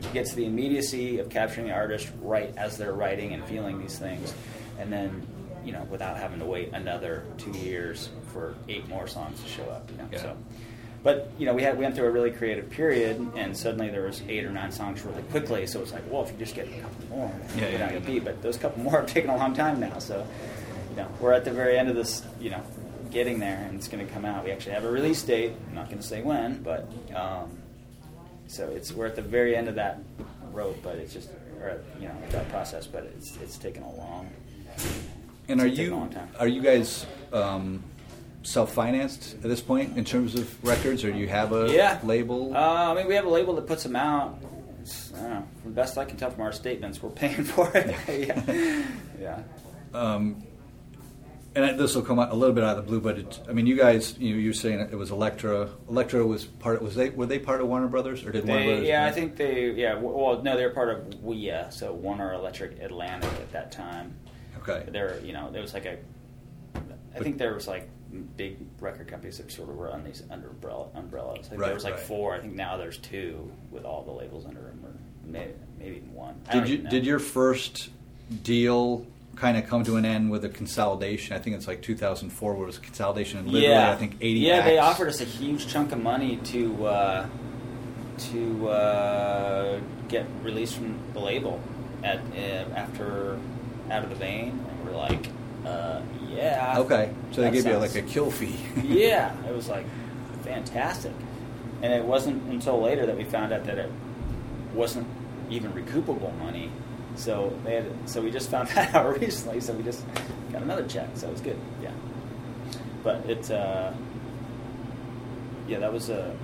it 0.00 0.12
gets 0.12 0.34
the 0.34 0.44
immediacy 0.44 1.18
of 1.18 1.30
capturing 1.30 1.68
the 1.68 1.72
artist 1.72 2.10
right 2.20 2.52
as 2.56 2.76
they're 2.76 2.92
writing 2.92 3.32
and 3.32 3.44
feeling 3.46 3.78
these 3.80 3.98
things, 3.98 4.34
and 4.78 4.92
then 4.92 5.26
you 5.64 5.72
know 5.72 5.84
without 5.90 6.16
having 6.18 6.40
to 6.40 6.44
wait 6.44 6.70
another 6.74 7.24
two 7.38 7.52
years 7.52 8.10
for 8.32 8.54
eight 8.68 8.86
more 8.88 9.06
songs 9.06 9.40
to 9.42 9.48
show 9.48 9.64
up. 9.64 9.88
You 9.90 9.96
know, 9.98 10.08
Yeah. 10.12 10.18
so. 10.22 10.36
But 11.04 11.30
you 11.38 11.44
know, 11.44 11.52
we 11.52 11.62
had 11.62 11.76
we 11.76 11.84
went 11.84 11.94
through 11.94 12.06
a 12.06 12.10
really 12.10 12.30
creative 12.30 12.70
period, 12.70 13.20
and 13.36 13.54
suddenly 13.54 13.90
there 13.90 14.04
was 14.06 14.22
eight 14.26 14.42
or 14.46 14.50
nine 14.50 14.72
songs 14.72 15.02
really 15.04 15.22
quickly. 15.24 15.66
So 15.66 15.82
it's 15.82 15.92
like, 15.92 16.10
well, 16.10 16.22
if 16.24 16.32
you 16.32 16.38
just 16.38 16.54
get 16.54 16.66
a 16.66 16.80
couple 16.80 17.06
more, 17.16 17.32
Yeah, 17.56 17.68
yeah, 17.68 17.92
yeah. 17.92 18.00
feet. 18.00 18.24
But 18.24 18.40
those 18.40 18.56
couple 18.56 18.82
more 18.82 18.92
have 19.00 19.06
taken 19.06 19.28
a 19.28 19.36
long 19.36 19.54
time 19.54 19.78
now. 19.78 19.98
So 19.98 20.26
you 20.90 20.96
know, 20.96 21.08
we're 21.20 21.34
at 21.34 21.44
the 21.44 21.50
very 21.52 21.78
end 21.78 21.90
of 21.90 21.94
this. 21.94 22.24
You 22.40 22.50
know, 22.50 22.62
getting 23.10 23.38
there, 23.38 23.58
and 23.68 23.76
it's 23.76 23.86
going 23.86 24.04
to 24.04 24.10
come 24.14 24.24
out. 24.24 24.44
We 24.44 24.50
actually 24.50 24.72
have 24.72 24.84
a 24.84 24.90
release 24.90 25.22
date. 25.22 25.52
I'm 25.68 25.74
not 25.74 25.90
going 25.90 26.00
to 26.00 26.06
say 26.06 26.22
when, 26.22 26.62
but 26.62 26.90
um, 27.14 27.58
so 28.46 28.70
it's 28.70 28.90
we're 28.90 29.06
at 29.06 29.14
the 29.14 29.22
very 29.22 29.54
end 29.54 29.68
of 29.68 29.74
that 29.74 29.98
road. 30.52 30.76
But 30.82 30.96
it's 30.96 31.12
just 31.12 31.28
or 31.60 31.82
you 32.00 32.08
know 32.08 32.14
that 32.30 32.48
process. 32.48 32.86
But 32.86 33.04
it's 33.14 33.36
it's 33.42 33.58
taken 33.58 33.82
a 33.82 33.94
long. 33.94 34.30
And 35.48 35.60
are 35.60 35.66
It's 35.66 35.76
taken 35.76 35.92
a 35.92 36.06
you 36.06 36.30
are 36.40 36.48
you 36.48 36.62
guys 36.62 37.04
um, 37.30 37.82
self 38.44 38.72
financed 38.72 39.34
at 39.34 39.42
this 39.42 39.60
point 39.60 39.96
in 39.96 40.04
terms 40.04 40.34
of 40.36 40.64
records, 40.64 41.02
or 41.02 41.10
do 41.10 41.18
you 41.18 41.28
have 41.28 41.52
a 41.52 41.72
yeah 41.72 41.98
label? 42.04 42.54
Uh, 42.54 42.92
I 42.92 42.94
mean, 42.94 43.08
we 43.08 43.14
have 43.14 43.24
a 43.24 43.30
label 43.30 43.54
that 43.56 43.66
puts 43.66 43.82
them 43.82 43.96
out. 43.96 44.38
It's, 44.80 45.12
I 45.14 45.20
don't 45.20 45.30
know. 45.30 45.48
From 45.62 45.70
the 45.72 45.74
best 45.74 45.98
I 45.98 46.04
can 46.04 46.16
tell 46.16 46.30
from 46.30 46.42
our 46.42 46.52
statements, 46.52 47.02
we're 47.02 47.10
paying 47.10 47.44
for 47.44 47.70
it. 47.74 47.94
yeah, 48.28 48.84
yeah. 49.20 49.42
um, 49.92 50.42
and 51.56 51.78
this 51.78 51.94
will 51.94 52.02
come 52.02 52.18
out 52.18 52.32
a 52.32 52.34
little 52.34 52.54
bit 52.54 52.64
out 52.64 52.76
of 52.76 52.84
the 52.84 52.90
blue, 52.90 53.00
but 53.00 53.18
it, 53.18 53.40
I 53.48 53.52
mean, 53.52 53.66
you 53.66 53.76
guys, 53.76 54.18
you 54.18 54.34
know, 54.34 54.40
you're 54.40 54.52
saying 54.52 54.80
it 54.80 54.96
was 54.96 55.10
Elektra. 55.10 55.70
Elektra 55.88 56.26
was 56.26 56.44
part. 56.44 56.82
Was 56.82 56.96
they 56.96 57.10
were 57.10 57.26
they 57.26 57.38
part 57.38 57.60
of 57.60 57.68
Warner 57.68 57.88
Brothers, 57.88 58.24
or 58.24 58.32
did 58.32 58.46
Warner 58.46 58.62
They, 58.62 58.68
Brothers? 58.68 58.88
yeah, 58.88 59.06
I 59.06 59.12
think 59.12 59.36
they. 59.36 59.70
Yeah, 59.70 59.94
well, 59.94 60.42
no, 60.42 60.56
they're 60.56 60.70
part 60.70 60.90
of 60.90 61.22
WEA, 61.22 61.66
so 61.70 61.92
Warner 61.92 62.34
Electric 62.34 62.80
Atlantic 62.80 63.32
at 63.32 63.52
that 63.52 63.72
time. 63.72 64.14
Okay. 64.58 64.84
They're, 64.90 65.20
you 65.22 65.32
know, 65.32 65.50
there 65.50 65.62
was 65.62 65.74
like 65.74 65.86
a. 65.86 65.98
I 67.14 67.20
think 67.20 67.38
there 67.38 67.54
was 67.54 67.68
like 67.68 67.88
big 68.22 68.56
record 68.80 69.08
companies 69.08 69.38
that 69.38 69.50
sort 69.50 69.68
of 69.68 69.76
were 69.76 69.90
on 69.90 70.04
these 70.04 70.22
under 70.30 70.48
umbrella, 70.48 70.86
umbrellas. 70.94 71.46
I 71.46 71.48
think 71.50 71.60
Right, 71.60 71.66
there 71.68 71.74
was 71.74 71.84
like 71.84 71.94
right. 71.94 72.02
four. 72.02 72.34
I 72.34 72.40
think 72.40 72.54
now 72.54 72.76
there's 72.76 72.98
two 72.98 73.50
with 73.70 73.84
all 73.84 74.02
the 74.02 74.12
labels 74.12 74.46
under 74.46 74.60
them, 74.60 74.80
or 74.84 74.92
maybe, 75.24 75.52
maybe 75.78 75.96
even 75.96 76.14
one. 76.14 76.34
I 76.48 76.60
Did 76.60 76.68
you 76.68 76.78
did 76.78 77.06
your 77.06 77.18
first 77.18 77.90
deal 78.42 79.06
kind 79.36 79.56
of 79.56 79.66
come 79.66 79.82
to 79.84 79.96
an 79.96 80.04
end 80.04 80.30
with 80.30 80.44
a 80.44 80.48
consolidation? 80.48 81.36
I 81.36 81.40
think 81.40 81.56
it's 81.56 81.66
like 81.66 81.82
2004, 81.82 82.54
where 82.54 82.62
it 82.62 82.66
was 82.66 82.78
consolidation 82.78 83.40
and 83.40 83.48
literally 83.48 83.74
yeah. 83.74 83.90
I 83.92 83.96
think 83.96 84.16
80. 84.20 84.40
Yeah, 84.40 84.62
they 84.62 84.78
offered 84.78 85.08
us 85.08 85.20
a 85.20 85.24
huge 85.24 85.66
chunk 85.66 85.92
of 85.92 86.00
money 86.00 86.36
to 86.36 86.86
uh, 86.86 87.26
to 88.18 88.68
uh, 88.68 89.80
get 90.08 90.26
released 90.42 90.76
from 90.76 90.98
the 91.12 91.20
label 91.20 91.60
at 92.02 92.18
uh, 92.18 92.70
after 92.76 93.38
Out 93.90 94.04
of 94.04 94.10
the 94.10 94.16
Vein, 94.16 94.64
and 94.68 94.84
we're 94.84 94.96
like, 94.96 95.28
uh, 96.34 96.36
yeah. 96.36 96.78
Okay, 96.78 97.12
so 97.32 97.40
they 97.42 97.50
gave 97.50 97.66
you 97.66 97.76
like 97.76 97.94
a 97.94 98.02
kill 98.02 98.30
fee. 98.30 98.56
yeah, 98.82 99.34
it 99.46 99.54
was 99.54 99.68
like 99.68 99.86
fantastic, 100.42 101.12
and 101.82 101.92
it 101.92 102.04
wasn't 102.04 102.42
until 102.50 102.80
later 102.80 103.06
that 103.06 103.16
we 103.16 103.24
found 103.24 103.52
out 103.52 103.64
that 103.64 103.78
it 103.78 103.90
wasn't 104.74 105.06
even 105.50 105.72
recoupable 105.72 106.36
money. 106.38 106.70
So 107.16 107.56
they 107.64 107.76
had, 107.76 108.08
so 108.08 108.20
we 108.20 108.30
just 108.30 108.50
found 108.50 108.68
that 108.74 108.94
out 108.94 109.20
recently. 109.20 109.60
So 109.60 109.72
we 109.72 109.82
just 109.82 110.04
got 110.52 110.62
another 110.62 110.86
check. 110.86 111.08
So 111.14 111.28
it 111.28 111.32
was 111.32 111.40
good. 111.40 111.58
Yeah, 111.82 111.90
but 113.02 113.24
it's 113.26 113.50
uh, 113.50 113.94
yeah, 115.68 115.78
that 115.78 115.92
was 115.92 116.10
a 116.10 116.34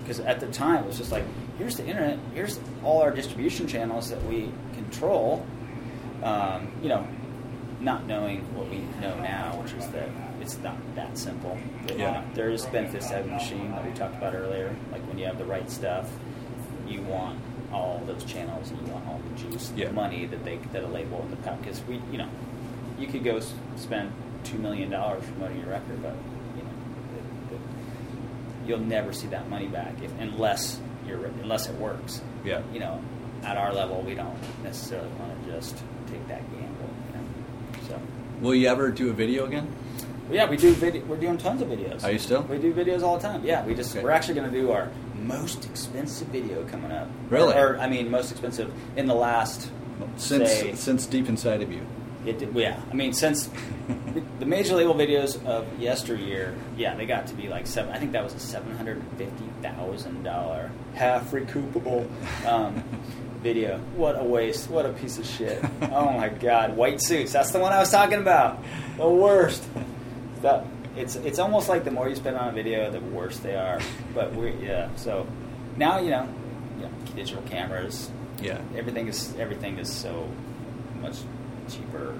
because 0.00 0.20
at 0.20 0.40
the 0.40 0.48
time 0.48 0.84
it 0.84 0.86
was 0.86 0.98
just 0.98 1.12
like 1.12 1.24
here's 1.58 1.76
the 1.76 1.86
internet, 1.86 2.18
here's 2.34 2.58
all 2.82 3.02
our 3.02 3.10
distribution 3.10 3.66
channels 3.66 4.10
that 4.10 4.22
we 4.24 4.50
control. 4.74 5.46
Um, 6.22 6.72
you 6.82 6.88
know, 6.88 7.06
not 7.82 8.06
knowing 8.06 8.40
what 8.54 8.68
we 8.70 8.78
know 9.00 9.14
now, 9.20 9.60
which 9.62 9.72
is 9.72 9.86
that 9.88 10.08
it's 10.40 10.56
not 10.58 10.76
that 10.94 11.18
simple. 11.18 11.58
That, 11.86 11.96
you 11.98 12.02
Yeah. 12.04 12.12
know, 12.12 12.22
there 12.34 12.50
is 12.50 12.64
benefits 12.66 13.08
to 13.08 13.14
having 13.16 13.32
a 13.32 13.34
machine 13.34 13.70
that 13.72 13.84
we 13.84 13.92
talked 13.92 14.16
about 14.16 14.34
earlier. 14.34 14.74
Like 14.92 15.02
when 15.08 15.18
you 15.18 15.26
have 15.26 15.38
the 15.38 15.44
right 15.44 15.68
stuff, 15.70 16.08
you 16.86 17.02
want 17.02 17.38
all 17.72 18.02
those 18.06 18.24
channels 18.24 18.70
and 18.70 18.86
you 18.86 18.92
want 18.92 19.06
all 19.08 19.20
the 19.30 19.42
juice, 19.42 19.72
Yeah. 19.74 19.86
the 19.88 19.92
money 19.94 20.26
that 20.26 20.44
they 20.44 20.58
that 20.72 20.84
a 20.84 20.86
label 20.86 21.22
in 21.22 21.30
the 21.30 21.36
because 21.36 21.82
we 21.88 22.00
you 22.12 22.18
know 22.18 22.28
you 22.98 23.06
could 23.06 23.24
go 23.24 23.36
s- 23.38 23.52
spend 23.76 24.12
two 24.44 24.58
million 24.58 24.90
dollars 24.90 25.24
promoting 25.24 25.58
your 25.60 25.70
record, 25.70 26.02
but 26.02 26.14
you 26.56 26.62
know 26.62 26.70
it, 27.50 27.54
it, 27.54 27.60
you'll 28.68 28.78
never 28.78 29.12
see 29.12 29.26
that 29.28 29.48
money 29.48 29.66
back 29.68 29.94
if, 30.02 30.12
unless 30.20 30.80
you're 31.06 31.24
unless 31.42 31.68
it 31.68 31.74
works. 31.76 32.20
Yeah. 32.44 32.60
You 32.72 32.80
know, 32.80 33.00
at 33.42 33.56
our 33.56 33.72
level, 33.72 34.02
we 34.02 34.14
don't 34.14 34.36
necessarily 34.62 35.08
want 35.18 35.44
to 35.46 35.52
just 35.52 35.76
take 36.10 36.26
that 36.28 36.42
gamble. 36.52 36.90
You 37.08 37.18
know, 37.18 37.88
so. 37.88 38.00
Will 38.42 38.56
you 38.56 38.66
ever 38.66 38.90
do 38.90 39.08
a 39.08 39.12
video 39.12 39.46
again? 39.46 39.72
Yeah, 40.30 40.50
we 40.50 40.56
do. 40.56 40.72
Video, 40.74 41.04
we're 41.04 41.16
doing 41.16 41.38
tons 41.38 41.62
of 41.62 41.68
videos. 41.68 42.02
Are 42.02 42.10
you 42.10 42.18
still? 42.18 42.42
We 42.42 42.58
do 42.58 42.74
videos 42.74 43.02
all 43.02 43.16
the 43.16 43.22
time. 43.22 43.44
Yeah, 43.44 43.64
we 43.64 43.74
just 43.74 43.94
Okay. 43.94 44.02
we're 44.02 44.10
actually 44.10 44.34
going 44.34 44.50
to 44.50 44.60
do 44.60 44.72
our 44.72 44.88
most 45.22 45.64
expensive 45.64 46.26
video 46.28 46.64
coming 46.64 46.90
up. 46.90 47.08
Really? 47.30 47.54
Or, 47.54 47.74
or, 47.74 47.78
I 47.78 47.88
mean, 47.88 48.10
most 48.10 48.32
expensive 48.32 48.72
in 48.96 49.06
the 49.06 49.14
last. 49.14 49.70
Since 50.16 50.50
say, 50.50 50.74
since 50.74 51.06
deep 51.06 51.28
inside 51.28 51.62
of 51.62 51.70
you. 51.70 51.82
it 52.26 52.38
did, 52.40 52.52
yeah, 52.56 52.80
I 52.90 52.94
mean, 52.94 53.12
since 53.12 53.48
the 54.40 54.46
major 54.46 54.74
label 54.74 54.94
videos 54.94 55.44
of 55.46 55.78
yesteryear, 55.78 56.56
yeah, 56.76 56.96
they 56.96 57.06
got 57.06 57.28
to 57.28 57.34
be 57.34 57.48
like 57.48 57.68
seven. 57.68 57.92
I 57.94 57.98
think 57.98 58.10
that 58.12 58.24
was 58.24 58.34
a 58.34 58.40
seven 58.40 58.76
hundred 58.76 59.00
fifty 59.16 59.44
thousand 59.62 60.24
dollar 60.24 60.72
half 60.94 61.30
recoupable 61.30 62.08
um, 62.44 62.82
video. 63.42 63.78
What 63.96 64.18
a 64.20 64.24
waste! 64.24 64.70
What 64.70 64.86
a 64.86 64.90
piece 64.92 65.18
of 65.18 65.26
shit! 65.26 65.62
oh 65.82 66.10
my 66.12 66.28
god, 66.28 66.76
white 66.76 67.00
suits. 67.00 67.32
That's 67.32 67.50
the 67.50 67.58
one 67.58 67.72
I 67.72 67.78
was 67.80 67.90
talking 67.90 68.18
about. 68.18 68.58
The 68.96 69.08
worst. 69.08 69.62
That 70.42 70.64
it's 70.96 71.16
it's 71.16 71.38
almost 71.38 71.68
like 71.68 71.84
the 71.84 71.90
more 71.90 72.08
you 72.08 72.14
spend 72.16 72.36
on 72.36 72.48
a 72.48 72.52
video, 72.52 72.90
the 72.90 73.00
worse 73.00 73.38
they 73.38 73.54
are. 73.56 73.80
But 74.14 74.34
we 74.34 74.52
yeah. 74.64 74.88
So 74.96 75.26
now 75.76 76.00
you 76.00 76.10
know, 76.10 76.28
you 76.76 76.82
know, 76.84 76.90
digital 77.14 77.42
cameras, 77.44 78.10
Yeah. 78.40 78.60
everything 78.76 79.08
is 79.08 79.34
everything 79.38 79.78
is 79.78 79.92
so 79.92 80.28
much 81.00 81.16
cheaper 81.68 82.14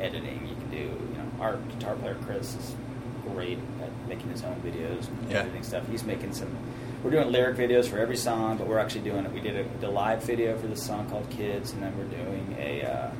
editing 0.00 0.46
you 0.48 0.54
can 0.54 0.70
do. 0.70 0.76
You 0.78 1.18
know, 1.18 1.30
our 1.40 1.56
guitar 1.56 1.94
player 1.96 2.16
Chris 2.24 2.54
is 2.56 2.74
great 3.34 3.58
at 3.82 4.08
making 4.08 4.30
his 4.30 4.42
own 4.42 4.56
videos, 4.64 5.08
and 5.08 5.30
Yeah. 5.30 5.38
editing 5.40 5.62
stuff. 5.62 5.86
He's 5.90 6.04
making 6.04 6.32
some. 6.32 6.48
We're 7.02 7.10
doing 7.10 7.32
lyric 7.32 7.56
videos 7.56 7.88
for 7.88 7.98
every 7.98 8.16
song, 8.16 8.58
but 8.58 8.66
we're 8.66 8.78
actually 8.78 9.02
doing 9.02 9.24
it. 9.24 9.32
We 9.32 9.40
did 9.40 9.56
a, 9.56 9.78
the 9.80 9.88
live 9.88 10.22
video 10.22 10.58
for 10.58 10.66
this 10.66 10.84
song 10.84 11.08
called 11.08 11.30
Kids, 11.30 11.72
and 11.72 11.82
then 11.82 11.96
we're 11.96 12.04
doing 12.04 12.54
a 12.58 12.82
uh, 12.82 13.10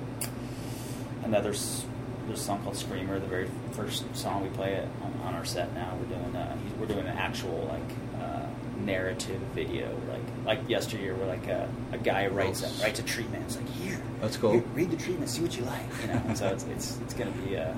another 1.25 1.53
there's 1.53 2.41
a 2.41 2.45
song 2.45 2.63
called 2.63 2.77
Screamer, 2.77 3.19
the 3.19 3.27
very 3.27 3.49
first 3.73 4.05
song 4.15 4.43
we 4.43 4.51
play 4.51 4.75
it 4.75 4.89
on, 5.03 5.15
on 5.25 5.35
our 5.35 5.47
set 5.47 5.73
now. 5.73 5.97
We're 5.99 6.15
doing 6.15 6.37
uh, 6.37 6.57
we're 6.79 6.87
doing 6.87 7.07
an 7.07 7.17
actual 7.17 7.71
like 7.73 8.23
uh, 8.23 8.47
narrative 8.81 9.41
video, 9.55 9.99
like 10.11 10.59
like 10.59 10.69
yesteryear, 10.69 11.15
where 11.15 11.27
like 11.27 11.47
a, 11.47 11.67
a 11.93 11.99
guy 11.99 12.27
writes 12.27 12.63
a, 12.63 12.83
writes 12.85 12.99
a 12.99 13.03
treatment. 13.03 13.45
It's 13.47 13.57
like 13.57 13.69
here, 13.71 14.01
That's 14.21 14.37
cool. 14.37 14.59
read 14.75 14.91
the 14.91 14.97
treatment, 14.99 15.31
see 15.31 15.41
what 15.41 15.57
you 15.57 15.65
like, 15.65 15.83
you 16.03 16.09
know. 16.09 16.23
And 16.27 16.37
so 16.37 16.49
it's 16.49 16.65
it's, 16.65 16.99
it's 17.01 17.15
gonna 17.15 17.31
be. 17.31 17.57
Uh, 17.57 17.73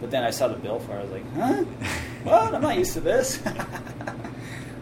but 0.00 0.12
then 0.12 0.22
I 0.22 0.30
saw 0.30 0.46
the 0.46 0.54
bill 0.54 0.78
for 0.78 0.92
it. 0.92 1.00
I 1.00 1.02
was 1.02 1.10
like, 1.10 1.34
huh? 1.34 1.64
What? 2.22 2.54
I'm 2.54 2.62
not 2.62 2.76
used 2.78 2.92
to 2.92 3.00
this. 3.00 3.42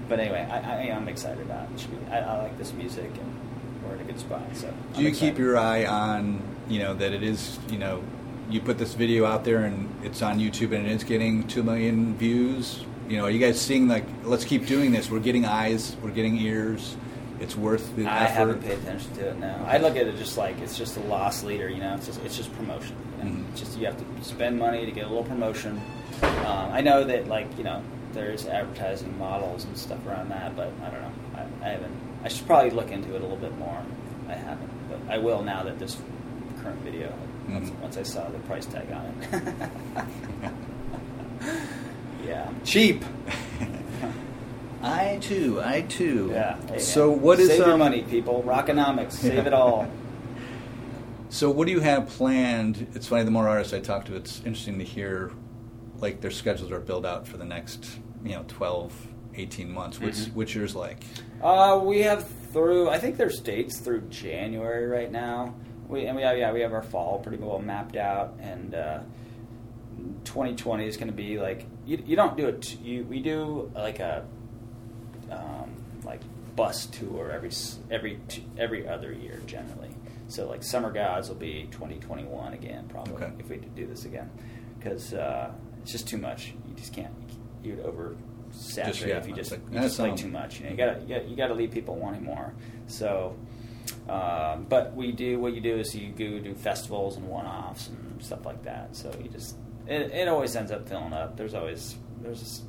but 0.09 0.19
anyway, 0.21 0.47
I, 0.51 0.59
I, 0.89 0.95
I'm 0.97 1.09
excited 1.09 1.41
about 1.43 1.69
it. 1.71 1.77
be, 1.91 2.13
I, 2.13 2.19
I 2.21 2.43
like 2.43 2.59
this 2.59 2.73
music, 2.73 3.11
and 3.11 3.41
we're 3.87 3.95
in 3.97 4.01
a 4.01 4.05
good 4.05 4.19
spot. 4.21 4.43
So 4.55 4.69
Do 4.69 4.75
I'm 4.97 5.03
you 5.03 5.09
excited. 5.09 5.31
keep 5.35 5.39
your 5.39 5.59
eye 5.59 5.87
on, 5.87 6.41
you 6.69 6.79
know, 6.81 6.95
that 6.95 7.13
it 7.13 7.23
is, 7.23 7.59
you 7.71 7.79
know, 7.79 8.03
you 8.51 8.61
put 8.61 8.79
this 8.79 8.95
video 8.95 9.27
out 9.27 9.45
there 9.45 9.65
and 9.65 9.89
it's 10.03 10.23
on 10.23 10.39
YouTube 10.39 10.75
and 10.75 10.87
it 10.87 10.93
is 10.93 11.05
getting 11.05 11.47
2 11.49 11.63
million 11.63 12.17
views? 12.17 12.85
You 13.09 13.19
know, 13.19 13.25
are 13.25 13.31
you 13.31 13.39
guys 13.39 13.61
seeing, 13.61 13.89
like, 13.89 14.05
let's 14.25 14.45
keep 14.45 14.67
doing 14.67 14.91
this? 14.93 15.11
We're 15.11 15.21
getting 15.21 15.45
eyes, 15.45 15.97
we're 16.03 16.11
getting 16.11 16.37
ears. 16.39 16.97
It's 17.41 17.55
worth 17.57 17.95
the 17.95 18.05
I 18.07 18.25
effort. 18.25 18.35
haven't 18.35 18.63
paid 18.63 18.79
attention 18.79 19.13
to 19.15 19.29
it 19.29 19.39
now. 19.39 19.65
I 19.69 19.79
look 19.79 19.97
at 19.97 20.07
it 20.09 20.17
just 20.19 20.37
like 20.37 20.59
it's 20.61 20.77
just 20.77 20.97
a 20.97 21.01
loss 21.01 21.45
leader. 21.45 21.69
You 21.69 21.79
know, 21.79 21.95
it's 21.95 22.07
just 22.07 22.21
it's 22.25 22.37
just 22.37 22.53
promotion. 22.57 22.97
You 23.19 23.25
know? 23.25 23.31
Mhm. 23.31 23.51
It's 23.53 23.61
just 23.61 23.79
you 23.79 23.87
have 23.87 23.97
to 23.97 24.25
spend 24.25 24.59
money 24.59 24.85
to 24.85 24.91
get 24.91 25.05
a 25.05 25.09
little 25.09 25.23
promotion. 25.23 25.81
Um, 26.21 26.71
I 26.73 26.81
know 26.81 27.05
that 27.05 27.29
like 27.29 27.47
you 27.57 27.63
know 27.63 27.81
there's 28.13 28.47
advertising 28.47 29.17
models 29.19 29.65
and 29.65 29.77
stuff 29.77 30.05
around 30.07 30.31
that, 30.31 30.55
but 30.57 30.73
I 30.83 30.91
don't 30.91 31.01
know. 31.03 31.13
I, 31.35 31.67
I 31.67 31.69
haven't. 31.71 31.95
I 32.25 32.29
should 32.29 32.47
probably 32.47 32.71
look 32.71 32.91
into 32.91 33.15
it 33.15 33.19
a 33.21 33.23
little 33.23 33.37
bit 33.37 33.57
more. 33.59 33.83
I 34.29 34.35
haven't, 34.35 34.71
but 34.91 34.99
I 35.13 35.19
will 35.19 35.43
now 35.43 35.63
that 35.65 35.79
this 35.79 35.97
current 36.63 36.81
video. 36.83 37.13
Once, 37.49 37.71
Mhm. 37.71 37.79
once 37.81 37.97
I 37.97 38.03
saw 38.03 38.29
the 38.29 38.39
price 38.41 38.67
tag 38.67 38.91
on 38.93 39.07
it. 39.23 40.51
yeah, 42.27 42.51
cheap. 42.65 43.05
I 44.83 45.19
too, 45.21 45.61
I 45.63 45.81
too. 45.83 46.31
Yeah. 46.33 46.57
Hey, 46.69 46.79
so 46.79 47.11
man. 47.11 47.21
what 47.23 47.41
is 47.41 47.49
save 47.49 47.59
your 47.61 47.73
um, 47.73 47.79
money, 47.81 48.03
people? 48.03 48.43
Rockonomics, 48.47 49.13
save 49.23 49.35
Yeah. 49.35 49.47
it 49.47 49.53
all. 49.53 49.91
So 51.31 51.51
what 51.51 51.67
do 51.67 51.73
you 51.73 51.81
have 51.81 52.09
planned? 52.09 52.87
It's 52.95 53.07
funny. 53.07 53.25
The 53.25 53.31
more 53.31 53.49
artists 53.49 53.73
I 53.73 53.81
talk 53.81 54.05
to, 54.07 54.15
it's 54.17 54.39
interesting 54.39 54.79
to 54.79 54.85
hear 54.85 55.31
like 56.01 56.21
their 56.21 56.31
schedules 56.31 56.71
are 56.71 56.81
built 56.81 57.05
out 57.05 57.27
for 57.27 57.37
the 57.37 57.45
next 57.45 57.99
you 58.25 58.33
know 58.33 58.45
12, 58.49 58.93
18 59.37 59.71
months. 59.71 60.01
What's 60.01 60.27
Mhm. 60.27 60.35
what's 60.35 60.55
yours 60.55 60.75
like? 60.75 60.99
Uh, 61.43 61.81
we 61.85 62.01
have 62.03 62.27
through. 62.53 62.89
I 62.89 62.99
think 62.99 63.17
there's 63.17 63.41
dates 63.41 63.79
through 63.81 64.03
January 64.09 64.87
right 64.87 65.11
now. 65.13 65.55
We 65.89 66.07
and 66.07 66.17
we 66.17 66.23
have 66.23 66.37
yeah 66.37 66.53
we 66.53 66.61
have 66.61 66.73
our 66.73 66.83
fall 66.83 67.19
pretty 67.21 67.43
well 67.43 67.59
mapped 67.59 67.97
out, 67.97 68.35
and 68.41 68.75
uh, 68.75 69.01
2020 70.25 70.87
is 70.87 70.97
going 70.97 71.09
to 71.09 71.15
be 71.15 71.39
like 71.41 71.67
you, 71.87 72.03
you 72.07 72.17
don't 72.17 72.37
do 72.37 72.47
it. 72.49 72.79
You 72.83 73.05
we 73.05 73.21
do 73.21 73.71
like 73.75 73.99
a 74.01 74.25
um, 75.31 75.71
like 76.05 76.21
bus 76.57 76.87
tour 76.87 77.31
every 77.31 77.51
every 77.91 78.19
every 78.59 78.89
other 78.89 79.13
year 79.13 79.41
generally. 79.47 79.91
So 80.29 80.49
like 80.49 80.63
Summer 80.63 80.91
Gods 80.93 81.29
will 81.29 81.37
be 81.37 81.69
2021 81.71 82.53
again 82.53 82.87
probably 82.89 83.15
Okay. 83.15 83.33
if 83.39 83.49
we 83.49 83.57
do 83.57 83.87
this 83.87 84.05
again 84.05 84.31
because 84.79 85.15
uh, 85.15 85.51
it's 85.89 85.93
just 85.95 86.07
too 86.07 86.19
much. 86.19 86.53
You 86.69 86.75
just 86.75 86.93
can't. 86.93 87.15
You 87.63 87.77
would 87.77 87.87
over 87.87 88.15
saturate 88.51 89.09
yeah, 89.09 89.17
if 89.17 89.27
you 89.27 89.35
just, 89.35 89.51
like, 89.51 89.63
you 89.73 89.81
just 89.81 89.97
play 89.97 90.15
too 90.15 90.29
much. 90.29 90.61
You 90.61 90.67
know, 90.67 90.71
you 90.73 90.77
gotta 90.77 91.01
you 91.01 91.07
gotta, 91.09 91.25
you 91.25 91.35
gotta 91.37 91.55
leave 91.55 91.71
people 91.71 91.97
wanting 91.97 92.25
more. 92.25 92.53
So, 92.89 93.35
um, 94.07 94.67
but 94.69 94.95
we 94.95 95.13
do 95.13 95.39
what 95.41 95.55
you 95.55 95.63
do 95.63 95.79
is 95.79 95.95
you 95.95 96.11
go 96.11 96.41
do 96.41 96.55
festivals 96.55 97.17
and 97.17 97.27
one-offs 97.27 97.89
and 97.89 98.23
stuff 98.23 98.45
like 98.45 98.63
that. 98.65 98.97
So 98.97 99.11
you 99.23 99.31
just 99.31 99.57
it, 99.87 100.13
it 100.13 100.29
always 100.29 100.55
ends 100.55 100.73
up 100.73 100.87
filling 100.87 101.15
up. 101.15 101.39
There's 101.39 101.55
always 101.55 101.97
there's 102.21 102.41
this, 102.41 102.63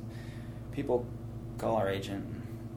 people 0.72 1.06
call 1.58 1.76
our 1.76 1.90
agent 1.90 2.24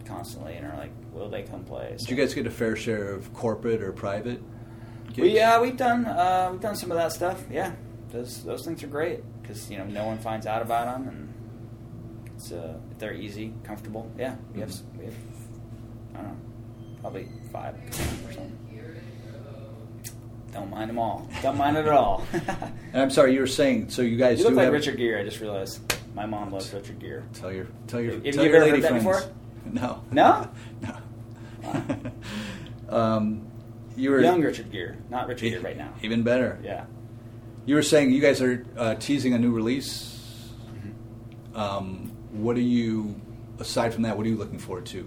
constantly 0.04 0.56
and 0.56 0.68
are 0.68 0.76
like, 0.76 0.92
"Will 1.14 1.30
they 1.30 1.44
come 1.44 1.64
play?" 1.64 1.96
Did 1.98 2.10
you 2.10 2.18
guys 2.18 2.34
get 2.34 2.48
a 2.48 2.52
fair 2.52 2.76
share 2.76 3.14
of 3.14 3.34
corporate 3.34 3.82
or 3.82 3.94
private? 3.94 4.44
Gigs? 5.06 5.20
We, 5.20 5.36
yeah, 5.36 5.62
we've 5.62 5.78
done 5.78 6.06
uh, 6.06 6.50
we've 6.52 6.60
done 6.60 6.76
some 6.76 6.92
of 6.92 6.98
that 6.98 7.14
stuff. 7.14 7.46
Yeah, 7.50 7.72
those 8.12 8.44
those 8.44 8.66
things 8.66 8.84
are 8.84 8.88
great 8.88 9.24
because 9.44 9.70
you 9.70 9.78
know 9.78 9.86
no 9.86 10.06
one 10.06 10.18
finds 10.18 10.48
out 10.48 10.62
about 10.64 10.86
them 10.86 11.08
and 11.08 11.34
it's 12.36 12.52
uh, 12.52 12.74
they're 12.98 13.14
easy, 13.14 13.54
comfortable. 13.64 14.12
Yeah, 14.18 14.36
we 14.54 14.62
have 14.62 14.74
we 14.98 15.06
have 15.06 15.14
I 16.16 16.18
don't 16.18 16.28
know 16.28 16.38
probably 17.02 17.28
five 17.52 17.76
or 17.76 18.34
something. 18.34 18.60
Don't 20.54 20.70
mind 20.70 20.90
them 20.92 21.00
all. 21.00 21.28
Don't 21.42 21.58
mind 21.58 21.78
it 21.78 21.86
at 21.88 21.92
all. 21.92 22.24
And 22.32 23.02
I'm 23.02 23.10
sorry, 23.10 23.34
you 23.34 23.40
were 23.40 23.48
saying. 23.48 23.90
So 23.90 24.04
you 24.04 24.18
guys 24.18 24.38
you 24.38 24.44
look 24.46 24.54
do 24.54 24.58
like 24.58 24.66
have 24.66 24.74
Richard 24.74 24.98
Gere. 24.98 25.20
I 25.20 25.24
just 25.24 25.40
realized 25.40 25.82
my 26.14 26.28
mom 26.28 26.52
loves 26.52 26.72
Richard 26.72 27.00
Gere. 27.00 27.24
Tell 27.34 27.52
your 27.52 27.66
tell 27.88 28.00
your 28.00 28.14
Have 28.14 28.26
you 28.26 28.32
tell 28.34 28.44
ever 28.44 28.52
your 28.52 28.60
heard 28.62 28.70
lady 28.70 28.82
that 28.82 28.90
friends. 28.90 29.04
before? 29.04 29.24
No. 29.66 30.04
No? 30.12 30.50
no. 31.64 32.12
um, 32.90 33.48
you 33.96 34.12
were 34.12 34.20
Young 34.20 34.42
Richard 34.42 34.72
Gere, 34.74 34.98
not 35.10 35.30
Richard 35.30 35.50
Gere 35.52 35.60
right 35.62 35.78
now. 35.78 35.94
Even 36.02 36.22
better. 36.22 36.60
Yeah. 36.62 36.84
You 37.66 37.76
were 37.76 37.84
saying 37.84 38.12
you 38.12 38.22
guys 38.22 38.42
are 38.42 38.66
uh, 38.78 38.96
teasing 38.96 39.34
a 39.34 39.40
new 39.40 39.52
release. 39.52 40.50
Mm-hmm. 40.68 41.58
Um, 41.58 42.12
what 42.32 42.58
are 42.58 42.62
you, 42.62 43.20
aside 43.60 43.94
from 43.94 44.04
that, 44.04 44.18
what 44.18 44.26
are 44.26 44.30
you 44.30 44.38
looking 44.38 44.60
forward 44.60 44.86
to 44.88 45.00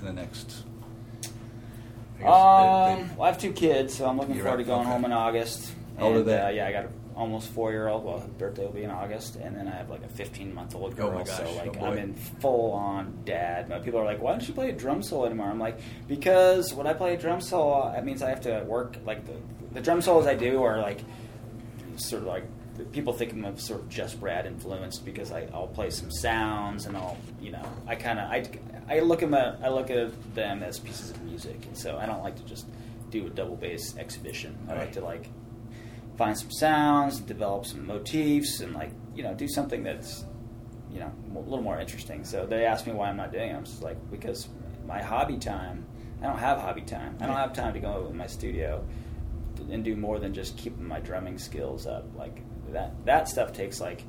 in 0.00 0.04
the 0.04 0.12
next? 0.12 0.64
I 2.18 2.22
guess, 2.22 2.28
Um, 2.28 3.16
well, 3.16 3.22
I 3.22 3.26
have 3.28 3.38
two 3.38 3.52
kids, 3.52 3.94
so 3.94 4.06
I'm 4.06 4.18
looking 4.18 4.34
forward 4.34 4.50
right, 4.50 4.56
to 4.58 4.64
going 4.64 4.80
okay. 4.82 4.90
home 4.90 5.04
in 5.04 5.12
August. 5.12 5.72
How 5.98 6.06
old 6.06 6.16
And, 6.16 6.26
they? 6.26 6.38
Uh, 6.38 6.48
yeah, 6.50 6.66
I 6.66 6.72
got 6.72 6.84
a 6.84 6.88
almost 7.16 7.48
four 7.48 7.72
year 7.72 7.88
old. 7.88 8.04
Well, 8.04 8.20
her 8.20 8.28
birthday 8.28 8.64
will 8.64 8.72
be 8.72 8.82
in 8.82 8.90
August, 8.90 9.36
and 9.36 9.56
then 9.56 9.66
I 9.66 9.70
have 9.72 9.88
like 9.88 10.02
a 10.04 10.08
15 10.08 10.54
month 10.54 10.74
old 10.74 10.96
girl. 10.96 11.12
Oh 11.14 11.24
gosh, 11.24 11.28
so 11.36 11.46
oh 11.46 11.54
like 11.56 11.72
boy. 11.78 11.86
I'm 11.86 11.98
in 11.98 12.14
full 12.14 12.72
on 12.72 13.18
dad. 13.24 13.68
mode. 13.68 13.84
People 13.84 14.00
are 14.00 14.04
like, 14.04 14.20
"Why 14.20 14.32
don't 14.32 14.46
you 14.46 14.52
play 14.52 14.68
a 14.68 14.72
drum 14.72 15.02
solo 15.02 15.24
anymore?" 15.24 15.48
I'm 15.48 15.58
like, 15.58 15.80
because 16.06 16.74
when 16.74 16.86
I 16.86 16.92
play 16.92 17.14
a 17.14 17.16
drum 17.16 17.40
solo, 17.40 17.90
that 17.90 18.04
means 18.04 18.22
I 18.22 18.28
have 18.28 18.42
to 18.42 18.62
work 18.66 18.96
like 19.06 19.26
the 19.26 19.32
the 19.72 19.80
drum 19.80 20.02
solos 20.02 20.26
I 20.26 20.34
do 20.34 20.62
are 20.62 20.78
like 20.78 21.00
sort 21.98 22.22
of 22.22 22.28
like 22.28 22.44
people 22.92 23.12
think 23.12 23.32
I'm 23.32 23.58
sort 23.58 23.80
of 23.80 23.88
just 23.88 24.20
Brad 24.20 24.46
influenced 24.46 25.04
because 25.04 25.32
I, 25.32 25.48
I'll 25.52 25.66
play 25.66 25.90
some 25.90 26.10
sounds 26.10 26.86
and 26.86 26.96
I'll 26.96 27.16
you 27.40 27.52
know 27.52 27.66
I 27.86 27.94
kind 27.94 28.18
of 28.18 28.30
I, 28.30 28.44
I 28.88 29.00
look 29.00 29.22
at 29.22 29.30
them 29.30 29.56
I 29.62 29.68
look 29.68 29.90
at 29.90 30.34
them 30.34 30.62
as 30.62 30.78
pieces 30.78 31.10
of 31.10 31.22
music. 31.22 31.64
And 31.66 31.76
so 31.76 31.98
I 31.98 32.06
don't 32.06 32.22
like 32.22 32.36
to 32.36 32.44
just 32.44 32.66
do 33.10 33.26
a 33.26 33.30
double 33.30 33.56
bass 33.56 33.96
exhibition. 33.96 34.56
I 34.68 34.74
like 34.74 34.92
to 34.92 35.00
like 35.00 35.28
find 36.16 36.36
some 36.36 36.50
sounds 36.50 37.20
develop 37.20 37.66
some 37.66 37.86
motifs 37.86 38.60
and 38.60 38.74
like 38.74 38.92
you 39.14 39.22
know 39.22 39.34
do 39.34 39.48
something 39.48 39.82
that's 39.82 40.24
you 40.90 41.00
know 41.00 41.12
a 41.34 41.38
little 41.38 41.62
more 41.62 41.80
interesting. 41.80 42.24
So 42.24 42.46
they 42.46 42.64
asked 42.64 42.86
me 42.86 42.92
why 42.92 43.08
I'm 43.08 43.16
not 43.16 43.32
doing 43.32 43.50
it. 43.50 43.54
I'm 43.54 43.64
just 43.64 43.82
like 43.82 43.98
because 44.10 44.48
my 44.86 45.02
hobby 45.02 45.38
time 45.38 45.86
I 46.22 46.26
don't 46.26 46.38
have 46.38 46.58
hobby 46.58 46.82
time. 46.82 47.16
I 47.20 47.26
don't 47.26 47.36
have 47.36 47.52
time 47.52 47.74
to 47.74 47.80
go 47.80 48.06
in 48.10 48.16
my 48.16 48.26
studio 48.26 48.84
and 49.70 49.84
do 49.84 49.96
more 49.96 50.18
than 50.18 50.32
just 50.34 50.56
keeping 50.56 50.86
my 50.86 51.00
drumming 51.00 51.38
skills 51.38 51.86
up. 51.86 52.04
Like 52.16 52.40
that 52.72 52.92
that 53.06 53.28
stuff 53.28 53.52
takes 53.52 53.80
like 53.80 54.02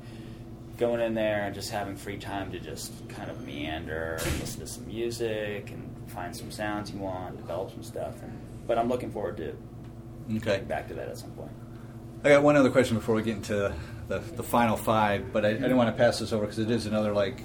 going 0.78 1.00
in 1.00 1.14
there 1.14 1.42
and 1.44 1.54
just 1.54 1.70
having 1.70 1.96
free 1.96 2.18
time 2.18 2.52
to 2.52 2.60
just 2.60 2.92
kind 3.08 3.30
of 3.30 3.44
meander 3.44 4.18
and 4.24 4.38
listen 4.40 4.60
to 4.60 4.66
some 4.66 4.86
music 4.86 5.70
and 5.70 5.90
find 6.10 6.34
some 6.36 6.50
sounds 6.52 6.90
you 6.92 6.98
want, 6.98 7.36
develop 7.36 7.70
some 7.72 7.82
stuff. 7.82 8.22
And, 8.22 8.38
but 8.66 8.78
I'm 8.78 8.88
looking 8.88 9.10
forward 9.10 9.36
to 9.38 9.56
Okay. 10.30 10.38
getting 10.44 10.66
back 10.66 10.86
to 10.88 10.94
that 10.94 11.08
at 11.08 11.18
some 11.18 11.30
point. 11.32 11.50
I 12.22 12.28
got 12.28 12.42
one 12.42 12.54
other 12.56 12.70
question 12.70 12.96
before 12.96 13.14
we 13.14 13.22
get 13.22 13.36
into 13.36 13.72
the, 14.08 14.18
the 14.18 14.42
final 14.42 14.76
five, 14.76 15.32
but 15.32 15.44
I, 15.44 15.50
I 15.50 15.52
didn't 15.54 15.76
want 15.76 15.88
to 15.88 16.00
pass 16.00 16.18
this 16.18 16.32
over 16.32 16.44
because 16.44 16.58
it 16.58 16.70
is 16.70 16.86
another 16.86 17.12
like 17.12 17.42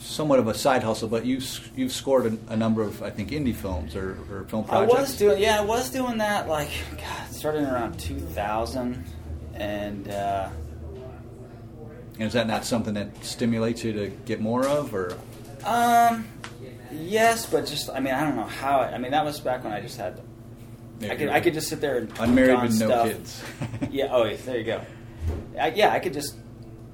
somewhat 0.00 0.38
of 0.38 0.48
a 0.48 0.54
side 0.54 0.82
hustle. 0.82 1.08
But 1.08 1.24
you 1.24 1.40
you've 1.76 1.92
scored 1.92 2.26
a, 2.26 2.52
a 2.52 2.56
number 2.56 2.82
of 2.82 3.02
I 3.02 3.10
think 3.10 3.30
indie 3.30 3.54
films 3.54 3.94
or, 3.96 4.18
or 4.30 4.44
film 4.48 4.64
I 4.64 4.86
projects. 4.86 5.00
was 5.00 5.16
doing 5.16 5.42
yeah, 5.42 5.60
I 5.60 5.64
was 5.64 5.90
doing 5.90 6.18
that 6.18 6.48
like 6.48 6.70
God, 6.96 7.28
starting 7.30 7.64
around 7.64 7.98
2000, 7.98 9.04
and 9.54 10.08
uh, 10.08 10.48
And 12.18 12.26
is 12.26 12.32
that 12.34 12.46
not 12.46 12.64
something 12.64 12.94
that 12.94 13.24
stimulates 13.24 13.82
you 13.84 13.92
to 13.92 14.08
get 14.26 14.40
more 14.40 14.66
of, 14.66 14.94
or 14.94 15.16
um, 15.64 16.26
yes, 16.92 17.46
but 17.46 17.66
just 17.66 17.90
I 17.90 18.00
mean 18.00 18.14
I 18.14 18.22
don't 18.22 18.36
know 18.36 18.42
how. 18.44 18.80
I 18.80 18.98
mean 18.98 19.12
that 19.12 19.24
was 19.24 19.40
back 19.40 19.64
when 19.64 19.72
I 19.72 19.80
just 19.80 19.96
had. 19.96 20.20
I 21.02 21.16
could 21.16 21.28
I 21.30 21.40
could 21.40 21.54
just 21.54 21.68
sit 21.68 21.80
there 21.80 21.98
and 21.98 22.12
unmarried 22.20 22.62
with 22.62 22.78
no 22.78 23.04
kids? 23.04 23.42
yeah. 23.90 24.08
Oh, 24.12 24.24
yeah, 24.24 24.36
there 24.44 24.58
you 24.58 24.64
go. 24.64 24.80
I, 25.58 25.68
yeah, 25.70 25.90
I 25.90 25.98
could 25.98 26.12
just 26.12 26.36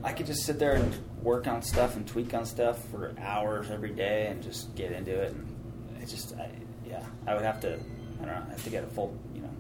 I 0.03 0.13
could 0.13 0.27
just 0.27 0.45
sit 0.45 0.59
there 0.59 0.75
and 0.75 0.95
work 1.23 1.47
on 1.47 1.63
stuff 1.63 1.97
and 1.97 2.07
tweak 2.07 2.35
on 2.35 2.45
stuff 2.45 2.85
for 2.91 3.15
hours 3.21 3.71
every 3.71 3.91
day 3.91 4.27
and 4.29 4.43
just 4.43 4.75
get 4.75 4.93
into 4.93 5.13
it. 5.13 5.33
And 5.33 6.03
it 6.03 6.07
just 6.07 6.35
I, 6.37 6.51
yeah, 6.87 7.05
I 7.27 7.35
would 7.35 7.45
have 7.45 7.61
to 7.61 7.75
I 7.75 8.25
don't 8.25 8.27
know 8.27 8.45
I 8.47 8.51
have 8.51 8.65
to 8.65 8.71
get 8.71 8.85
a 8.85 8.89
full 8.89 9.17
you 9.35 9.43
know 9.43 9.51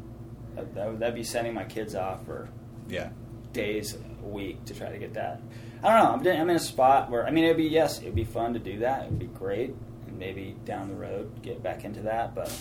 that, 0.56 0.74
that 0.74 0.90
would 0.90 0.98
that'd 1.00 1.14
be 1.14 1.24
sending 1.24 1.54
my 1.54 1.64
kids 1.64 1.94
off 1.94 2.24
for 2.24 2.48
yeah. 2.88 3.10
days 3.52 3.96
a 4.22 4.26
week 4.26 4.64
to 4.66 4.74
try 4.74 4.90
to 4.90 4.98
get 4.98 5.14
that. 5.14 5.40
I 5.82 5.88
don't 5.90 6.04
know. 6.04 6.12
I'm, 6.12 6.22
doing- 6.22 6.40
I'm 6.40 6.50
in 6.50 6.56
a 6.56 6.60
spot 6.60 7.10
where 7.10 7.26
I 7.26 7.30
mean, 7.30 7.44
it'd 7.44 7.56
be 7.56 7.64
yes, 7.64 8.00
it'd 8.00 8.14
be 8.14 8.24
fun 8.24 8.54
to 8.54 8.58
do 8.58 8.80
that. 8.80 9.06
It'd 9.06 9.18
be 9.18 9.26
great, 9.26 9.74
and 10.06 10.18
maybe 10.18 10.56
down 10.64 10.88
the 10.88 10.94
road 10.94 11.42
get 11.42 11.62
back 11.62 11.84
into 11.84 12.00
that. 12.02 12.34
But 12.34 12.52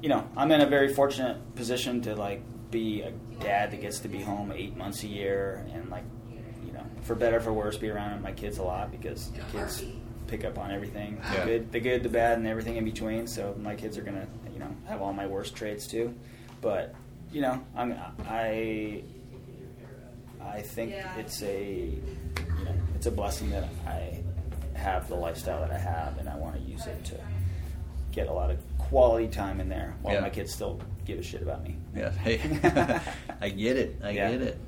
you 0.00 0.08
know, 0.08 0.26
I'm 0.36 0.50
in 0.52 0.60
a 0.60 0.66
very 0.66 0.92
fortunate 0.92 1.54
position 1.54 2.00
to 2.02 2.14
like 2.14 2.42
be 2.70 3.02
a 3.02 3.10
dad 3.40 3.70
that 3.70 3.80
gets 3.80 4.00
to 4.00 4.08
be 4.08 4.20
home 4.20 4.52
eight 4.54 4.76
months 4.76 5.02
a 5.02 5.08
year, 5.08 5.66
and 5.72 5.90
like 5.90 6.04
for 7.06 7.14
better 7.14 7.40
for 7.40 7.52
worse, 7.52 7.76
be 7.76 7.88
around 7.88 8.22
my 8.22 8.32
kids 8.32 8.58
a 8.58 8.62
lot 8.62 8.90
because 8.90 9.30
kids 9.52 9.84
pick 10.26 10.44
up 10.44 10.58
on 10.58 10.70
everything, 10.72 11.20
Yeah. 11.32 11.40
the 11.40 11.46
good, 11.46 11.72
the 11.72 11.80
good, 11.80 12.02
the 12.02 12.08
bad, 12.08 12.38
and 12.38 12.46
everything 12.46 12.76
in 12.76 12.84
between. 12.84 13.26
So 13.26 13.54
my 13.60 13.74
kids 13.76 13.96
are 13.96 14.02
gonna 14.02 14.26
you 14.52 14.58
know 14.58 14.70
have 14.86 15.00
all 15.02 15.12
my 15.12 15.26
worst 15.26 15.54
traits 15.54 15.86
too, 15.86 16.14
but 16.60 16.94
you 17.32 17.40
know, 17.42 17.60
I'm 17.76 17.96
I 18.28 19.02
I 20.40 20.62
think 20.62 20.94
it's 21.16 21.42
a 21.42 21.64
you 21.84 22.64
know 22.64 22.74
it's 22.94 23.06
a 23.06 23.10
blessing 23.10 23.50
that 23.50 23.64
I 23.86 24.22
have 24.74 25.08
the 25.08 25.14
lifestyle 25.16 25.60
that 25.60 25.70
I 25.72 25.78
have, 25.78 26.18
and 26.18 26.28
I 26.28 26.36
want 26.36 26.56
to 26.56 26.60
use 26.62 26.86
it 26.86 27.04
to 27.06 27.14
get 28.12 28.28
a 28.28 28.32
lot 28.32 28.50
of 28.50 28.58
quality 28.78 29.28
time 29.28 29.60
in 29.60 29.68
there 29.68 29.94
while 30.02 30.14
Yeah. 30.14 30.20
my 30.20 30.30
kids 30.30 30.52
still 30.52 30.80
give 31.04 31.18
a 31.18 31.22
shit 31.22 31.42
about 31.42 31.62
me. 31.62 31.76
Yeah. 31.94 32.10
Hey, 32.10 32.40
I 33.40 33.48
get 33.50 33.76
it. 33.76 33.96
I 34.02 34.10
Yeah. 34.10 34.30
get 34.32 34.42
it. 34.42 34.58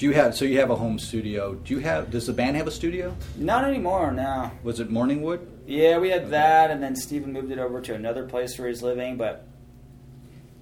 Do 0.00 0.06
you 0.06 0.12
have 0.12 0.34
so 0.34 0.46
you 0.46 0.60
have 0.60 0.70
a 0.70 0.76
home 0.76 0.98
studio? 0.98 1.52
Do 1.56 1.74
you 1.74 1.80
have? 1.80 2.10
Does 2.10 2.26
the 2.26 2.32
band 2.32 2.56
have 2.56 2.66
a 2.66 2.70
studio? 2.70 3.14
Not 3.36 3.64
anymore 3.66 4.10
now. 4.12 4.50
Was 4.62 4.80
it 4.80 4.90
Morningwood? 4.90 5.46
Yeah, 5.66 5.98
we 5.98 6.08
had 6.08 6.30
that, 6.30 6.70
and 6.70 6.82
then 6.82 6.96
Stephan 6.96 7.34
moved 7.34 7.52
it 7.52 7.58
over 7.58 7.82
to 7.82 7.92
another 7.92 8.24
place 8.26 8.58
where 8.58 8.68
he's 8.68 8.82
living. 8.82 9.18
But 9.18 9.46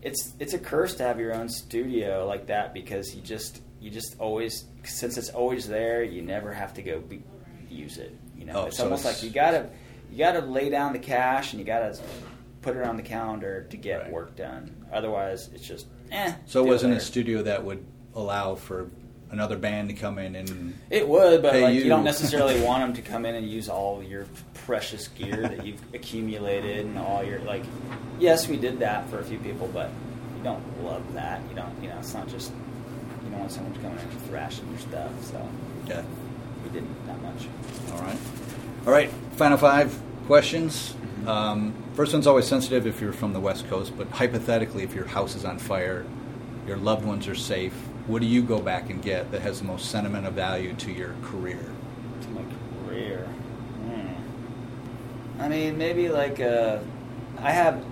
it's 0.03 0.32
it's 0.41 0.55
a 0.55 0.59
curse 0.59 0.97
to 0.97 1.05
have 1.05 1.20
your 1.20 1.36
own 1.36 1.49
studio 1.49 2.26
like 2.26 2.49
that 2.49 2.74
because 2.74 3.14
you 3.14 3.22
just 3.22 3.62
you 3.80 3.91
just 3.93 4.16
always 4.18 4.64
since 4.82 5.16
it's 5.16 5.28
always 5.28 5.68
there, 5.68 6.03
you 6.03 6.20
never 6.20 6.53
have 6.53 6.74
to 6.74 6.82
go 6.82 6.99
be, 6.99 7.22
use 7.70 7.97
it. 7.99 8.12
You 8.36 8.45
know, 8.47 8.62
Oh, 8.62 8.64
it's 8.66 8.78
so 8.78 8.82
almost 8.82 9.05
it's- 9.05 9.22
like 9.22 9.22
you 9.22 9.32
gotta 9.32 9.70
you 10.11 10.18
gotta 10.18 10.41
lay 10.41 10.68
down 10.68 10.93
the 10.93 10.99
cash 10.99 11.53
and 11.53 11.61
you 11.61 11.64
gotta 11.64 11.97
put 12.61 12.76
it 12.76 12.82
on 12.82 12.97
the 12.97 13.05
calendar 13.05 13.68
to 13.70 13.76
get 13.76 14.03
Right. 14.03 14.12
work 14.12 14.34
done. 14.34 14.74
Otherwise, 14.93 15.49
it's 15.55 15.64
just 15.64 15.86
eh. 16.11 16.32
So 16.47 16.64
it 16.64 16.66
wasn't 16.66 16.95
a 16.95 17.01
studio 17.01 17.43
that 17.45 17.64
would 17.64 17.86
allow 18.16 18.57
for 18.57 18.91
another 19.31 19.57
band 19.57 19.89
to 19.91 19.95
come 19.95 20.18
in 20.18 20.35
and 20.37 20.79
It 20.91 21.07
would, 21.09 21.43
but 21.43 21.55
like 21.55 21.74
you. 21.74 21.83
you. 21.83 21.89
don't 21.89 22.05
necessarily 22.12 22.61
want 22.61 22.83
them 22.83 23.03
to 23.03 23.11
come 23.11 23.24
in 23.26 23.35
and 23.35 23.49
use 23.49 23.68
all 23.68 24.03
your 24.03 24.26
precious 24.55 25.09
gear 25.09 25.43
that 25.43 25.66
you've 25.66 25.83
accumulated 25.95 26.87
and 26.87 26.99
all 26.99 27.22
your 27.24 27.41
like. 27.41 27.64
Yes, 28.18 28.49
we 28.49 28.57
did 28.57 28.79
that 28.81 29.09
for 29.11 29.18
a 29.18 29.24
few 29.24 29.39
people, 29.39 29.68
but 29.72 29.91
you 30.37 30.43
don't 30.45 30.85
love 30.85 31.12
that. 31.14 31.41
You 31.49 31.57
don't, 31.57 31.83
you 31.83 31.89
know, 31.89 31.99
it's 31.99 32.14
not 32.14 32.29
just 32.29 32.53
you 33.24 33.31
don't 33.31 33.41
want 33.41 33.53
someone 33.53 33.72
to 33.74 33.81
come 33.81 33.93
in 33.93 33.99
and 33.99 34.22
thrashing 34.22 34.68
your 34.70 34.79
stuff. 34.79 35.24
So 35.24 35.49
yeah. 35.87 36.03
we 36.64 36.70
didn't 36.70 37.07
that 37.07 37.20
much. 37.22 37.47
All 37.93 38.01
right. 38.01 38.18
All 38.87 38.93
right. 38.93 39.11
Final 39.37 39.59
five 39.59 39.99
questions. 40.26 40.95
Um, 41.26 41.74
first 41.95 42.12
one's 42.12 42.26
always 42.26 42.47
sensitive 42.47 42.87
if 42.87 43.01
you're 43.01 43.12
from 43.12 43.33
the 43.33 43.41
West 43.41 43.68
Coast, 43.68 43.93
but 43.97 44.09
hypothetically, 44.09 44.83
if 44.83 44.95
your 44.95 45.05
house 45.07 45.35
is 45.35 45.45
on 45.45 45.59
fire, 45.59 46.07
your 46.66 46.76
loved 46.76 47.05
ones 47.05 47.29
are 47.29 47.35
safe, 47.35 47.74
what 48.09 48.20
do 48.22 48.26
you 48.26 48.42
go 48.42 48.59
back 48.59 48.90
and 48.90 49.00
get 49.02 49.30
that 49.30 49.42
has 49.42 49.61
the 49.61 49.66
most 49.66 49.90
sentimental 49.90 50.32
value 50.32 50.74
to 50.74 50.90
your 50.92 51.14
career? 51.22 51.61
to 52.22 52.28
my 52.30 52.42
career. 52.86 53.18
Hmm. 53.84 55.40
I 55.42 55.48
mean, 55.48 55.78
maybe 55.78 56.09
like 56.09 56.40
uh, 56.40 56.78
I 57.40 57.52
have 57.52 57.84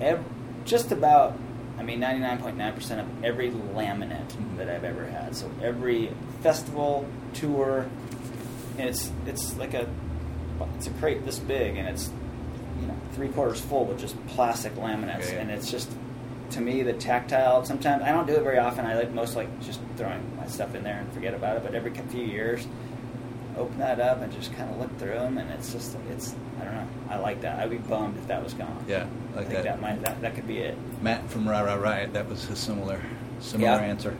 ev- 0.00 0.24
just 0.64 0.90
about. 0.92 1.38
I 1.78 1.82
mean, 1.82 2.00
ninety 2.00 2.20
nine 2.20 2.38
point 2.38 2.56
nine 2.56 2.72
percent 2.74 3.00
of 3.00 3.24
every 3.24 3.50
laminate 3.50 4.56
that 4.56 4.68
I've 4.70 4.84
ever 4.84 5.04
had. 5.04 5.34
So 5.36 5.50
every 5.62 6.10
festival 6.42 7.04
tour, 7.34 7.86
and 8.78 8.88
it's 8.88 9.10
it's 9.26 9.56
like 9.56 9.74
a 9.74 9.86
it's 10.76 10.86
a 10.86 10.90
crate 10.90 11.24
this 11.26 11.38
big, 11.40 11.76
and 11.76 11.88
it's 11.88 12.10
you 12.80 12.86
know 12.86 12.96
three 13.14 13.28
quarters 13.28 13.60
full 13.60 13.84
with 13.84 13.98
just 13.98 14.14
plastic 14.28 14.74
laminates, 14.76 15.26
Okay. 15.26 15.38
and 15.38 15.50
it's 15.50 15.70
just 15.70 15.90
to 16.52 16.60
me 16.60 16.82
the 16.82 16.92
tactile. 16.92 17.64
Sometimes 17.64 18.02
I 18.02 18.12
don't 18.12 18.26
do 18.26 18.34
it 18.34 18.42
very 18.42 18.58
often. 18.58 18.86
I 18.86 18.94
like 18.94 19.12
most 19.12 19.36
like 19.36 19.48
just 19.60 19.80
throwing 19.96 20.36
my 20.36 20.46
stuff 20.46 20.74
in 20.74 20.82
there 20.84 20.98
and 20.98 21.12
forget 21.12 21.34
about 21.34 21.56
it. 21.56 21.62
But 21.62 21.74
every 21.74 21.92
few 21.92 22.24
years, 22.24 22.66
open 23.56 23.78
that 23.78 24.00
up 24.00 24.20
and 24.22 24.32
just 24.32 24.52
kind 24.54 24.70
of 24.70 24.78
look 24.78 24.96
through 24.98 25.10
them, 25.14 25.38
and 25.38 25.50
it's 25.50 25.72
just 25.72 25.96
it's 26.10 26.34
I 26.60 26.64
don't 26.64 26.74
know. 26.74 26.88
I 27.10 27.16
like 27.18 27.40
that. 27.42 27.58
I'd 27.58 27.70
be 27.70 27.78
bummed 27.78 28.16
if 28.18 28.26
that 28.28 28.42
was 28.42 28.54
gone. 28.54 28.84
Yeah, 28.88 29.06
I 29.34 29.36
like 29.38 29.48
think 29.48 29.62
that. 29.62 29.64
that. 29.64 29.80
might 29.80 30.02
that, 30.02 30.20
that 30.20 30.34
could 30.34 30.46
be 30.46 30.58
it. 30.58 30.76
Matt 31.02 31.28
from 31.30 31.48
Ra 31.48 31.60
Ra 31.60 31.74
Riot, 31.74 32.12
that 32.14 32.28
was 32.28 32.48
a 32.48 32.56
similar, 32.56 33.00
similar 33.40 33.72
Yeah. 33.72 33.78
answer. 33.84 34.16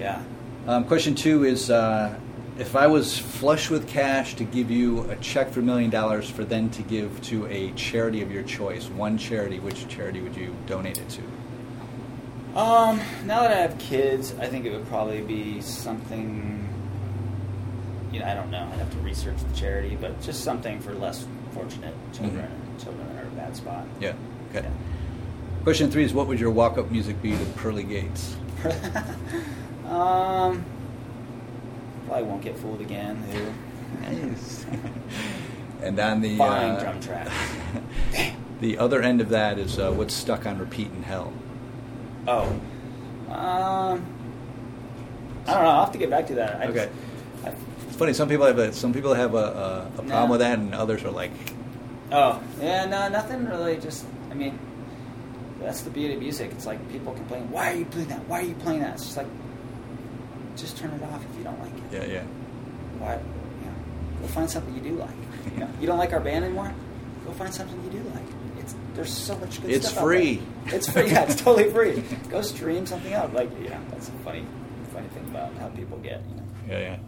Yeah. 0.00 0.22
Um, 0.66 0.84
question 0.84 1.14
two 1.14 1.44
is 1.44 1.70
uh, 1.70 2.14
if 2.58 2.74
I 2.76 2.86
was 2.86 3.18
flush 3.18 3.68
with 3.70 3.86
cash 3.88 4.34
to 4.36 4.44
give 4.44 4.70
you 4.70 5.02
a 5.10 5.16
check 5.16 5.50
for 5.50 5.60
a 5.60 5.62
million 5.62 5.90
dollars 5.90 6.28
for 6.30 6.44
then 6.44 6.70
to 6.70 6.82
give 6.82 7.20
to 7.22 7.46
a 7.46 7.70
charity 7.72 8.22
of 8.22 8.30
your 8.32 8.42
choice, 8.44 8.88
one 8.88 9.18
charity, 9.18 9.58
which 9.60 9.86
charity 9.88 10.20
would 10.20 10.36
you 10.36 10.54
donate 10.66 10.98
it 10.98 11.08
to? 11.10 11.22
Um, 12.54 13.00
now 13.24 13.42
that 13.42 13.50
I 13.50 13.56
have 13.56 13.76
kids, 13.78 14.32
I 14.38 14.46
think 14.46 14.64
it 14.64 14.72
would 14.72 14.86
probably 14.86 15.20
be 15.20 15.60
something. 15.60 16.68
You 18.12 18.20
know, 18.20 18.26
I 18.26 18.34
don't 18.34 18.50
know. 18.52 18.68
I'd 18.72 18.78
have 18.78 18.92
to 18.92 18.98
research 18.98 19.36
the 19.38 19.56
charity, 19.56 19.96
but 20.00 20.20
just 20.22 20.44
something 20.44 20.78
for 20.80 20.94
less 20.94 21.26
fortunate 21.52 21.94
children, 22.12 22.48
children 22.78 23.16
are 23.16 23.22
in 23.22 23.26
a 23.26 23.30
bad 23.30 23.56
spot. 23.56 23.86
Yeah. 24.00 24.14
Okay. 24.54 24.68
Question 25.64 25.90
three 25.90 26.04
is 26.04 26.14
what 26.14 26.28
would 26.28 26.38
your 26.38 26.50
walk 26.50 26.78
up 26.78 26.92
music 26.92 27.20
be 27.20 27.32
to 27.32 27.44
Pearly 27.56 27.82
Gates? 27.82 28.36
um, 29.88 30.64
probably 32.06 32.22
won't 32.22 32.42
get 32.42 32.56
fooled 32.56 32.80
again. 32.80 33.16
Who? 33.32 34.30
Nice. 34.30 34.64
and 35.82 35.98
on 35.98 36.20
the 36.20 36.36
Fine 36.36 36.70
uh, 36.70 36.80
drum 36.80 37.00
track. 37.00 37.28
the 38.60 38.78
other 38.78 39.02
end 39.02 39.20
of 39.20 39.30
that 39.30 39.58
is 39.58 39.78
uh, 39.78 39.90
what's 39.90 40.14
stuck 40.14 40.46
on 40.46 40.58
repeat 40.58 40.88
in 40.92 41.02
hell. 41.02 41.32
Oh, 42.26 42.42
um, 43.30 44.04
I 45.46 45.54
don't 45.54 45.62
know. 45.62 45.68
I'll 45.70 45.84
have 45.84 45.92
to 45.92 45.98
get 45.98 46.10
back 46.10 46.26
to 46.28 46.34
that. 46.36 46.60
I 46.60 46.64
Okay. 46.66 46.88
Just, 47.42 47.46
I, 47.46 47.54
It's 47.88 47.96
funny. 47.96 48.12
Some 48.14 48.28
people 48.28 48.46
have 48.46 48.58
a, 48.58 48.72
some 48.72 48.92
people 48.94 49.12
have 49.14 49.34
a, 49.34 49.38
a, 49.38 49.86
a 49.86 49.90
problem 50.02 50.08
No. 50.08 50.26
with 50.30 50.40
that, 50.40 50.58
and 50.58 50.74
others 50.74 51.04
are 51.04 51.10
like, 51.10 51.30
oh, 52.12 52.42
yeah, 52.60 52.86
no, 52.86 53.08
nothing 53.08 53.44
really. 53.46 53.76
Just, 53.76 54.06
I 54.30 54.34
mean, 54.34 54.58
that's 55.60 55.82
the 55.82 55.90
beauty 55.90 56.14
of 56.14 56.20
music. 56.20 56.50
It's 56.52 56.66
like 56.66 56.78
people 56.90 57.12
complain, 57.14 57.50
"Why 57.50 57.72
are 57.72 57.76
you 57.76 57.84
playing 57.86 58.08
that? 58.08 58.26
Why 58.28 58.40
are 58.40 58.44
you 58.44 58.54
playing 58.54 58.80
that?" 58.80 58.94
It's 58.94 59.04
just 59.04 59.16
like, 59.16 59.26
just 60.56 60.76
turn 60.76 60.90
it 60.92 61.02
off 61.02 61.24
if 61.30 61.36
you 61.38 61.44
don't 61.44 61.58
like 61.60 61.72
it. 61.76 61.82
yeah, 62.08 62.14
yeah. 62.14 62.22
Why? 62.98 63.14
You 63.14 63.66
know, 63.66 63.74
go 64.22 64.26
find 64.28 64.50
something 64.50 64.74
you 64.74 64.80
do 64.82 64.96
like. 64.96 65.10
You 65.54 65.60
know, 65.60 65.68
you 65.80 65.86
don't 65.86 65.98
like 65.98 66.12
our 66.14 66.20
band 66.20 66.44
anymore? 66.44 66.72
Go 67.26 67.32
find 67.32 67.52
something 67.54 67.78
you 67.84 67.90
do 67.90 68.08
like. 68.10 68.23
It's 68.94 68.96
there's 68.96 69.12
so 69.12 69.36
much 69.38 69.60
good 69.62 69.70
It's 69.70 69.88
stuff. 69.88 70.02
free. 70.04 70.42
there. 70.66 70.74
It's 70.76 70.90
free. 70.90 71.06
Yeah, 71.10 71.24
it's 71.24 71.34
totally 71.42 71.70
free. 71.70 72.02
Go 72.28 72.42
stream 72.42 72.86
something 72.86 73.12
out. 73.12 73.32
Like, 73.34 73.50
yeah, 73.62 73.78
that's 73.90 74.08
a 74.08 74.12
funny, 74.24 74.44
funny 74.92 75.08
thing 75.08 75.24
about 75.30 75.52
how 75.58 75.68
people 75.68 75.98
get. 75.98 76.22
You 76.28 76.36
know. 76.36 76.42
Yeah, 76.68 76.78
yeah. 76.78 76.98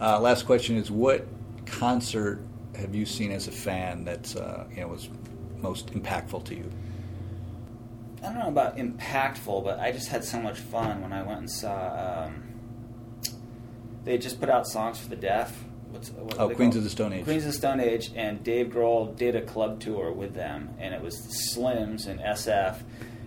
Uh, 0.00 0.20
last 0.20 0.44
question 0.46 0.76
is: 0.76 0.90
What 0.90 1.26
concert 1.66 2.40
have 2.74 2.94
you 2.94 3.06
seen 3.06 3.32
as 3.32 3.48
a 3.48 3.52
fan 3.52 4.04
that 4.04 4.34
uh, 4.36 4.64
you 4.70 4.80
know 4.80 4.88
was 4.88 5.08
most 5.58 5.92
impactful 5.92 6.44
to 6.44 6.54
you? 6.54 6.70
I 8.22 8.26
don't 8.30 8.38
know 8.38 8.48
about 8.48 8.76
impactful, 8.76 9.62
but 9.62 9.78
I 9.78 9.92
just 9.92 10.08
had 10.08 10.24
so 10.24 10.40
much 10.40 10.58
fun 10.58 11.02
when 11.02 11.12
I 11.12 11.22
went 11.22 11.38
and 11.40 11.50
saw. 11.50 12.24
Um, 12.24 12.42
they 14.04 14.18
just 14.18 14.38
put 14.40 14.48
out 14.48 14.66
songs 14.66 14.98
for 14.98 15.08
the 15.08 15.16
deaf. 15.16 15.64
What's, 15.96 16.10
what 16.10 16.38
Oh, 16.38 16.46
Queens 16.54 16.74
called? 16.74 16.76
of 16.76 16.84
the 16.84 16.90
Stone 16.90 17.12
Age. 17.12 17.24
Queens 17.24 17.44
of 17.44 17.52
the 17.52 17.56
Stone 17.58 17.80
Age, 17.80 18.12
and 18.14 18.42
Dave 18.44 18.68
Grohl 18.68 19.16
did 19.16 19.34
a 19.36 19.42
club 19.42 19.80
tour 19.80 20.12
with 20.12 20.34
them, 20.34 20.70
and 20.78 20.94
it 20.94 21.00
was 21.00 21.16
Slims 21.54 22.06
and 22.06 22.20
SF, 22.20 22.78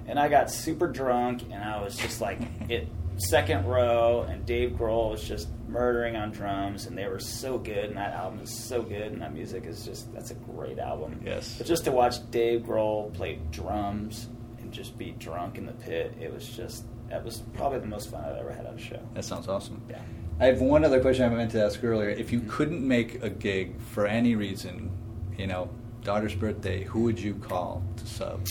and 0.08 0.20
I 0.20 0.28
got 0.28 0.50
super 0.52 0.88
drunk, 0.88 1.44
and 1.52 1.64
I 1.64 1.82
was 1.82 1.96
just 1.96 2.22
like 2.22 2.40
it 2.70 2.88
second 3.18 3.66
row, 3.66 4.26
and 4.30 4.46
Dave 4.46 4.72
Grohl 4.72 5.12
was 5.12 5.22
just 5.28 5.50
murdering 5.68 6.16
on 6.16 6.32
drums, 6.32 6.86
and 6.86 6.98
they 6.98 7.06
were 7.08 7.20
so 7.20 7.58
good, 7.58 7.86
and 7.86 7.98
that 7.98 8.14
album 8.14 8.40
is 8.40 8.50
so 8.50 8.82
good, 8.82 9.12
and 9.12 9.22
that 9.22 9.34
music 9.34 9.66
is 9.66 9.84
just 9.84 10.12
that's 10.14 10.32
a 10.32 10.36
great 10.36 10.80
album. 10.80 11.20
Yes. 11.26 11.56
But 11.58 11.68
just 11.68 11.84
to 11.86 11.92
watch 11.92 12.16
Dave 12.32 12.62
Grohl 12.62 13.14
play 13.14 13.40
drums 13.52 14.30
and 14.60 14.72
just 14.72 14.98
be 14.98 15.12
drunk 15.20 15.58
in 15.58 15.66
the 15.66 15.74
pit, 15.74 16.16
it 16.22 16.34
was 16.34 16.48
just 16.48 16.86
that 17.10 17.26
was 17.26 17.42
probably 17.56 17.80
the 17.80 17.88
most 17.88 18.10
fun 18.12 18.24
I've 18.24 18.38
ever 18.38 18.54
had 18.54 18.66
at 18.66 18.76
a 18.76 18.80
show. 18.80 19.00
That 19.16 19.26
sounds 19.26 19.48
awesome. 19.50 19.82
Yeah. 19.90 20.00
I 20.42 20.46
have 20.46 20.62
one 20.62 20.86
other 20.86 21.02
question 21.02 21.26
I 21.26 21.36
meant 21.36 21.52
to 21.52 21.64
ask 21.66 21.84
earlier. 21.84 22.10
If 22.10 22.32
you 22.32 22.40
couldn't 22.42 22.88
make 22.88 23.22
a 23.22 23.30
gig 23.30 23.80
for 23.82 24.08
any 24.08 24.36
reason, 24.36 24.90
you 25.38 25.48
know, 25.48 25.70
daughter's 26.02 26.34
birthday, 26.34 26.84
who 26.84 27.02
would 27.02 27.20
you 27.20 27.34
call 27.36 27.84
to 27.98 28.06
sub? 28.06 28.48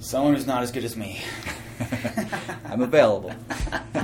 Someone 0.00 0.34
who's 0.34 0.48
not 0.48 0.64
as 0.64 0.72
good 0.72 0.82
as 0.82 0.96
me. 0.96 1.20
I'm 2.64 2.82
available. 2.82 3.30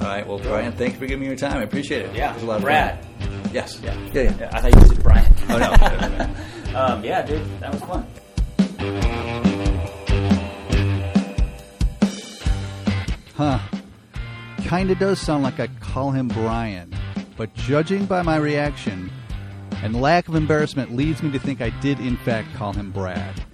All 0.00 0.10
right. 0.10 0.26
Well, 0.26 0.38
Brian, 0.38 0.72
thank 0.72 0.94
you 0.94 0.98
for 0.98 1.06
giving 1.06 1.20
me 1.20 1.26
your 1.26 1.36
time. 1.36 1.58
I 1.58 1.62
appreciate 1.62 2.06
it. 2.06 2.14
Yeah. 2.14 2.30
It 2.30 2.34
was 2.36 2.42
a 2.42 2.46
lot 2.46 2.56
of 2.56 2.62
Brad. 2.62 3.04
fun. 3.04 3.50
Yes. 3.52 3.78
Yeah. 3.82 3.94
Yeah. 4.14 4.22
yeah. 4.22 4.36
Yeah, 4.38 4.50
I 4.50 4.60
thought 4.62 4.74
you 4.74 4.88
said 4.88 5.02
Brian. 5.02 5.34
Oh, 5.50 5.58
no. 5.58 6.78
um, 6.78 7.04
yeah, 7.04 7.20
dude, 7.20 7.60
that 7.60 7.72
was 7.72 7.82
fun. 7.82 9.43
Huh. 13.36 13.58
Kinda 14.58 14.94
does 14.94 15.18
sound 15.20 15.42
like 15.42 15.58
I 15.58 15.66
call 15.80 16.12
him 16.12 16.28
Brian, 16.28 16.94
but 17.36 17.52
judging 17.54 18.06
by 18.06 18.22
my 18.22 18.36
reaction 18.36 19.10
and 19.82 20.00
lack 20.00 20.28
of 20.28 20.36
embarrassment 20.36 20.94
leads 20.94 21.22
me 21.22 21.32
to 21.32 21.38
think 21.38 21.60
I 21.60 21.70
did 21.80 21.98
in 21.98 22.16
fact 22.16 22.54
call 22.54 22.72
him 22.72 22.92
Brad. 22.92 23.44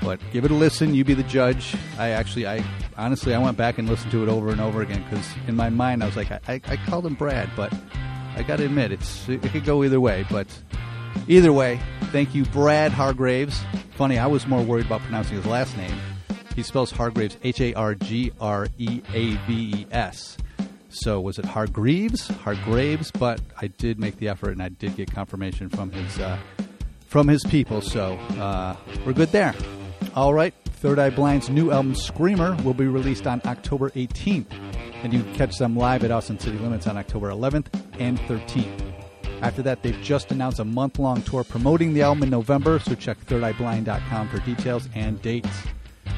But 0.00 0.20
give 0.32 0.44
it 0.44 0.50
a 0.50 0.54
listen, 0.54 0.94
you 0.94 1.04
be 1.04 1.14
the 1.14 1.24
judge. 1.24 1.74
I 1.98 2.10
actually, 2.10 2.46
I 2.46 2.64
honestly, 2.96 3.34
I 3.34 3.38
went 3.38 3.56
back 3.56 3.78
and 3.78 3.88
listened 3.88 4.12
to 4.12 4.22
it 4.22 4.28
over 4.28 4.50
and 4.50 4.60
over 4.60 4.82
again 4.82 5.04
because 5.10 5.28
in 5.48 5.56
my 5.56 5.68
mind 5.68 6.02
I 6.02 6.06
was 6.06 6.16
like, 6.16 6.30
I, 6.30 6.40
I, 6.46 6.60
I 6.66 6.76
called 6.76 7.04
him 7.04 7.14
Brad, 7.14 7.50
but 7.56 7.74
I 8.36 8.44
got 8.44 8.56
to 8.58 8.64
admit 8.64 8.92
it's 8.92 9.28
it, 9.28 9.42
could 9.42 9.64
go 9.64 9.82
either 9.82 10.00
way. 10.00 10.24
But 10.30 10.46
either 11.26 11.52
way, 11.52 11.80
thank 12.12 12.34
you, 12.34 12.44
Brad 12.44 12.92
Hargraves. 12.92 13.60
Funny, 13.96 14.18
I 14.18 14.26
was 14.26 14.46
more 14.46 14.62
worried 14.62 14.86
about 14.86 15.00
pronouncing 15.00 15.36
his 15.36 15.46
last 15.46 15.76
name. 15.76 15.96
He 16.54 16.62
spells 16.62 16.90
Hargraves 16.90 17.36
H 17.42 17.60
A 17.60 17.74
R 17.74 17.94
G 17.94 18.32
R 18.40 18.68
E 18.78 19.02
A 19.12 19.34
V 19.46 19.72
E 19.76 19.86
S. 19.90 20.36
So 20.88 21.20
was 21.20 21.38
it 21.38 21.44
Hargreaves, 21.44 22.28
Hargraves? 22.28 23.10
But 23.10 23.40
I 23.60 23.66
did 23.66 23.98
make 23.98 24.18
the 24.18 24.28
effort, 24.28 24.50
and 24.50 24.62
I 24.62 24.68
did 24.68 24.96
get 24.96 25.10
confirmation 25.10 25.68
from 25.68 25.90
his 25.90 26.18
uh, 26.20 26.38
from 27.06 27.26
his 27.28 27.42
people. 27.44 27.80
So 27.80 28.14
uh, 28.38 28.76
we're 29.04 29.12
good 29.12 29.30
there. 29.30 29.54
All 30.14 30.32
right, 30.32 30.54
Third 30.64 31.00
Eye 31.00 31.10
Blind's 31.10 31.50
new 31.50 31.72
album 31.72 31.96
Screamer 31.96 32.54
will 32.62 32.74
be 32.74 32.86
released 32.86 33.26
on 33.26 33.40
October 33.44 33.90
18th, 33.90 34.52
and 35.02 35.12
you 35.12 35.22
can 35.22 35.34
catch 35.34 35.58
them 35.58 35.76
live 35.76 36.04
at 36.04 36.12
Austin 36.12 36.38
City 36.38 36.58
Limits 36.58 36.86
on 36.86 36.96
October 36.96 37.30
11th 37.30 37.66
and 37.98 38.18
13th. 38.20 38.92
After 39.42 39.62
that, 39.62 39.82
they've 39.82 40.00
just 40.02 40.30
announced 40.30 40.60
a 40.60 40.64
month 40.64 41.00
long 41.00 41.22
tour 41.22 41.42
promoting 41.42 41.94
the 41.94 42.02
album 42.02 42.22
in 42.22 42.30
November, 42.30 42.78
so 42.78 42.94
check 42.94 43.18
thirdeyeblind.com 43.26 44.28
for 44.28 44.38
details 44.40 44.88
and 44.94 45.20
dates. 45.20 45.48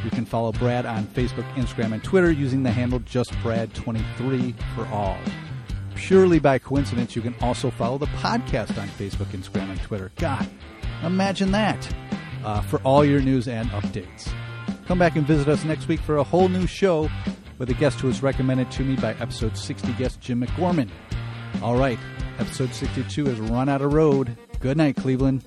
You 0.05 0.11
can 0.11 0.25
follow 0.25 0.53
Brad 0.53 0.87
on 0.87 1.05
Facebook, 1.07 1.51
Instagram, 1.55 1.93
and 1.93 2.03
Twitter 2.03 2.31
using 2.31 2.63
the 2.63 2.71
handle 2.71 3.01
JustBrad23 3.01 4.55
for 4.75 4.87
all. 4.89 5.19
Purely 5.95 6.39
by 6.39 6.59
coincidence, 6.59 7.17
you 7.17 7.23
can 7.23 7.35
also 7.41 7.71
follow 7.71 7.99
the 7.99 8.07
podcast 8.07 8.79
on 8.81 8.89
Facebook, 8.89 9.27
Instagram, 9.27 9.71
and 9.71 9.81
Twitter. 9.83 10.13
God, 10.17 10.49
imagine 11.03 11.51
that! 11.53 11.89
Uh, 12.45 12.61
for 12.61 12.81
all 12.83 13.05
your 13.05 13.21
news 13.21 13.49
and 13.49 13.69
updates. 13.71 14.33
Come 14.87 15.01
back 15.01 15.17
and 15.17 15.27
visit 15.27 15.49
us 15.49 15.65
next 15.65 15.89
week 15.89 15.99
for 15.99 16.19
a 16.19 16.23
whole 16.23 16.49
new 16.49 16.67
show 16.67 17.11
with 17.59 17.71
a 17.71 17.75
guest 17.75 17.99
who 18.01 18.07
was 18.07 18.23
recommended 18.23 18.71
to 18.73 18.85
me 18.85 18.95
by 18.95 19.15
episode 19.15 19.57
60 19.57 19.93
guest 19.95 20.21
Jim 20.21 20.43
McGorman. 20.43 20.89
All 21.61 21.77
right, 21.77 21.99
episode 22.39 22.73
62 22.73 23.25
has 23.25 23.41
run 23.41 23.69
out 23.69 23.83
of 23.83 23.93
road. 23.93 24.37
Good 24.61 24.77
night, 24.77 24.97
Cleveland. 24.97 25.45